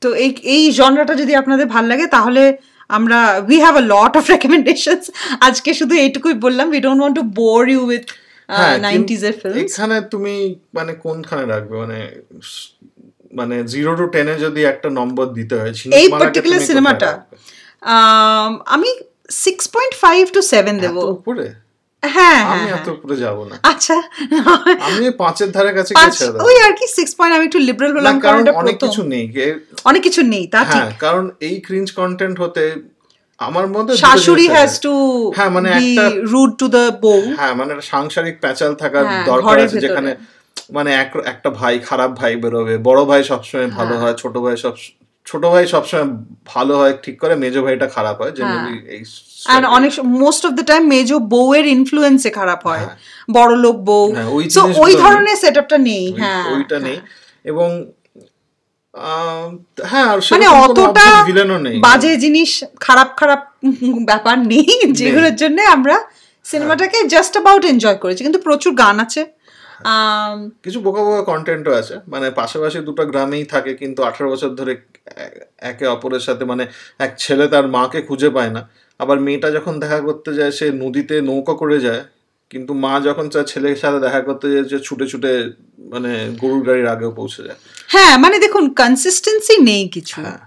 তো 0.00 0.08
এই 0.14 0.30
এই 0.44 0.62
জনরাটা 0.70 1.14
যদি 1.14 1.32
আপনাদের 1.34 1.66
ভালো 1.66 1.86
লাগে 1.88 2.06
তাহলে 2.06 2.42
আমরা 2.90 3.18
we 3.48 3.58
have 3.60 3.74
a 3.76 3.84
lot 3.94 4.12
of 4.16 4.24
recommendations 4.30 5.04
আজকে 5.40 5.70
শুধু 5.74 5.94
এইটুকুই 5.94 6.34
বললাম 6.34 6.66
we 6.68 6.80
don't 6.80 7.00
want 7.00 7.16
to 7.20 7.24
bore 7.40 7.60
you 7.68 7.80
with 7.86 8.06
nineties 8.78 9.20
এর 9.24 9.34
ফিল্ম 9.42 9.56
এখানে 9.56 9.96
তুমি 10.00 10.34
মানে 10.74 10.92
কোনখানে 11.04 11.44
রাখবে? 11.46 11.74
মানে 11.76 11.98
মানে 13.34 13.56
জিরো 13.64 13.92
টু 13.96 14.04
টেনে 14.06 14.34
যদি 14.38 14.60
একটা 14.64 14.88
নম্বর 14.90 15.26
দিতে 15.32 15.54
হয় 15.58 15.72
এই 15.92 16.06
পার্টিকুলার 16.14 16.60
সিনেমাটা 16.60 17.10
আমি 18.66 18.88
six 19.30 19.62
point 19.68 19.94
five 19.94 20.22
to 20.32 20.40
seven 20.42 20.74
দেবো। 20.78 21.00
উপরে? 21.12 21.46
হ্যাঁ 22.02 22.40
আমি 22.44 22.64
হ্যাঁ। 22.64 22.78
এত 22.78 22.86
উপরে 22.88 23.14
যাব 23.16 23.38
না। 23.44 23.56
আচ্ছা। 23.62 23.96
আমি 24.88 25.04
পাঁচের 25.18 25.50
ধারে 25.52 25.72
কাছে 25.72 25.92
পাঁচ 25.94 26.16
ওই 26.40 26.54
আর 26.66 26.72
কি 26.72 26.86
সিক্স 26.88 27.12
পয়েন্ট 27.14 27.32
আমি 27.36 27.44
একটু 27.46 27.58
লিবারেল 27.58 27.92
হলাম 27.96 28.16
কারণ 28.20 28.42
অনেক 28.54 28.76
কিছু 28.80 29.00
নেই। 29.04 29.24
অনেক 29.84 30.02
কিছু 30.02 30.20
নেই 30.22 30.44
তা 30.46 30.60
ঠিক। 30.64 30.72
হ্যাঁ 30.72 30.90
কারণ 30.98 31.24
এই 31.40 31.56
ক্রিঞ্জ 31.60 31.88
কন্টেন্ট 31.92 32.36
হতে 32.40 32.64
আমার 33.40 33.66
মধ্যে 33.68 33.94
শাশুড়ি 33.96 34.46
হ্যাজ 34.48 34.72
টু 34.80 34.92
হ্যাঁ, 35.36 35.50
মানে 35.50 35.68
বি 35.74 35.88
একটা- 35.90 36.14
রুড 36.32 36.50
টু 36.58 36.66
দ্য 36.68 36.84
বউ। 37.00 37.20
হ্যাঁ 37.36 37.52
মানে 37.54 37.70
একটা 37.72 37.86
সাংসারিক 37.86 38.36
প্যাচাল 38.40 38.72
থাকার 38.74 39.04
হ্যাঁ, 39.06 39.24
দরকার 39.24 39.56
আছে 39.60 39.78
যেখানে 39.80 40.10
মানে 40.74 40.90
এক 40.94 41.10
একটা 41.24 41.50
ভাই 41.50 41.74
খারাপ 41.78 42.10
ভাই 42.10 42.32
বেরোবে 42.36 42.78
বড় 42.78 43.00
ভাই 43.04 43.20
সবসময় 43.24 43.66
ভালো 43.68 43.94
হ্যাঁ। 43.94 44.02
হয় 44.02 44.14
ছোট 44.14 44.34
ভাই 44.36 44.56
সব 44.56 44.74
ছোট 45.26 45.42
ভাই 45.44 45.64
সবসময় 45.66 46.06
ভালো 46.46 46.72
হয় 46.76 46.94
ঠিক 47.02 47.16
করে 47.20 47.34
মেজো 47.36 47.60
ভাইটা 47.62 47.86
খারাপ 47.86 48.16
হয় 48.20 48.30
জেনারেলি 48.30 48.76
এই 48.88 49.02
আর 49.46 49.62
অনেক 49.66 49.92
মোস্ট 50.22 50.42
অফ 50.46 50.52
দ্য 50.52 50.64
টাইম 50.64 50.82
মেজো 50.86 51.16
বউয়ের 51.18 51.66
ইনফ্লুয়েন্সে 51.66 52.30
খারাপ 52.30 52.60
হয়। 52.66 52.84
বড় 53.32 53.52
লোক 53.56 53.76
বউ। 53.80 54.04
হ্যাঁ, 54.14 54.28
ওই 54.28 54.44
সো 54.50 54.60
ওই। 54.76 54.92
ধরনের 54.94 55.36
সেটআপটা 55.36 55.78
নেই 55.78 56.04
হ্যাঁ। 56.12 56.44
ওইটা 56.54 56.76
নেই। 56.78 56.98
এবং 57.44 57.68
হ্যাঁ 59.84 60.10
মানে 60.30 60.46
অতটা 60.64 61.06
নেই। 61.58 61.76
বাজে 61.80 62.16
জিনিস 62.16 62.50
খারাপ 62.80 63.08
খারাপ 63.16 63.40
ব্যাপার 64.04 64.36
নেই 64.38 64.66
যেগুলোর 64.90 65.34
জন্য 65.36 65.58
আমরা 65.72 65.96
সিনেমাটাকে 66.46 66.98
জাস্ট 67.04 67.32
অ্যাবাউট 67.32 67.64
এনজয় 67.64 67.94
করেছি। 67.94 68.20
কিন্তু 68.22 68.40
প্রচুর 68.40 68.72
গান 68.74 68.96
আছে। 69.00 69.22
কিছু 70.64 70.78
বোকা 70.80 71.00
বোকা 71.06 71.22
কন্টেন্টও 71.32 71.72
আছে। 71.80 71.94
মানে 72.08 72.26
পাশাপাশি 72.30 72.78
দুটো 72.88 73.02
গ্রামেই 73.12 73.44
থাকে 73.44 73.72
কিন্তু 73.74 74.00
আঠারো 74.02 74.28
বছর 74.32 74.50
ধরে 74.60 74.72
একে 75.70 75.84
অপরের 75.86 76.22
সাথে 76.28 76.44
মানে 76.44 76.64
এক 77.00 77.12
ছেলে 77.18 77.44
তার 77.48 77.66
মাকে 77.68 78.00
খুঁজে 78.08 78.28
পায় 78.30 78.50
না। 78.50 78.60
আবার 79.00 79.18
মেয়েটা 79.20 79.48
যখন 79.56 79.74
দেখা 79.80 79.98
করতে 80.00 80.30
যায় 80.38 80.52
সে 80.58 80.66
নদীতে 80.82 81.14
নৌকা 81.20 81.54
করে 81.62 81.78
যায় 81.80 82.02
কিন্তু 82.50 82.74
মা 82.74 83.00
যখন 83.00 83.28
তার 83.28 83.44
ছেলের 83.44 83.76
সাথে 83.76 84.00
দেখা 84.00 84.20
করতে 84.20 84.64
যে 84.64 84.78
ছুটে 84.78 85.06
ছুটে 85.06 85.50
মানে 85.88 86.30
গরুর 86.40 86.64
গাড়ির 86.64 86.86
আগেও 86.86 87.10
পৌঁছে 87.10 87.42
যায়। 87.42 87.58
হ্যাঁ 87.88 88.18
মানে 88.18 88.38
দেখুন 88.38 88.74
কনসিস্টেন্সি 88.74 89.62
নেই 89.62 89.88
কিছু। 89.88 90.20
হ্যাঁ। 90.20 90.38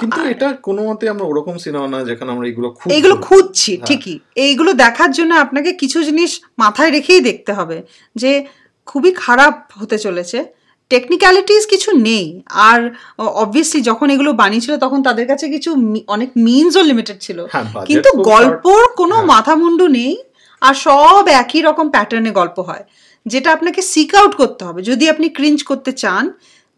কিন্তু 0.00 0.20
এটা 0.22 0.52
কোনো 0.62 0.84
মতে 0.84 1.08
আমরা 1.08 1.24
ওরকম 1.24 1.58
সিনেমা 1.58 1.86
না 1.86 2.04
যেখানে 2.04 2.32
আমরা 2.32 2.48
এগুলো 2.48 2.70
খুব 2.70 2.92
এইগুলো 2.92 3.16
খুঁজছি 3.16 3.76
ঠিকই। 3.76 4.18
এইগুলো 4.34 4.72
দেখার 4.72 5.10
জন্য 5.12 5.34
আপনাকে 5.34 5.72
কিছু 5.72 6.02
জিনিস 6.02 6.40
মাথায় 6.58 6.90
রেখেই 6.90 7.20
দেখতে 7.20 7.52
হবে 7.52 7.82
যে 8.16 8.44
খুবই 8.86 9.12
খারাপ 9.12 9.54
হতে 9.80 9.98
চলেছে। 9.98 10.44
টেকনিক্যালিটিস 10.88 11.66
কিছু 11.66 11.96
নেই। 11.98 12.40
আর 12.50 12.90
অবভিয়াসলি 13.18 13.80
যখন 13.80 14.10
এগুলো 14.10 14.32
বানিয়েছিল 14.32 14.76
তখন 14.76 15.02
তাদের 15.02 15.26
কাছে 15.26 15.48
কিছু 15.48 15.70
অনেক 16.08 16.30
মিনসও 16.36 16.82
লিমিটেড 16.82 17.18
ছিল। 17.20 17.46
হ্যাঁ, 17.52 17.84
কিন্তু 17.86 18.08
গল্পর 18.22 18.80
কোনো 18.96 19.14
হ্যাঁ। 19.14 19.26
মাথা 19.26 19.56
মুন্ডু 19.56 19.88
নেই। 19.88 20.16
আর 20.60 20.74
সব 20.86 21.24
একই 21.42 21.60
রকম 21.62 21.86
প্যাটার্নে 21.90 22.30
গল্প 22.30 22.58
হয়। 22.60 22.84
যেটা 23.26 23.52
আপনাকে 23.52 23.80
সিক 23.92 24.14
আউট 24.14 24.32
করতে 24.36 24.62
হবে। 24.64 24.80
যদি 24.82 25.04
আপনি 25.08 25.26
ক্রিঞ্জ 25.28 25.58
করতে 25.64 25.90
চান 25.92 26.24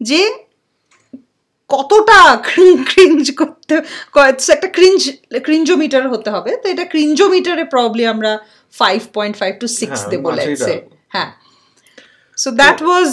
যে 0.01 0.21
কতটা 1.69 2.19
ক্রিঞ্জ 2.89 3.25
করতে 3.39 3.73
একটা 4.55 4.69
ক্রিঞ্জ 4.77 5.01
ক্রিঞ্জোমিটার 5.43 6.03
হতে 6.09 6.29
হবে। 6.29 6.51
তো 6.61 6.65
এটা 6.69 6.85
ক্রিঞ্জোমিটারে 6.85 7.63
প্রবলি 7.63 8.03
আমরা 8.07 8.31
five 8.79 8.99
point 9.13 9.35
five 9.37 9.53
to 9.59 9.67
six 9.79 9.99
দেবো 10.11 10.27
লেটসে 10.31 10.75
হ্যাঁ। 11.09 11.31
So 12.37 12.49
that 12.53 12.79
was 12.83 13.11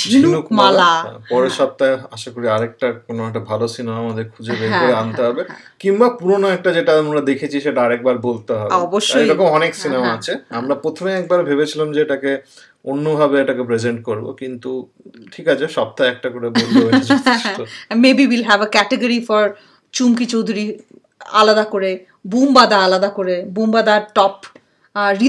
Jhinuk 0.00 0.46
Mala 0.58 0.90
হ্যাঁ, 0.96 1.18
পরের 1.30 1.52
সপ্তাহে 1.58 1.94
আশা 2.16 2.30
করি 2.34 2.46
আরেকটা 2.48 2.86
কোনো 3.06 3.20
একটা 3.28 3.42
ভালো 3.50 3.66
সিনেমা 3.74 3.98
আমাদের 3.98 4.24
খুঁজে 4.32 4.52
বের 4.52 4.70
হ্যাঁ, 4.70 4.80
করে 4.82 4.94
আনতে 5.02 5.22
হবে। 5.22 5.42
কিংবা 5.80 6.06
পুরোনো 6.18 6.46
একটা 6.48 6.70
যেটা 6.72 6.92
আমরা 7.02 7.20
দেখেছি 7.30 7.56
সেটা 7.60 7.80
আরেকবার 7.82 8.16
বলতে 8.28 8.52
হবে। 8.54 8.70
অবশ্যই। 8.84 9.24
এরকম 9.24 9.46
অনেক 9.48 9.72
সিনেমা 9.74 10.06
হ্যাঁ, 10.06 10.18
আছে। 10.18 10.32
আমরা 10.50 10.74
প্রথমে 10.84 11.10
একবার 11.12 11.40
ভেবেছিলাম 11.44 11.88
যে 11.92 12.00
এটাকে 12.02 12.30
অন্যভাবে 12.84 13.36
এটাকে 13.40 13.62
প্রেজেন্ট 13.62 13.98
করব 14.02 14.26
কিন্তু 14.40 14.70
ঠিক 15.32 15.46
আছে 15.48 15.64
সপ্তাহে 15.68 16.08
একটা 16.10 16.28
করে 16.30 16.48
বলব 16.54 16.74
maybe 18.04 18.24
will 18.26 18.44
have 18.44 18.60
a 18.62 18.68
category 18.68 19.18
for 19.28 19.44
Chumki 19.94 20.26
Chowdhury 20.26 20.64
আলাদা 21.40 21.64
করে 21.64 21.90
বুমবাদা 22.24 22.78
আলাদা 22.78 23.10
করে 23.10 23.36
Boombada 23.48 23.94
top 24.14 24.36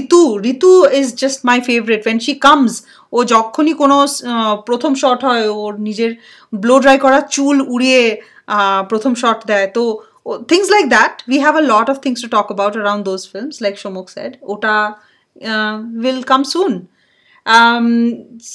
Ritu 0.00 0.20
Ritu 0.52 0.70
is 1.00 1.06
just 1.22 1.40
my 1.44 1.58
favourite 1.60 2.02
when 2.06 2.18
she 2.26 2.32
comes 2.46 2.72
ও 3.12 3.18
যখনই 3.34 3.74
কোনো 3.82 3.96
আহ, 4.04 4.54
প্রথম 4.68 4.92
শট 4.94 5.20
হয় 5.24 5.44
ওর 5.60 5.72
নিজের 5.80 6.10
ব্লো 6.52 6.74
ড্রাই 6.80 6.98
করা 6.98 7.18
চুল 7.36 7.56
উড়িয়ে 7.74 8.02
আহ, 8.48 8.80
প্রথম 8.90 9.12
শট 9.14 9.38
দেয়। 9.46 9.66
তো 9.76 9.82
things 10.48 10.66
like 10.70 10.84
that 10.88 11.14
we 11.28 11.38
have 11.38 11.54
a 11.56 11.64
lot 11.72 11.86
of 11.90 11.96
things 12.04 12.18
to 12.24 12.28
talk 12.28 12.46
about 12.46 12.74
around 12.76 13.02
those 13.04 13.20
films 13.32 13.56
like 13.64 13.74
Shomak 13.84 14.06
said 14.16 14.32
ওটা 14.52 14.74
will 16.04 16.20
come 16.22 16.42
soon 16.54 16.72
um, 17.46 17.88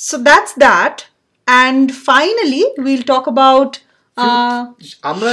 so 0.08 0.16
that's 0.30 0.54
that. 0.66 0.96
And 1.48 1.86
finally 2.10 2.64
we'll 2.78 3.02
talk 3.04 3.26
about 3.28 3.72
uh, 3.78 3.82
আমরা 4.18 5.30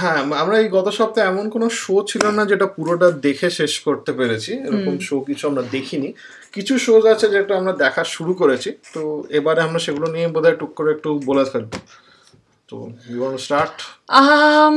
হ্যাঁ 0.00 0.20
আমরা 0.42 0.56
এই 0.62 0.68
গত 0.68 0.88
সপ্তাহে 0.98 1.26
এমন 1.28 1.44
কোনো 1.54 1.66
show 1.82 1.94
ছিল 2.10 2.24
না 2.38 2.42
যেটা 2.50 2.66
পুরোটা 2.66 3.08
দেখে 3.26 3.48
শেষ 3.50 3.80
করতে 3.80 4.12
পেরেছি। 4.12 4.52
এরকম 4.66 4.94
শো 5.08 5.16
কিছু 5.20 5.44
আমরা 5.50 5.62
দেখিনি। 5.74 6.08
কিছু 6.52 6.72
শোজ 6.78 7.04
আছে 7.06 7.26
যেটা 7.34 7.52
আমরা 7.60 7.72
দেখা 7.84 8.02
শুরু 8.04 8.32
করেছি। 8.34 8.70
তো 8.94 9.02
এবারে 9.38 9.60
আমরা 9.66 9.80
সেগুলো 9.86 10.06
নিয়ে 10.14 10.28
বোধহয় 10.34 10.56
টুক 10.60 10.72
করে 10.78 10.90
একটু 10.92 11.08
বলে 11.28 11.44
ফেলব। 11.52 11.72
তো 12.68 12.76
ইউ 13.10 13.18
ওয়ান্ট 13.22 13.40
স্টার্ট 13.46 13.76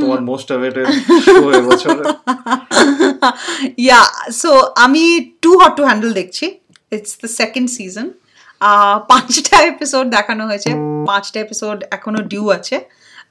তোমার 0.02 0.22
মোস্ট 0.32 0.48
অ্যাভেটেড 0.52 0.88
শো 1.26 1.46
এবছর? 1.60 1.98
Yeah 3.90 4.08
so 4.42 4.52
আমি 4.86 5.04
টু 5.44 5.52
হট 5.60 5.72
টু 5.78 5.84
হ্যান্ডেল 5.84 6.12
দেখছি। 6.14 6.46
ইটস 6.96 7.14
দ্য 7.22 7.30
সেকেন্ড 7.40 7.68
সিজন 7.76 8.08
পাঁচটা 9.12 9.58
এপিসোড 9.72 10.06
দেখানো 10.18 10.44
হয়েছে। 10.50 10.72
পাঁচটা 11.10 11.38
এপিসোড 11.46 11.78
এখনও 11.96 12.22
ডিউ 12.32 12.46
আছে। 12.58 12.78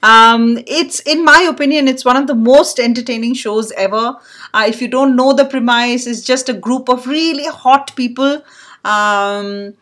um, 0.02 0.58
it's 0.66 1.00
in 1.00 1.24
my 1.24 1.40
opinion 1.48 1.88
it's 1.88 2.04
one 2.04 2.16
of 2.16 2.26
the 2.26 2.34
most 2.34 2.78
entertaining 2.78 3.34
shows 3.34 3.72
ever 3.72 4.16
uh, 4.54 4.64
if 4.66 4.80
you 4.80 4.88
don't 4.88 5.16
know 5.16 5.32
the 5.32 5.44
premise 5.44 6.06
it's 6.06 6.22
just 6.22 6.48
a 6.48 6.54
group 6.54 6.88
of 6.88 7.06
really 7.06 7.46
hot 7.46 7.94
people 7.96 8.42
um, 8.84 9.74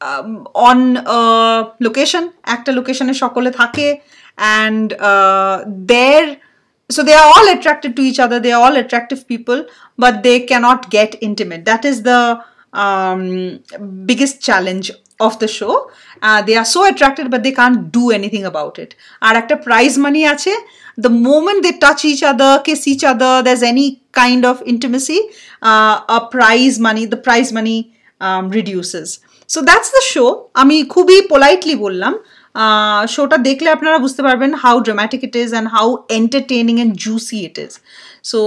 um, 0.00 0.48
on 0.54 0.96
a 0.96 1.72
location 1.86 2.24
একটা 2.54 2.70
লোকেশনে 2.78 3.14
সকলে 3.22 3.50
থাকে 3.60 3.88
and 4.58 4.86
uh, 5.10 5.56
there 5.92 6.28
so 6.94 7.00
they 7.02 7.16
are 7.20 7.28
all 7.34 7.48
attracted 7.56 7.92
to 7.96 8.02
each 8.08 8.20
other 8.24 8.38
they 8.44 8.52
are 8.56 8.62
all 8.66 8.76
attractive 8.84 9.20
people 9.32 9.60
but 10.02 10.14
they 10.26 10.38
cannot 10.50 10.80
get 10.90 11.10
intimate 11.28 11.62
that 11.70 11.82
is 11.90 11.96
the 12.10 12.20
um, 12.84 13.60
biggest 14.08 14.36
challenge 14.48 14.86
of 15.20 15.38
the 15.38 15.48
show 15.48 15.90
uh, 16.22 16.42
they 16.42 16.56
are 16.56 16.64
so 16.64 16.80
attracted 16.90 17.30
but 17.30 17.42
they 17.42 17.52
can't 17.52 17.92
do 17.92 18.10
anything 18.10 18.44
about 18.52 18.74
it 18.84 18.90
আর 19.26 19.34
একটা 19.42 19.56
prize 19.66 19.96
money 20.06 20.22
আছে 20.34 20.52
the 20.98 21.12
moment 21.28 21.58
they 21.64 21.74
touch 21.86 22.02
each 22.10 22.22
other 22.30 22.52
kiss 22.66 22.82
each 22.92 23.04
other 23.12 23.32
there's 23.46 23.64
any 23.72 23.86
kind 24.20 24.42
of 24.50 24.56
intimacy 24.72 25.20
uh, 25.70 25.96
a 26.18 26.20
prize 26.34 26.76
money 26.86 27.04
the 27.14 27.20
prize 27.26 27.50
money 27.58 27.78
um, 28.20 28.44
reduces 28.58 29.08
so 29.48 29.58
that's 29.68 29.90
the 29.96 30.04
show 30.12 30.28
আমি 30.62 30.76
খুবই 30.94 31.18
politely 31.32 31.74
বললাম 31.84 32.14
শোটা 33.14 33.36
দেখলে 33.48 33.68
আপনারা 33.76 33.98
বুঝতে 34.04 34.22
পারবেন 34.26 34.50
how 34.64 34.76
dramatic 34.86 35.20
it 35.28 35.34
is 35.44 35.50
and 35.54 35.68
how 35.76 35.88
entertaining 36.18 36.74
and 36.80 36.92
juicy 37.04 37.38
it 37.48 37.56
is 37.64 37.72
so 38.30 38.40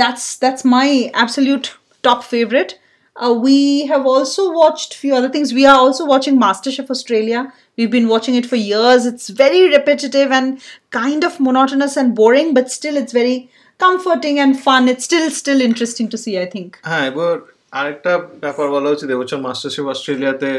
that's 0.00 0.24
that's 0.42 0.62
my 0.74 0.88
absolute 1.16 1.64
top 2.06 2.20
favourite 2.32 2.70
Uh, 3.17 3.33
we 3.33 3.87
have 3.87 4.05
also 4.05 4.51
watched 4.51 4.93
few 4.93 5.15
other 5.15 5.29
things. 5.29 5.53
We 5.53 5.65
are 5.65 5.75
also 5.75 6.05
watching 6.05 6.39
MasterChef 6.39 6.89
Australia. 6.89 7.51
We've 7.77 7.89
been 7.89 8.07
watching 8.07 8.35
it 8.35 8.45
for 8.45 8.55
years. 8.55 9.05
It's 9.05 9.29
very 9.29 9.69
repetitive 9.69 10.31
and 10.31 10.59
kind 10.91 11.23
of 11.23 11.39
monotonous 11.39 11.97
and 11.97 12.15
boring, 12.15 12.53
but 12.53 12.71
still 12.71 12.95
it's 12.95 13.13
very 13.13 13.49
comforting 13.79 14.39
and 14.39 14.59
fun. 14.59 14.87
It's 14.87 15.05
still 15.05 15.29
still 15.31 15.61
interesting 15.61 16.09
to 16.09 16.17
see, 16.17 16.35
I 16.39 16.45
think. 16.53 16.69
হ্যাঁ 16.89 17.03
এবার 17.11 17.33
আরেকটা 17.79 18.13
ব্যাপার 18.43 18.67
বলা 18.75 18.89
উচিত 18.95 19.07
এবছর 19.15 19.39
MasterChef 19.47 19.85
অস্ট্রেলিয়াতে 19.93 20.51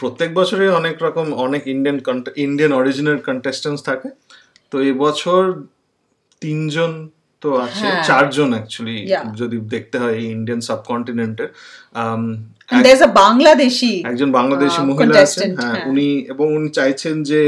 প্রত্যেক 0.00 0.30
বছরই 0.38 0.70
অনেক 0.80 0.96
রকম 1.06 1.26
অনেক 1.46 1.62
ইন্ডিয়ান 1.74 1.98
ইন্ডিয়ান 2.46 2.72
অরিজিনাল 2.80 3.18
কন্টেস্টেন্টস 3.28 3.82
থাকে 3.88 4.08
তো 4.72 4.76
এবছর 4.90 5.42
তিনজন 6.42 6.92
তো 7.42 7.48
আছে 7.58 7.86
হ্যাঁ। 7.86 8.04
চারজন 8.04 8.50
অ্যাকচুয়ালি 8.52 8.96
যদি 9.34 9.56
দেখতে 9.74 9.96
হয় 9.98 10.14
এই 10.14 10.26
ইন্ডিয়ান 10.36 10.60
সাবকন্টিনেন্টের 10.68 11.50
And 12.70 12.80
there's 12.82 13.02
a 13.02 13.12
Bangladeshi. 13.16 13.94
একজন 14.04 14.28
বাংলাদেশি 14.38 14.80
মহিলা 14.82 15.20
আছেন 15.26 15.50
হ্যাঁ 15.52 15.72
হ্যাঁ। 15.72 15.84
উনি 15.90 16.08
এবং 16.32 16.46
উনি 16.56 16.68
চাইছেন 16.78 17.14
যে 17.30 17.40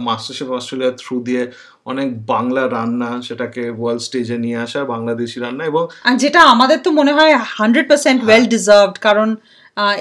মাস্টারশেফ 0.00 0.48
অস্ট্রেলিয়ার 0.50 0.94
থ্রু 1.02 1.16
দিয়ে 1.20 1.42
অনেক 1.86 2.08
বাংলা 2.26 2.62
রান্না 2.68 3.10
সেটাকে 3.22 3.62
ওয়ার্ল্ড 3.72 4.02
স্টেজে 4.06 4.36
নিয়ে 4.44 4.58
আসা 4.64 4.80
বাংলাদেশি 4.94 5.38
রান্না 5.38 5.64
এবং 5.64 5.82
যেটা 6.16 6.40
আমাদের 6.54 6.78
তো 6.82 6.90
মনে 7.00 7.12
হয় 7.12 7.32
হান্ড্রেড 7.54 7.86
পার্সেন্ট 7.90 8.20
ওয়েল 8.22 8.44
ডিজার্ভড 8.46 8.96
কারণ 9.06 9.28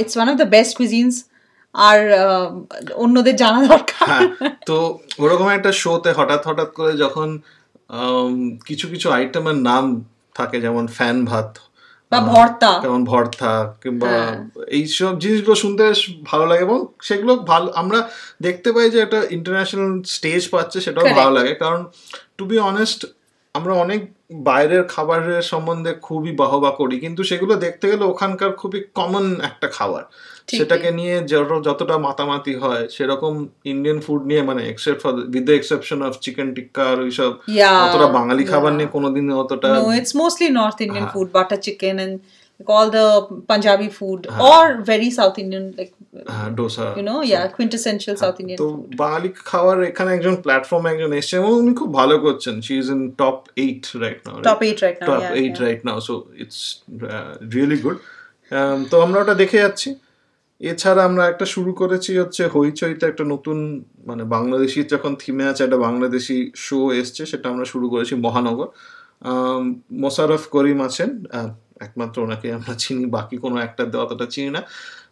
it's 0.01 0.15
one 0.17 0.27
of 0.29 0.35
the 0.41 0.47
best 0.55 0.73
cuisines 0.79 1.15
আর 1.75 1.99
আহ, 2.13 2.47
অন্যদের 3.03 3.35
জানা 3.35 3.59
দরকার 3.67 4.05
হ্যাঁ 4.09 4.27
তো 4.69 4.77
ওরকম 5.23 5.47
একটা 5.49 5.71
শোতে 5.81 6.09
হঠাৎ 6.19 6.41
হঠাৎ 6.49 6.69
করে 6.77 6.91
যখন 7.03 7.29
কিছু 8.65 8.87
কিছু 8.87 9.09
আইটেমের 9.09 9.55
নাম 9.55 10.05
থাকে 10.35 10.61
যেমন 10.61 10.87
ফ্যান 10.87 11.25
ভাত 11.25 11.59
বা 12.11 12.19
ভর্তা। 12.19 12.79
যেমন 12.81 13.05
ভর্তা 13.05 13.73
কিংবা 13.83 14.07
হ্যাঁ। 14.07 14.49
এইসব 14.67 15.19
জিনিসগুলো 15.19 15.55
শুনতে 15.55 15.83
ভালো 16.23 16.45
লাগে 16.45 16.61
এবং 16.61 16.85
সেগুলো 17.01 17.35
ভালো 17.35 17.71
আমরা 17.71 18.09
দেখতে 18.41 18.71
পাই 18.71 18.89
যে 18.89 18.99
একটা 18.99 19.23
ইন্টারন্যাশনাল 19.29 20.03
স্টেজ 20.03 20.49
পাচ্ছে 20.49 20.81
সেটাও 20.81 21.05
ভালো 21.05 21.31
লাগে। 21.31 21.55
কারণ 21.55 21.85
টু 22.37 22.45
বি 22.45 22.57
অনেস্ট 22.57 23.05
আমরা 23.53 23.73
অনেক 23.73 24.01
বাইরের 24.33 24.83
খাবারের 24.83 25.41
সম্বন্ধে 25.41 25.93
খুবই 25.93 26.31
বাহবা 26.31 26.71
করি 26.71 26.99
কিন্তু 26.99 27.23
সেগুলো 27.23 27.55
দেখতে 27.55 27.91
গেলে 27.91 28.03
ওখানকার 28.03 28.51
খুবই 28.51 28.83
কমন 28.93 29.41
একটা 29.43 29.67
খাবার। 29.67 30.03
সেটাকে 30.51 30.91
নিয়ে 30.91 31.23
যত- 31.23 31.61
যতটা 31.61 31.97
মাতামাতি 31.97 32.55
হয় 32.55 32.87
সেরকম 32.87 33.47
ইন্ডিয়ান 33.65 33.99
ফুড 33.99 34.25
নিয়ে 34.25 34.41
মানে 34.41 34.69
except 34.69 35.01
for 35.01 35.13
with 35.13 35.43
the 35.43 35.51
exception 35.51 36.01
of 36.01 36.15
chicken 36.21 36.53
tikka 36.53 36.83
আর 36.83 36.99
ওইসব 36.99 37.33
অতটা 37.89 38.07
বাঙালি 38.07 38.43
খাবার 38.43 38.73
নিয়ে 38.73 38.89
কোনোদিন 38.89 39.33
অতটা 39.33 39.67
mostly 40.15 40.49
North 40.49 40.81
Indian 40.81 40.97
Uh-huh. 40.97 41.13
food, 41.13 41.27
butter 41.27 41.61
chicken 41.67 41.99
and 41.99 42.19
like 42.59 42.69
all 42.69 42.87
the 42.91 43.05
Punjabi 43.47 43.89
food 43.91 44.19
Uh-huh. 44.23 44.49
or 44.49 44.63
very 44.83 45.09
South 45.11 45.37
Indian, 45.37 45.65
like 45.77 45.91
dosa 46.57 46.85
you 46.95 47.03
know, 47.03 47.19
yeah, 47.23 47.43
quintessential 47.49 48.15
South 48.15 48.37
Indian 48.41 48.57
তো 48.57 48.67
food. 48.67 48.91
বাঙালি 49.01 49.29
খাবার 49.51 49.75
এখানে 49.91 50.09
একজন 50.17 50.35
প্ল্যাটফর্মে 50.45 50.89
একজন 50.93 51.11
এসছে 51.19 51.35
এবং 51.41 51.51
উনি 51.61 51.71
খুব 51.81 51.89
ভালো 51.99 52.15
করছেন 52.25 52.55
she 52.65 52.73
is 52.81 52.87
in 52.95 53.01
top 53.21 53.37
eight 53.63 53.83
right 54.03 54.19
now 54.25 54.35
Top 54.49 54.61
eight 54.67 54.79
right 54.85 54.97
now. 55.01 55.07
Top 55.09 55.23
eight. 55.41 55.55
Right 55.63 55.81
now 55.87 55.97
so 56.07 56.13
it's 56.43 56.59
really 57.53 57.77
good 57.83 57.97
তো 58.91 58.95
আমরা 59.05 59.17
ওটা 59.23 59.35
দেখে 59.43 59.59
যাচ্ছি 59.65 59.89
এছাড়া 60.61 61.01
আমরা 61.09 61.23
একটা 61.31 61.45
শুরু 61.53 61.71
করেছি 61.81 62.11
হচ্ছে 62.21 62.43
হইচইতে 62.55 63.03
একটা 63.11 63.23
নতুন 63.33 63.57
মানে 64.09 64.23
বাংলাদেশি 64.35 64.79
যখন 64.93 65.11
থিমে 65.21 65.45
আছে 65.51 65.61
একটা 65.63 65.79
বাংলাদেশি 65.87 66.37
শো 66.65 66.79
এসছে 67.01 67.21
সেটা 67.31 67.47
আমরা 67.49 67.65
শুরু 67.73 67.85
করেছি 67.93 68.13
মহানগর 68.25 68.69
আম, 69.21 69.63
মোশাররফ 70.03 70.43
করিম 70.55 70.79
আছেন 70.87 71.09
একমাত্র 71.87 72.17
ওনাকে 72.25 72.47
আমরা 72.57 72.73
চিনি, 72.83 73.03
বাকি 73.17 73.35
কোনো 73.43 73.55
একটা 73.67 73.83
দেওয়া 73.91 74.05
অতটা 74.07 74.25
চিনি 74.33 74.49
না। 74.57 74.61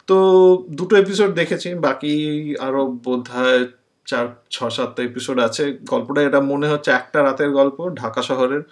তো 0.09 0.15
দুটো 0.77 0.93
এপিসোড 1.03 1.31
দেখেছি, 1.41 1.69
বাকি 1.87 2.13
আরও 2.65 2.81
বোধ 3.05 3.23
হয় 3.35 3.59
চার 4.09 4.25
ছ 4.55 4.57
সাতটা 4.75 5.01
এপিসোড 5.09 5.37
আছে। 5.47 5.63
গল্পটা 5.91 6.21
এটা 6.27 6.39
মনে 6.51 6.67
হচ্ছে 6.71 6.89
একটা 6.99 7.19
রাতের 7.27 7.51
গল্প, 7.59 7.77
ঢাকা 8.01 8.21
শহরের। 8.29 8.63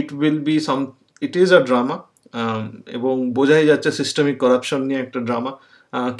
It 0.00 0.08
will 0.18 0.38
be 0.48 0.56
some 0.68 0.78
it 1.26 1.34
is 1.42 1.50
a 1.58 1.60
drama 1.68 1.96
এবং 2.96 3.14
বোঝাই 3.36 3.64
যাচ্ছে 3.70 3.90
সিস্টেমিক 4.00 4.36
করাপশন 4.44 4.80
নিয়ে 4.88 5.00
একটা 5.04 5.20
ড্রামা 5.28 5.52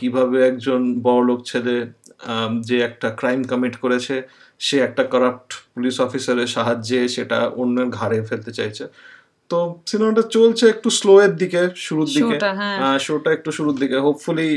কীভাবে 0.00 0.38
একজন 0.50 0.80
বড়লোক 1.06 1.40
ছেলে 1.50 1.74
যে 2.68 2.76
একটা 2.88 3.08
ক্রাইম 3.20 3.40
কমিট 3.52 3.74
করেছে, 3.84 4.16
সে 4.66 4.76
একটা 4.88 5.02
করাপ্ট 5.12 5.50
পুলিশ 5.74 5.94
অফিসারের 6.06 6.48
সাহায্যে 6.56 7.00
সেটা 7.14 7.38
অন্যের 7.60 7.88
ঘাড়ে 7.98 8.18
ফেলতে 8.28 8.52
চাইছে। 8.58 8.84
তো 9.50 9.58
সিনেমাটা 9.90 10.22
চলছে 10.36 10.64
একটু 10.74 10.88
স্লো 10.98 11.12
এর 11.24 11.32
দিকে 11.42 11.60
শুরুর 11.86 12.08
দিকে। 12.16 12.36
Show 12.36 12.42
টা, 12.44 12.50
হ্যাঁ। 12.58 12.98
শোটা 13.06 13.30
একটু 13.36 13.50
শুরুর 13.56 13.76
দিকে। 13.82 13.96
Hopefully 14.06 14.48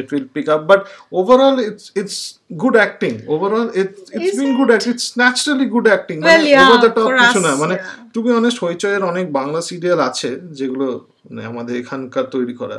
it 0.00 0.08
will 0.14 0.26
pick 0.34 0.46
up 0.54 0.62
but 0.70 0.80
overall 1.18 1.56
it's 1.68 1.84
it's 2.00 2.18
good 2.62 2.76
acting 2.80 3.12
overall 3.34 3.68
it's 3.80 3.98
it's 4.16 4.34
been 4.40 4.50
good 4.58 4.70
acting 4.72 4.92
it's 4.94 5.06
naturally 5.20 5.66
good 5.74 5.86
acting 5.90 6.16
মানে 6.20 6.44
ওভার 6.62 6.78
দ্য 6.84 6.90
টপ 6.96 7.08
কিছু 7.22 7.40
না। 7.46 7.52
মানে 7.62 7.74
তুমি 7.74 8.10
টু 8.14 8.18
বি 8.24 8.30
অনেস্ট 8.40 8.58
হইচয়ের 8.64 9.02
অনেক 9.12 9.26
বাংলা 9.38 9.60
সিরিয়াল 9.68 10.00
আছে 10.08 10.30
যেগুলো 10.58 10.86
মানে 11.26 11.42
আমাদের 11.50 11.74
এখানকার 11.82 12.26
তৈরি 12.34 12.54
করা। 12.62 12.78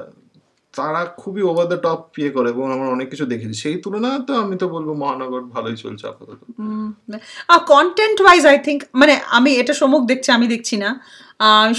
তারা 0.77 1.01
খুবই 1.21 1.41
ওভার 1.51 1.67
দ্য 1.71 1.79
টপ 1.85 2.01
ইয়ে 2.21 2.31
করে 2.35 2.47
এবং 2.53 2.65
আমরা 2.75 2.89
অনেক 2.95 3.07
কিছু 3.13 3.25
দেখেছি 3.33 3.55
সেই 3.63 3.75
তুলনায় 3.83 4.19
তো 4.27 4.31
আমি 4.43 4.55
তো 4.61 4.65
বলব 4.75 4.89
মহানগর 5.03 5.41
ভালোই 5.55 5.77
চলছে 5.83 6.05
আপাতত। 6.11 6.41
কন্টেন্ট 7.73 8.17
ওয়াইজ 8.23 8.43
আই 8.51 8.57
থিঙ্ক 8.65 8.79
মানে 9.01 9.13
আমি 9.37 9.51
এটা 9.61 9.73
সমুখ 9.81 10.01
দেখছি, 10.11 10.29
আমি 10.37 10.45
দেখছি 10.53 10.75
না। 10.83 10.89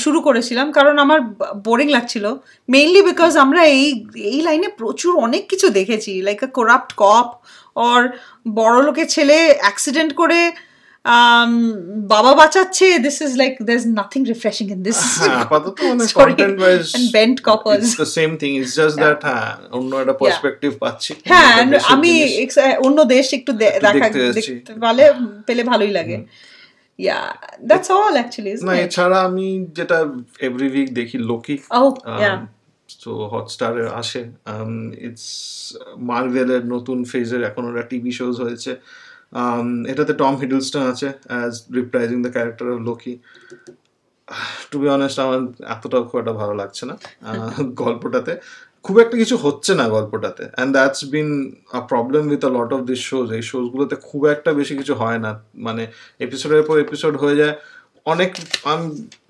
শুরু 0.04 0.18
করেছিলাম, 0.26 0.66
কারণ 0.78 0.94
আমার 1.04 1.18
বোরিং 1.66 1.88
লাগছিল। 1.96 2.24
মেইনলি 2.74 3.00
বিকজ 3.10 3.32
আমরা 3.44 3.60
এই 3.76 3.86
এই 4.32 4.38
লাইনে 4.46 4.68
প্রচুর 4.80 5.12
অনেক 5.26 5.42
কিছু 5.52 5.66
দেখেছি 5.78 6.12
like 6.26 6.40
a 6.46 6.48
corrupt 6.58 6.90
cop 7.02 7.28
or 7.88 8.00
বড় 8.58 8.76
লোকের 8.86 9.08
ছেলে 9.14 9.36
অ্যাক্সিডেন্ট 9.64 10.12
করে 10.20 10.40
বাবা 12.12 12.32
বাঁচাচ্ছে 12.40 12.86
this 13.06 13.16
is 13.26 13.32
like 13.42 13.52
there 13.68 13.76
is 13.76 13.86
nothing 14.00 14.20
refreshing 14.32 14.66
in 14.74 14.82
this 14.82 14.98
হ্যাঁ 15.20 15.36
আপাতত 15.44 15.78
মানে 15.90 16.04
Sorry. 16.14 16.34
And 16.96 17.06
bent 17.16 17.38
coppers. 17.48 17.86
Same 18.18 18.30
thing 18.40 18.50
just 18.78 18.96
that 19.04 19.20
হ্যাঁ 19.28 19.50
অন্য 19.78 19.90
একটা 19.96 20.14
পার্সপেক্টিভ 20.22 20.70
পাচ্ছি। 20.82 21.12
হ্যাঁ 21.30 21.52
আমি 21.94 22.12
অন্য 22.86 22.98
দেশ 23.04 23.26
একটু 23.38 23.52
দেখা 23.86 24.06
দেখতে 24.38 24.72
পারলে 24.84 25.04
পেলে 25.46 25.62
ভালোই 25.62 25.92
লাগে। 25.98 26.18
ইয়া 26.98 27.18
দ্যাটস 27.68 27.88
অল 27.90 28.14
অ্যাকচুয়ালি 28.18 28.52
না 28.68 28.72
এছাড়া 28.86 29.18
আমি 29.28 29.46
যেটা 29.78 29.98
এভরি 30.48 30.68
উইক 30.74 30.88
দেখি 31.00 31.16
লোকি 31.30 31.56
yeah. 32.22 32.36
তো 33.04 33.10
হটস্টারে 33.32 33.84
আসে। 34.00 34.22
ইটস 35.06 35.26
মার্ভেলের 36.10 36.62
নতুন 36.74 36.98
ফেজের 37.04 37.42
এখন 37.50 37.62
ওরা 37.70 37.82
টিভি 37.90 38.12
শোজ 38.18 38.36
হয়েছে। 38.46 38.72
Um, 38.74 39.03
এটাতে 39.88 40.12
টম 40.14 40.36
হিডলস্টন 40.36 40.82
আছে 40.82 41.12
as 41.26 41.62
reprising 41.74 42.22
the 42.22 42.32
character 42.32 42.70
of 42.70 42.80
Loki 42.80 43.18
to 44.70 44.78
be 44.78 44.88
honest 44.88 45.20
আমার 45.20 45.40
এতটাও 45.66 46.04
খুব 46.04 46.20
একটা 46.20 46.32
ভালো 46.32 46.54
লাগছে 46.54 46.86
না 46.86 46.98
গল্পটাতে। 47.74 48.40
খুব 48.82 48.98
একটা 48.98 49.16
কিছু 49.18 49.36
হচ্ছে 49.36 49.74
না 49.74 49.88
গল্পটাতে 49.88 50.44
and 50.52 50.72
that's 50.72 51.04
been 51.04 51.56
a 51.72 51.80
problem 51.80 52.28
with 52.30 52.44
a 52.44 52.48
lot 52.48 52.72
of 52.72 52.80
this 52.80 52.98
shows 52.98 53.32
এই 53.32 53.42
শোজগুলোতে 53.42 53.96
খুব 53.96 54.26
একটা 54.26 54.52
বেশি 54.52 54.76
কিছু 54.76 54.94
হয় 54.94 55.18
না 55.18 55.44
মানে 55.54 55.86
এপিসোডের 56.18 56.62
পর 56.62 56.78
এপিসোড 56.80 57.16
হয়ে 57.16 57.36
যায় 57.36 57.54
অনেক 58.04 58.36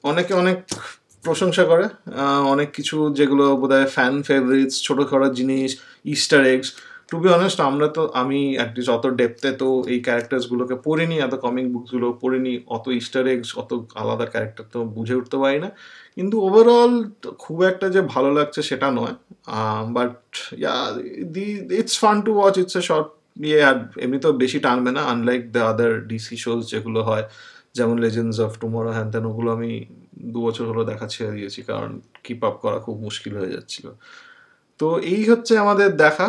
অনেকে 0.02 0.34
অনেক 0.34 0.58
প্রশংসা 1.22 1.64
করে 1.64 1.84
অনেক 2.46 2.72
কিছু 2.72 3.14
যেগুলো 3.14 3.56
বোধহয় 3.56 3.86
ফ্যান 3.86 4.22
ফেভারিটস 4.22 4.82
ছোটো 4.82 5.04
খাটো 5.04 5.28
জিনিস 5.34 5.76
Easter 6.04 6.46
eggs 6.46 6.72
to 7.10 7.16
be 7.22 7.28
honest 7.38 7.58
আমরা 7.68 7.88
তো, 7.96 8.02
আমি 8.22 8.40
অ্যাটলিস্ট 8.58 8.90
অত 8.96 9.04
ডেপথে 9.20 9.50
তো 9.62 9.68
এই 9.92 9.98
ক্যারেক্টার্সগুলোকে 10.06 10.76
পড়িনি, 10.86 11.16
এত 11.26 11.34
কমিক 11.44 11.66
বুকসগুলো 11.74 12.08
পড়িনি, 12.22 12.52
অত 12.76 12.84
ইস্টার 13.00 13.24
এগস 13.34 13.50
অত 13.62 13.70
আলাদা 14.02 14.26
ক্যারেক্টার 14.32 14.64
তো 14.74 14.78
বুঝে 14.96 15.14
উঠতে 15.20 15.36
পারি 15.42 15.58
না। 15.64 15.68
কিন্তু 16.16 16.36
ওভারঅল 16.46 16.92
খুব 17.44 17.58
একটা 17.70 17.86
যে 17.94 18.00
ভালো 18.14 18.30
লাগছে 18.38 18.60
সেটা 18.70 18.88
নয়। 18.98 19.14
But 19.96 20.14
the 21.34 21.46
it's 21.80 21.96
fun 22.02 22.16
to 22.26 22.30
watch 22.38 22.54
it's 22.62 22.76
a 22.80 22.82
short 22.88 23.08
ইয়ে 23.46 23.58
আর 23.70 23.78
এমনি 24.04 24.18
তো 24.24 24.28
বেশি 24.42 24.58
টানবে 24.66 24.90
না 24.96 25.02
unlike 25.12 25.42
the 25.54 25.62
other 25.72 25.92
DC 26.10 26.36
shows 26.44 26.60
যেগুলো 26.72 27.00
হয়, 27.08 27.24
যেমন 27.78 27.96
লেজেন্ডস 28.04 28.36
অফ 28.46 28.52
টুমোরো 28.62 28.90
হ্যান 28.96 29.08
ত্যান, 29.12 29.24
ওগুলো 29.30 29.48
আমি 29.56 29.70
দু 30.32 30.38
বছর 30.46 30.64
হলো 30.70 30.82
দেখা 30.90 31.06
ছেড়ে 31.14 31.32
দিয়েছি 31.36 31.60
কারণ 31.70 31.90
কিপ 32.24 32.40
আপ 32.48 32.56
করা 32.64 32.78
খুব 32.86 32.96
মুশকিল 33.06 33.32
হয়ে 33.40 33.52
যাচ্ছিল। 33.56 33.86
তো 34.80 34.86
এই 35.12 35.22
হচ্ছে 35.30 35.52
আমাদের 35.64 35.90
দেখা। 36.04 36.26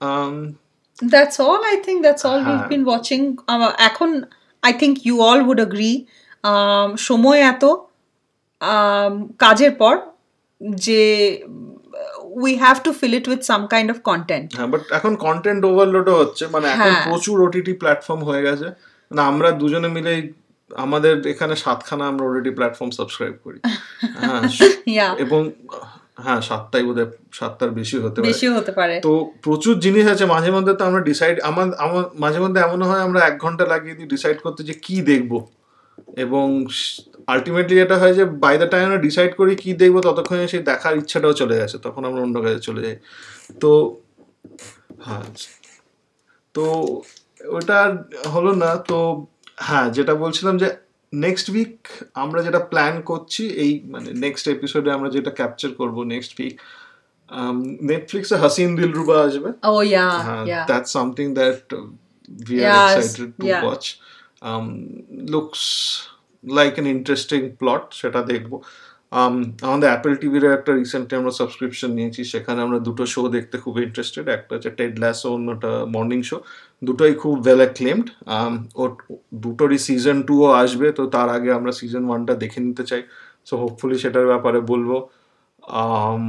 Um, 0.00 0.58
That's 0.98 1.40
all. 1.40 1.60
I 1.64 1.76
think 1.84 2.02
that's 2.02 2.24
all 2.24 2.38
we've 2.38 2.58
হ্যাঁ। 2.58 2.68
been 2.68 2.84
watching. 2.84 3.22
Uh, 3.48 3.72
এখন 3.88 4.10
I 4.62 4.72
think 4.72 4.94
you 5.04 5.16
all 5.20 5.40
would 5.48 5.60
agree. 5.60 5.96
Um, 6.44 6.88
সময় 7.08 7.40
এত 7.52 7.64
um, 8.60 9.12
কাজের 9.38 9.72
পর 9.80 9.94
যে 10.80 11.02
we 12.36 12.52
have 12.56 12.78
to 12.82 12.90
fill 12.92 13.14
it 13.14 13.26
with 13.28 13.42
some 13.50 13.64
kind 13.74 13.88
of 13.92 13.98
content. 14.10 14.46
হ্যাঁ 14.58 14.68
বাট 14.72 14.82
এখন 14.98 15.12
কন্টেন্ট 15.26 15.62
ওভারলোডও 15.70 16.14
হচ্ছে 16.22 16.44
মানে 16.54 16.66
এখন 16.74 16.92
হ্যাঁ। 16.92 17.04
প্রচুর 17.08 17.36
ওটিটি 17.46 17.72
প্ল্যাটফর্ম 17.82 18.20
হয়ে 18.28 18.42
গেছে 18.46 18.68
না 19.10 19.22
আমরা 19.32 19.48
দুজনে 19.60 19.90
মিলে 19.96 20.12
আমাদের 20.70 21.14
এখানে 21.32 21.54
সাতখানা 21.64 22.04
আমরা 22.12 22.24
ওটিটি 22.28 22.52
প্ল্যাটফর্ম 22.58 22.90
সাবস্ক্রাইব 22.98 23.34
করি 23.44 23.58
হ্যাঁ 24.20 24.42
এবং 25.24 25.40
হ্যাঁ 26.16 26.40
সাতটাই 26.40 26.82
বোধহয় 26.82 27.08
সাতটার 27.32 27.70
বেশি 27.70 27.96
হতে 27.98 28.18
পারে। 28.20 28.28
বেশিও 28.30 28.52
হতে 28.54 28.72
পারে। 28.72 28.94
তো 29.00 29.12
প্রচুর 29.42 29.74
জিনিস 29.78 30.06
আছে 30.06 30.24
মাঝে 30.26 30.50
মধ্যে 30.50 30.72
তো 30.74 30.82
আমরা 30.84 31.00
ডিসাইড 31.00 31.36
আমার 31.40 31.66
আমার 31.78 32.04
মাঝে 32.14 32.38
মধ্যে 32.40 32.60
এমন 32.60 32.82
হয় 32.82 33.00
আমরা 33.00 33.20
এক 33.20 33.38
ঘণ্টা 33.38 33.64
লাগিয়ে 33.66 33.94
দিই 33.94 34.06
ডিসাইড 34.06 34.38
করতে 34.42 34.60
যে 34.64 34.74
কি 34.74 35.02
দেখব। 35.02 35.32
এবং 36.16 36.46
আলটিমেটলি 37.26 37.80
এটা 37.80 37.96
হয় 37.98 38.14
যে 38.14 38.24
বাই 38.24 38.58
দ্য 38.58 38.66
টাইম 38.66 38.84
আমরা 38.84 38.98
ডিসাইড 38.98 39.32
করি 39.36 39.52
কি 39.56 39.70
দেখব 39.74 39.96
ততক্ষণে 40.00 40.48
সেই 40.48 40.62
দেখার 40.62 40.96
ইচ্ছাটাও 40.96 41.32
চলে 41.32 41.54
গেছে 41.58 41.78
তখন 41.78 42.04
আমরা 42.04 42.20
অন্য 42.22 42.36
কাজে 42.40 42.58
চলে 42.58 42.80
যাই। 42.82 42.96
তো 43.60 43.70
হ্যাঁ 45.06 45.24
তো 46.54 46.64
ওটা 47.48 47.78
হলো 48.34 48.50
না 48.54 48.70
তো 48.76 49.26
হ্যাঁ 49.56 49.90
যেটা 49.90 50.14
বলছিলাম 50.14 50.58
যে 50.58 50.68
নেক্সট 51.20 51.46
উইক 51.50 51.74
আমরা 52.14 52.42
যেটা 52.42 52.58
প্ল্যান 52.58 52.94
করছি 53.00 53.42
এই 53.48 53.72
মানে 53.84 54.08
নেক্সট 54.14 54.48
এপিসোডে 54.48 54.90
আমরা 54.92 55.08
যেটা 55.10 55.30
ক্যাপচার 55.30 55.70
করব 55.74 55.96
নেক্সট 56.04 56.32
উইক 56.40 56.54
নেটফ্লিক্সে 57.82 58.36
হাসিন 58.36 58.76
দিলরুবা 58.76 59.16
আসবে 59.22 59.50
ও 59.68 59.82
yeah 59.82 60.06
that's 60.66 60.90
something 60.92 61.26
that 61.34 61.62
we 61.74 61.78
are 61.78 61.86
excited 61.86 61.94
we 62.28 62.56
are 62.56 62.62
Yes, 62.62 62.96
excited 62.96 63.30
to 63.38 63.46
yeah. 63.46 63.64
watch. 63.64 63.86
Looks 65.28 65.62
like 66.44 66.72
an 66.74 66.86
interesting 66.86 67.40
plot 67.50 67.84
সেটা 67.92 68.20
দেখব 68.22 68.52
আমাদের 69.64 69.88
অ্যাপেল 69.90 70.14
টিভির 70.20 70.44
একটা 70.58 70.72
রিসেন্টলি 70.72 71.14
আমরা 71.20 71.32
সাবস্ক্রিপশন 71.40 71.90
নিয়েছি 71.98 72.20
সেখানে 72.32 72.60
আমরা 72.62 72.78
দুটো 72.88 73.04
শো 73.14 73.22
দেখতে 73.36 73.56
খুব 73.64 73.74
ইন্টারেস্টেড 73.78 74.26
একটা 74.28 74.50
হচ্ছে 74.54 74.70
টেড 74.78 74.92
ল্যাসো 75.02 75.28
অন্যটা 75.36 75.70
মর্নিং 75.94 76.20
শো 76.22 76.36
দুটোই 76.82 77.14
খুব 77.22 77.34
ওয়েল 77.38 77.60
অ্যাক্লেমড 77.64 78.06
ওর 78.74 78.90
দুটোরই 79.44 79.78
সিজন 79.86 80.18
টুও 80.28 80.48
আসবে 80.54 80.86
তো 80.98 81.02
তার 81.14 81.28
আগে 81.36 81.50
আমরা 81.58 81.72
সিজন 81.80 82.02
ওয়ানটা 82.06 82.34
দেখে 82.42 82.58
নিতে 82.66 82.84
চাই 82.90 83.02
সো 83.46 83.54
হোপফুলি 83.62 83.96
সেটার 84.02 84.26
ব্যাপারে 84.32 84.60
বলব 84.72 84.90
Um, 85.62 86.24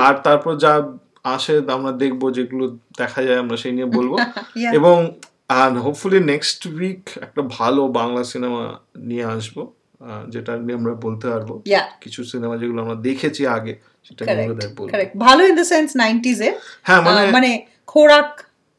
আর 0.00 0.14
তারপর 0.24 0.52
যা 0.56 0.72
আসে 1.26 1.54
আমরা 1.68 1.92
দেখব 1.94 2.22
যেগুলো 2.30 2.64
দেখা 2.98 3.20
যায় 3.26 3.38
আমরা 3.38 3.56
সেই 3.56 3.72
নিয়ে 3.72 3.88
বলব 3.96 4.12
এবং 4.78 4.96
আর 5.54 5.70
হোপফুলি 5.84 6.18
নেক্সট 6.32 6.60
উইক 6.70 7.02
একটা 7.26 7.42
ভালো 7.56 7.82
বাংলা 7.98 8.22
সিনেমা 8.24 8.62
নিয়ে 9.00 9.24
আসব 9.32 9.56
যেটা 10.34 10.52
নিয়ে 10.66 10.76
আমরা 10.80 10.92
বলতে 11.06 11.26
পারব। 11.32 11.50
কিছু 12.02 12.20
সিনেমা 12.32 12.54
যেগুলো 12.60 12.78
আমরা 12.84 12.96
দেখেছি 13.08 13.42
আগে 13.56 13.74
সেটা. 14.06 14.22
বলব। 14.78 14.90
ভালো 15.26 15.42
ইন 15.48 15.54
দ্য 15.60 15.66
সেন্স 15.72 15.88
নাইনটিজে 16.02 16.48
হ্যাঁ 16.88 17.00
মানে 17.06 17.22
মানে 17.36 17.50
খোরাক 17.92 18.30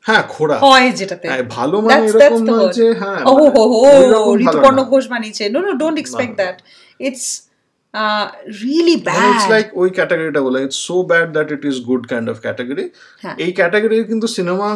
হ্যাঁ 0.05 0.23
খোড়া 0.33 0.55
হয় 0.65 0.87
যেটাতে। 0.99 1.25
হ্যাঁ, 1.31 1.45
ভালো 1.57 1.75
মানে 1.81 2.01
এরকম 2.09 2.41
word. 2.49 2.71
যে 2.77 2.87
হ্যাঁ 3.01 3.19
ও 3.31 3.33
মানে 3.35 3.49
হো 3.55 3.63
হো 3.73 4.29
ঋতুপর্ণ 4.45 4.79
ঘোষ 4.91 5.03
বানিয়েছে। 5.13 5.43
No 5.53 5.59
no. 5.65 5.71
Don't 5.81 5.97
expect 6.03 6.33
that 6.41 6.57
it's 7.07 7.27
really 8.63 8.95
মানে 9.05 9.27
ইটস 9.31 9.47
লাইক 9.53 9.65
ওই 9.81 9.89
ক্যাটাগরিটা 9.97 10.41
বলে 10.47 10.57
it's 10.65 10.79
so 10.87 10.95
bad 11.11 11.27
that 11.35 11.49
it 11.55 11.63
is 11.71 11.77
good 11.89 12.03
kind 12.11 12.27
of 12.31 12.37
category. 12.45 12.85
এই 13.45 13.51
ক্যাটাগরির 13.59 14.05
কিন্তু 14.11 14.27
সিনেমা 14.37 14.69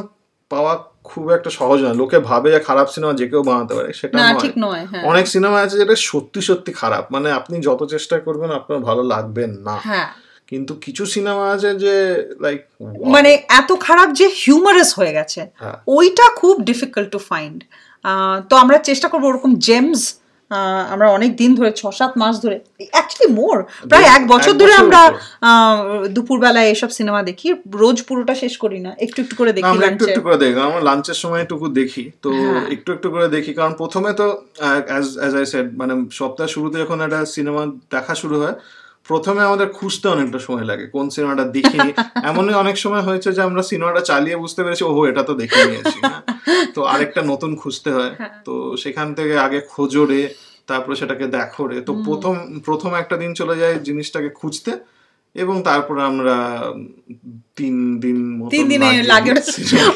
পাওয়া 0.52 0.74
খুব 1.10 1.24
একটা 1.38 1.50
সহজ 1.50 1.80
নয়। 1.84 1.98
লোকে 2.02 2.18
ভাবে 2.30 2.48
যে 2.52 2.60
খারাপ 2.60 2.88
সিনেমা 2.94 3.14
যে 3.14 3.26
কেউ 3.32 3.42
বানাতে 3.50 3.74
পারে 3.78 3.90
সেটা 4.00 4.16
নয়। 4.18 4.40
ঠিক 4.44 4.54
নয় 4.66 4.84
হ্যাঁ। 4.92 5.04
অনেক 5.04 5.26
সিনেমা 5.28 5.58
আছে 5.62 5.76
যেটা 5.78 5.96
সত্যি 6.10 6.40
সত্যি 6.42 6.72
খারাপ। 6.74 7.04
মানে 7.12 7.28
আপনি 7.32 7.56
যত 7.62 7.82
চেষ্টা 7.94 8.16
করবেন 8.20 8.50
আপনার 8.52 8.80
ভালো 8.80 9.04
লাগবে 9.04 9.44
না। 9.68 9.78
হ্যাঁ। 9.90 10.08
কিন্তু 10.48 10.74
কিছু 10.86 11.04
সিনেমা 11.06 11.46
আছে 11.56 11.70
যে 11.84 11.96
লাইক 12.40 12.60
মানে 13.16 13.32
এত 13.60 13.70
খারাপ 13.80 14.10
যে 14.20 14.26
হিউমারাস 14.42 14.90
হয়ে 15.00 15.14
গেছে। 15.14 15.42
হ্যাঁ। 15.62 15.78
ওইটা 15.88 16.26
খুব 16.36 16.56
ডিফিকাল্ট 16.62 17.10
টু 17.12 17.20
ফাইন্ড 17.30 17.58
তো 18.50 18.54
আমরা 18.56 18.78
চেষ্টা 18.90 19.08
করব 19.08 19.24
ওরকম 19.24 19.52
জেমস 19.68 20.02
আমরা 20.94 21.08
অনেক 21.10 21.32
দিন 21.36 21.52
ধরে 21.56 21.72
ছ 21.72 21.82
সাত 22.00 22.12
মাস 22.18 22.36
ধরে 22.44 22.58
অ্যাকচুয়ালি 22.88 23.28
মোর 23.34 23.58
প্রায় 23.90 24.08
এক 24.08 24.24
বছর 24.28 24.54
ধরে 24.62 24.74
আমরা 24.76 25.02
দুপুরবেলায় 26.16 26.68
এসব 26.70 26.90
সিনেমা 26.90 27.22
দেখি 27.22 27.48
রোজ 27.76 27.98
পুরোটা 28.08 28.34
শেষ 28.36 28.54
করি 28.58 28.80
না 28.80 28.92
একটু 28.98 29.20
একটু 29.24 29.36
করে 29.36 29.52
দেখি 29.54 29.70
আমরা 29.72 29.88
একটু 29.88 30.04
একটু 30.08 30.22
করে 30.22 30.38
দেখি 30.38 30.54
আমরা 30.62 30.82
লাঞ্চের 30.82 31.18
সময় 31.24 31.42
একটু 31.42 31.56
দেখি 31.80 32.04
তো 32.24 32.30
হ্যাঁ। 32.36 32.64
একটু 32.76 32.90
একটু 32.96 33.08
করে 33.14 33.28
দেখি 33.28 33.52
কারণ 33.54 33.74
প্রথমে 33.74 34.12
তো 34.14 34.28
অ্যাজ 34.90 35.06
অ্যাজ 35.16 35.34
আই 35.36 35.46
সেড 35.52 35.68
মানে 35.78 35.94
সপ্তাহ 36.20 36.48
শুরুতে 36.56 36.76
যখন 36.84 36.98
একটা 37.02 37.20
সিনেমা 37.36 37.62
দেখা 37.92 38.14
শুরু 38.22 38.36
হয় 38.42 38.56
প্রথমে 39.08 39.42
আমাদের 39.44 39.68
খুঁজতে 39.70 40.06
অনেকটা 40.10 40.40
সময় 40.40 40.66
লাগে 40.72 40.86
কোন 40.96 41.06
সিনেমাটা 41.10 41.46
দেখিনি 41.56 41.90
এমনই 42.30 42.56
অনেক 42.64 42.76
সময় 42.84 43.04
হয়েছে 43.08 43.30
যে 43.34 43.42
আমরা 43.42 43.62
সিনেমাটা 43.70 44.02
চালিয়ে 44.02 44.38
বুঝতে 44.38 44.62
পেরেছি 44.64 44.84
ওহো 44.84 45.02
এটা 45.12 45.24
তো 45.24 45.34
দেখে 45.34 45.60
নিয়েছি 45.66 45.98
হ্যাঁ। 46.04 46.22
তো 46.76 46.80
আরেকটা 46.84 47.22
নতুন 47.32 47.52
খুঁজতে 47.56 47.90
হয় 47.92 48.14
হ্যাঁ। 48.20 48.32
তো 48.46 48.54
সেখান 48.78 49.08
থেকে 49.18 49.36
আগে 49.38 49.60
খোঁজরে 49.74 50.22
তারপরে 50.68 50.96
সেটাকে 50.96 51.26
দেখো 51.38 51.64
রে 51.70 51.78
তো 51.82 51.92
প্রথম 52.08 52.36
প্রথম 52.68 52.92
একটা 52.94 53.16
দিন 53.18 53.32
চলে 53.34 53.56
যায় 53.62 53.76
জিনিসটাকে 53.80 54.30
খুঁজতে 54.40 54.72
এবং 55.36 55.56
তারপরে 55.64 56.02
আমরা 56.12 56.36
তিন 57.58 57.76
দিন 58.04 58.18
তিন 58.54 58.66
দিনে 58.72 58.90
লাগে 59.14 59.32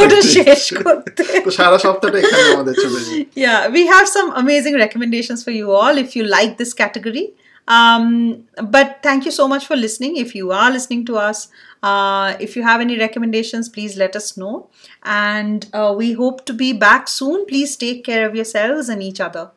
ওটা। 0.02 0.20
শেষ 0.38 0.62
করতে 0.82 1.24
তো 1.46 1.52
সারা 1.60 1.78
সপ্তাহটা 1.86 2.18
এখানে 2.22 2.44
আমাদের 2.56 2.76
চলে 2.76 3.00
যায় 3.00 3.14
yeah, 3.36 3.60
we 3.68 3.82
have 3.94 4.08
some 4.08 4.30
amazing 4.34 4.76
recommendations 4.76 5.40
for 5.46 5.54
you 5.60 5.68
all 5.72 5.94
if 5.98 6.10
you 6.18 6.24
like 6.38 6.54
this 6.62 6.72
category. 6.74 7.26
Um, 7.68 8.48
but 8.64 9.00
thank 9.02 9.26
you 9.26 9.32
so 9.32 9.48
much 9.48 9.66
for 9.66 9.76
listening. 9.76 10.18
If 10.18 10.36
you 10.36 10.52
are 10.52 10.72
listening 10.72 11.06
to 11.06 11.18
us, 11.18 11.48
uh, 11.84 12.36
if 12.40 12.56
you 12.56 12.64
have 12.64 12.82
any 12.82 12.98
recommendations, 12.98 13.70
please 13.70 13.98
let 13.98 14.16
us 14.16 14.36
know. 14.38 14.70
And 15.04 15.68
uh, 15.74 15.94
we 15.98 16.14
hope 16.14 16.46
to 16.46 16.54
be 16.54 16.74
back 16.74 17.08
soon. 17.08 17.46
Please 17.46 17.76
take 17.76 18.04
care 18.04 18.28
of 18.28 18.36
yourselves 18.36 18.90
and 18.90 19.02
each 19.02 19.20
other. 19.20 19.52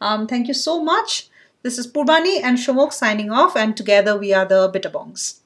Um, 0.00 0.26
thank 0.26 0.48
you 0.48 0.54
so 0.54 0.82
much. 0.82 1.28
This 1.62 1.76
is 1.76 1.86
Purbani 1.86 2.42
and 2.42 2.56
Shomok 2.56 2.92
signing 2.92 3.30
off, 3.30 3.54
and 3.54 3.76
together 3.76 4.16
we 4.16 4.32
are 4.32 4.46
the 4.46 4.70
Bitterbongs. 4.72 5.39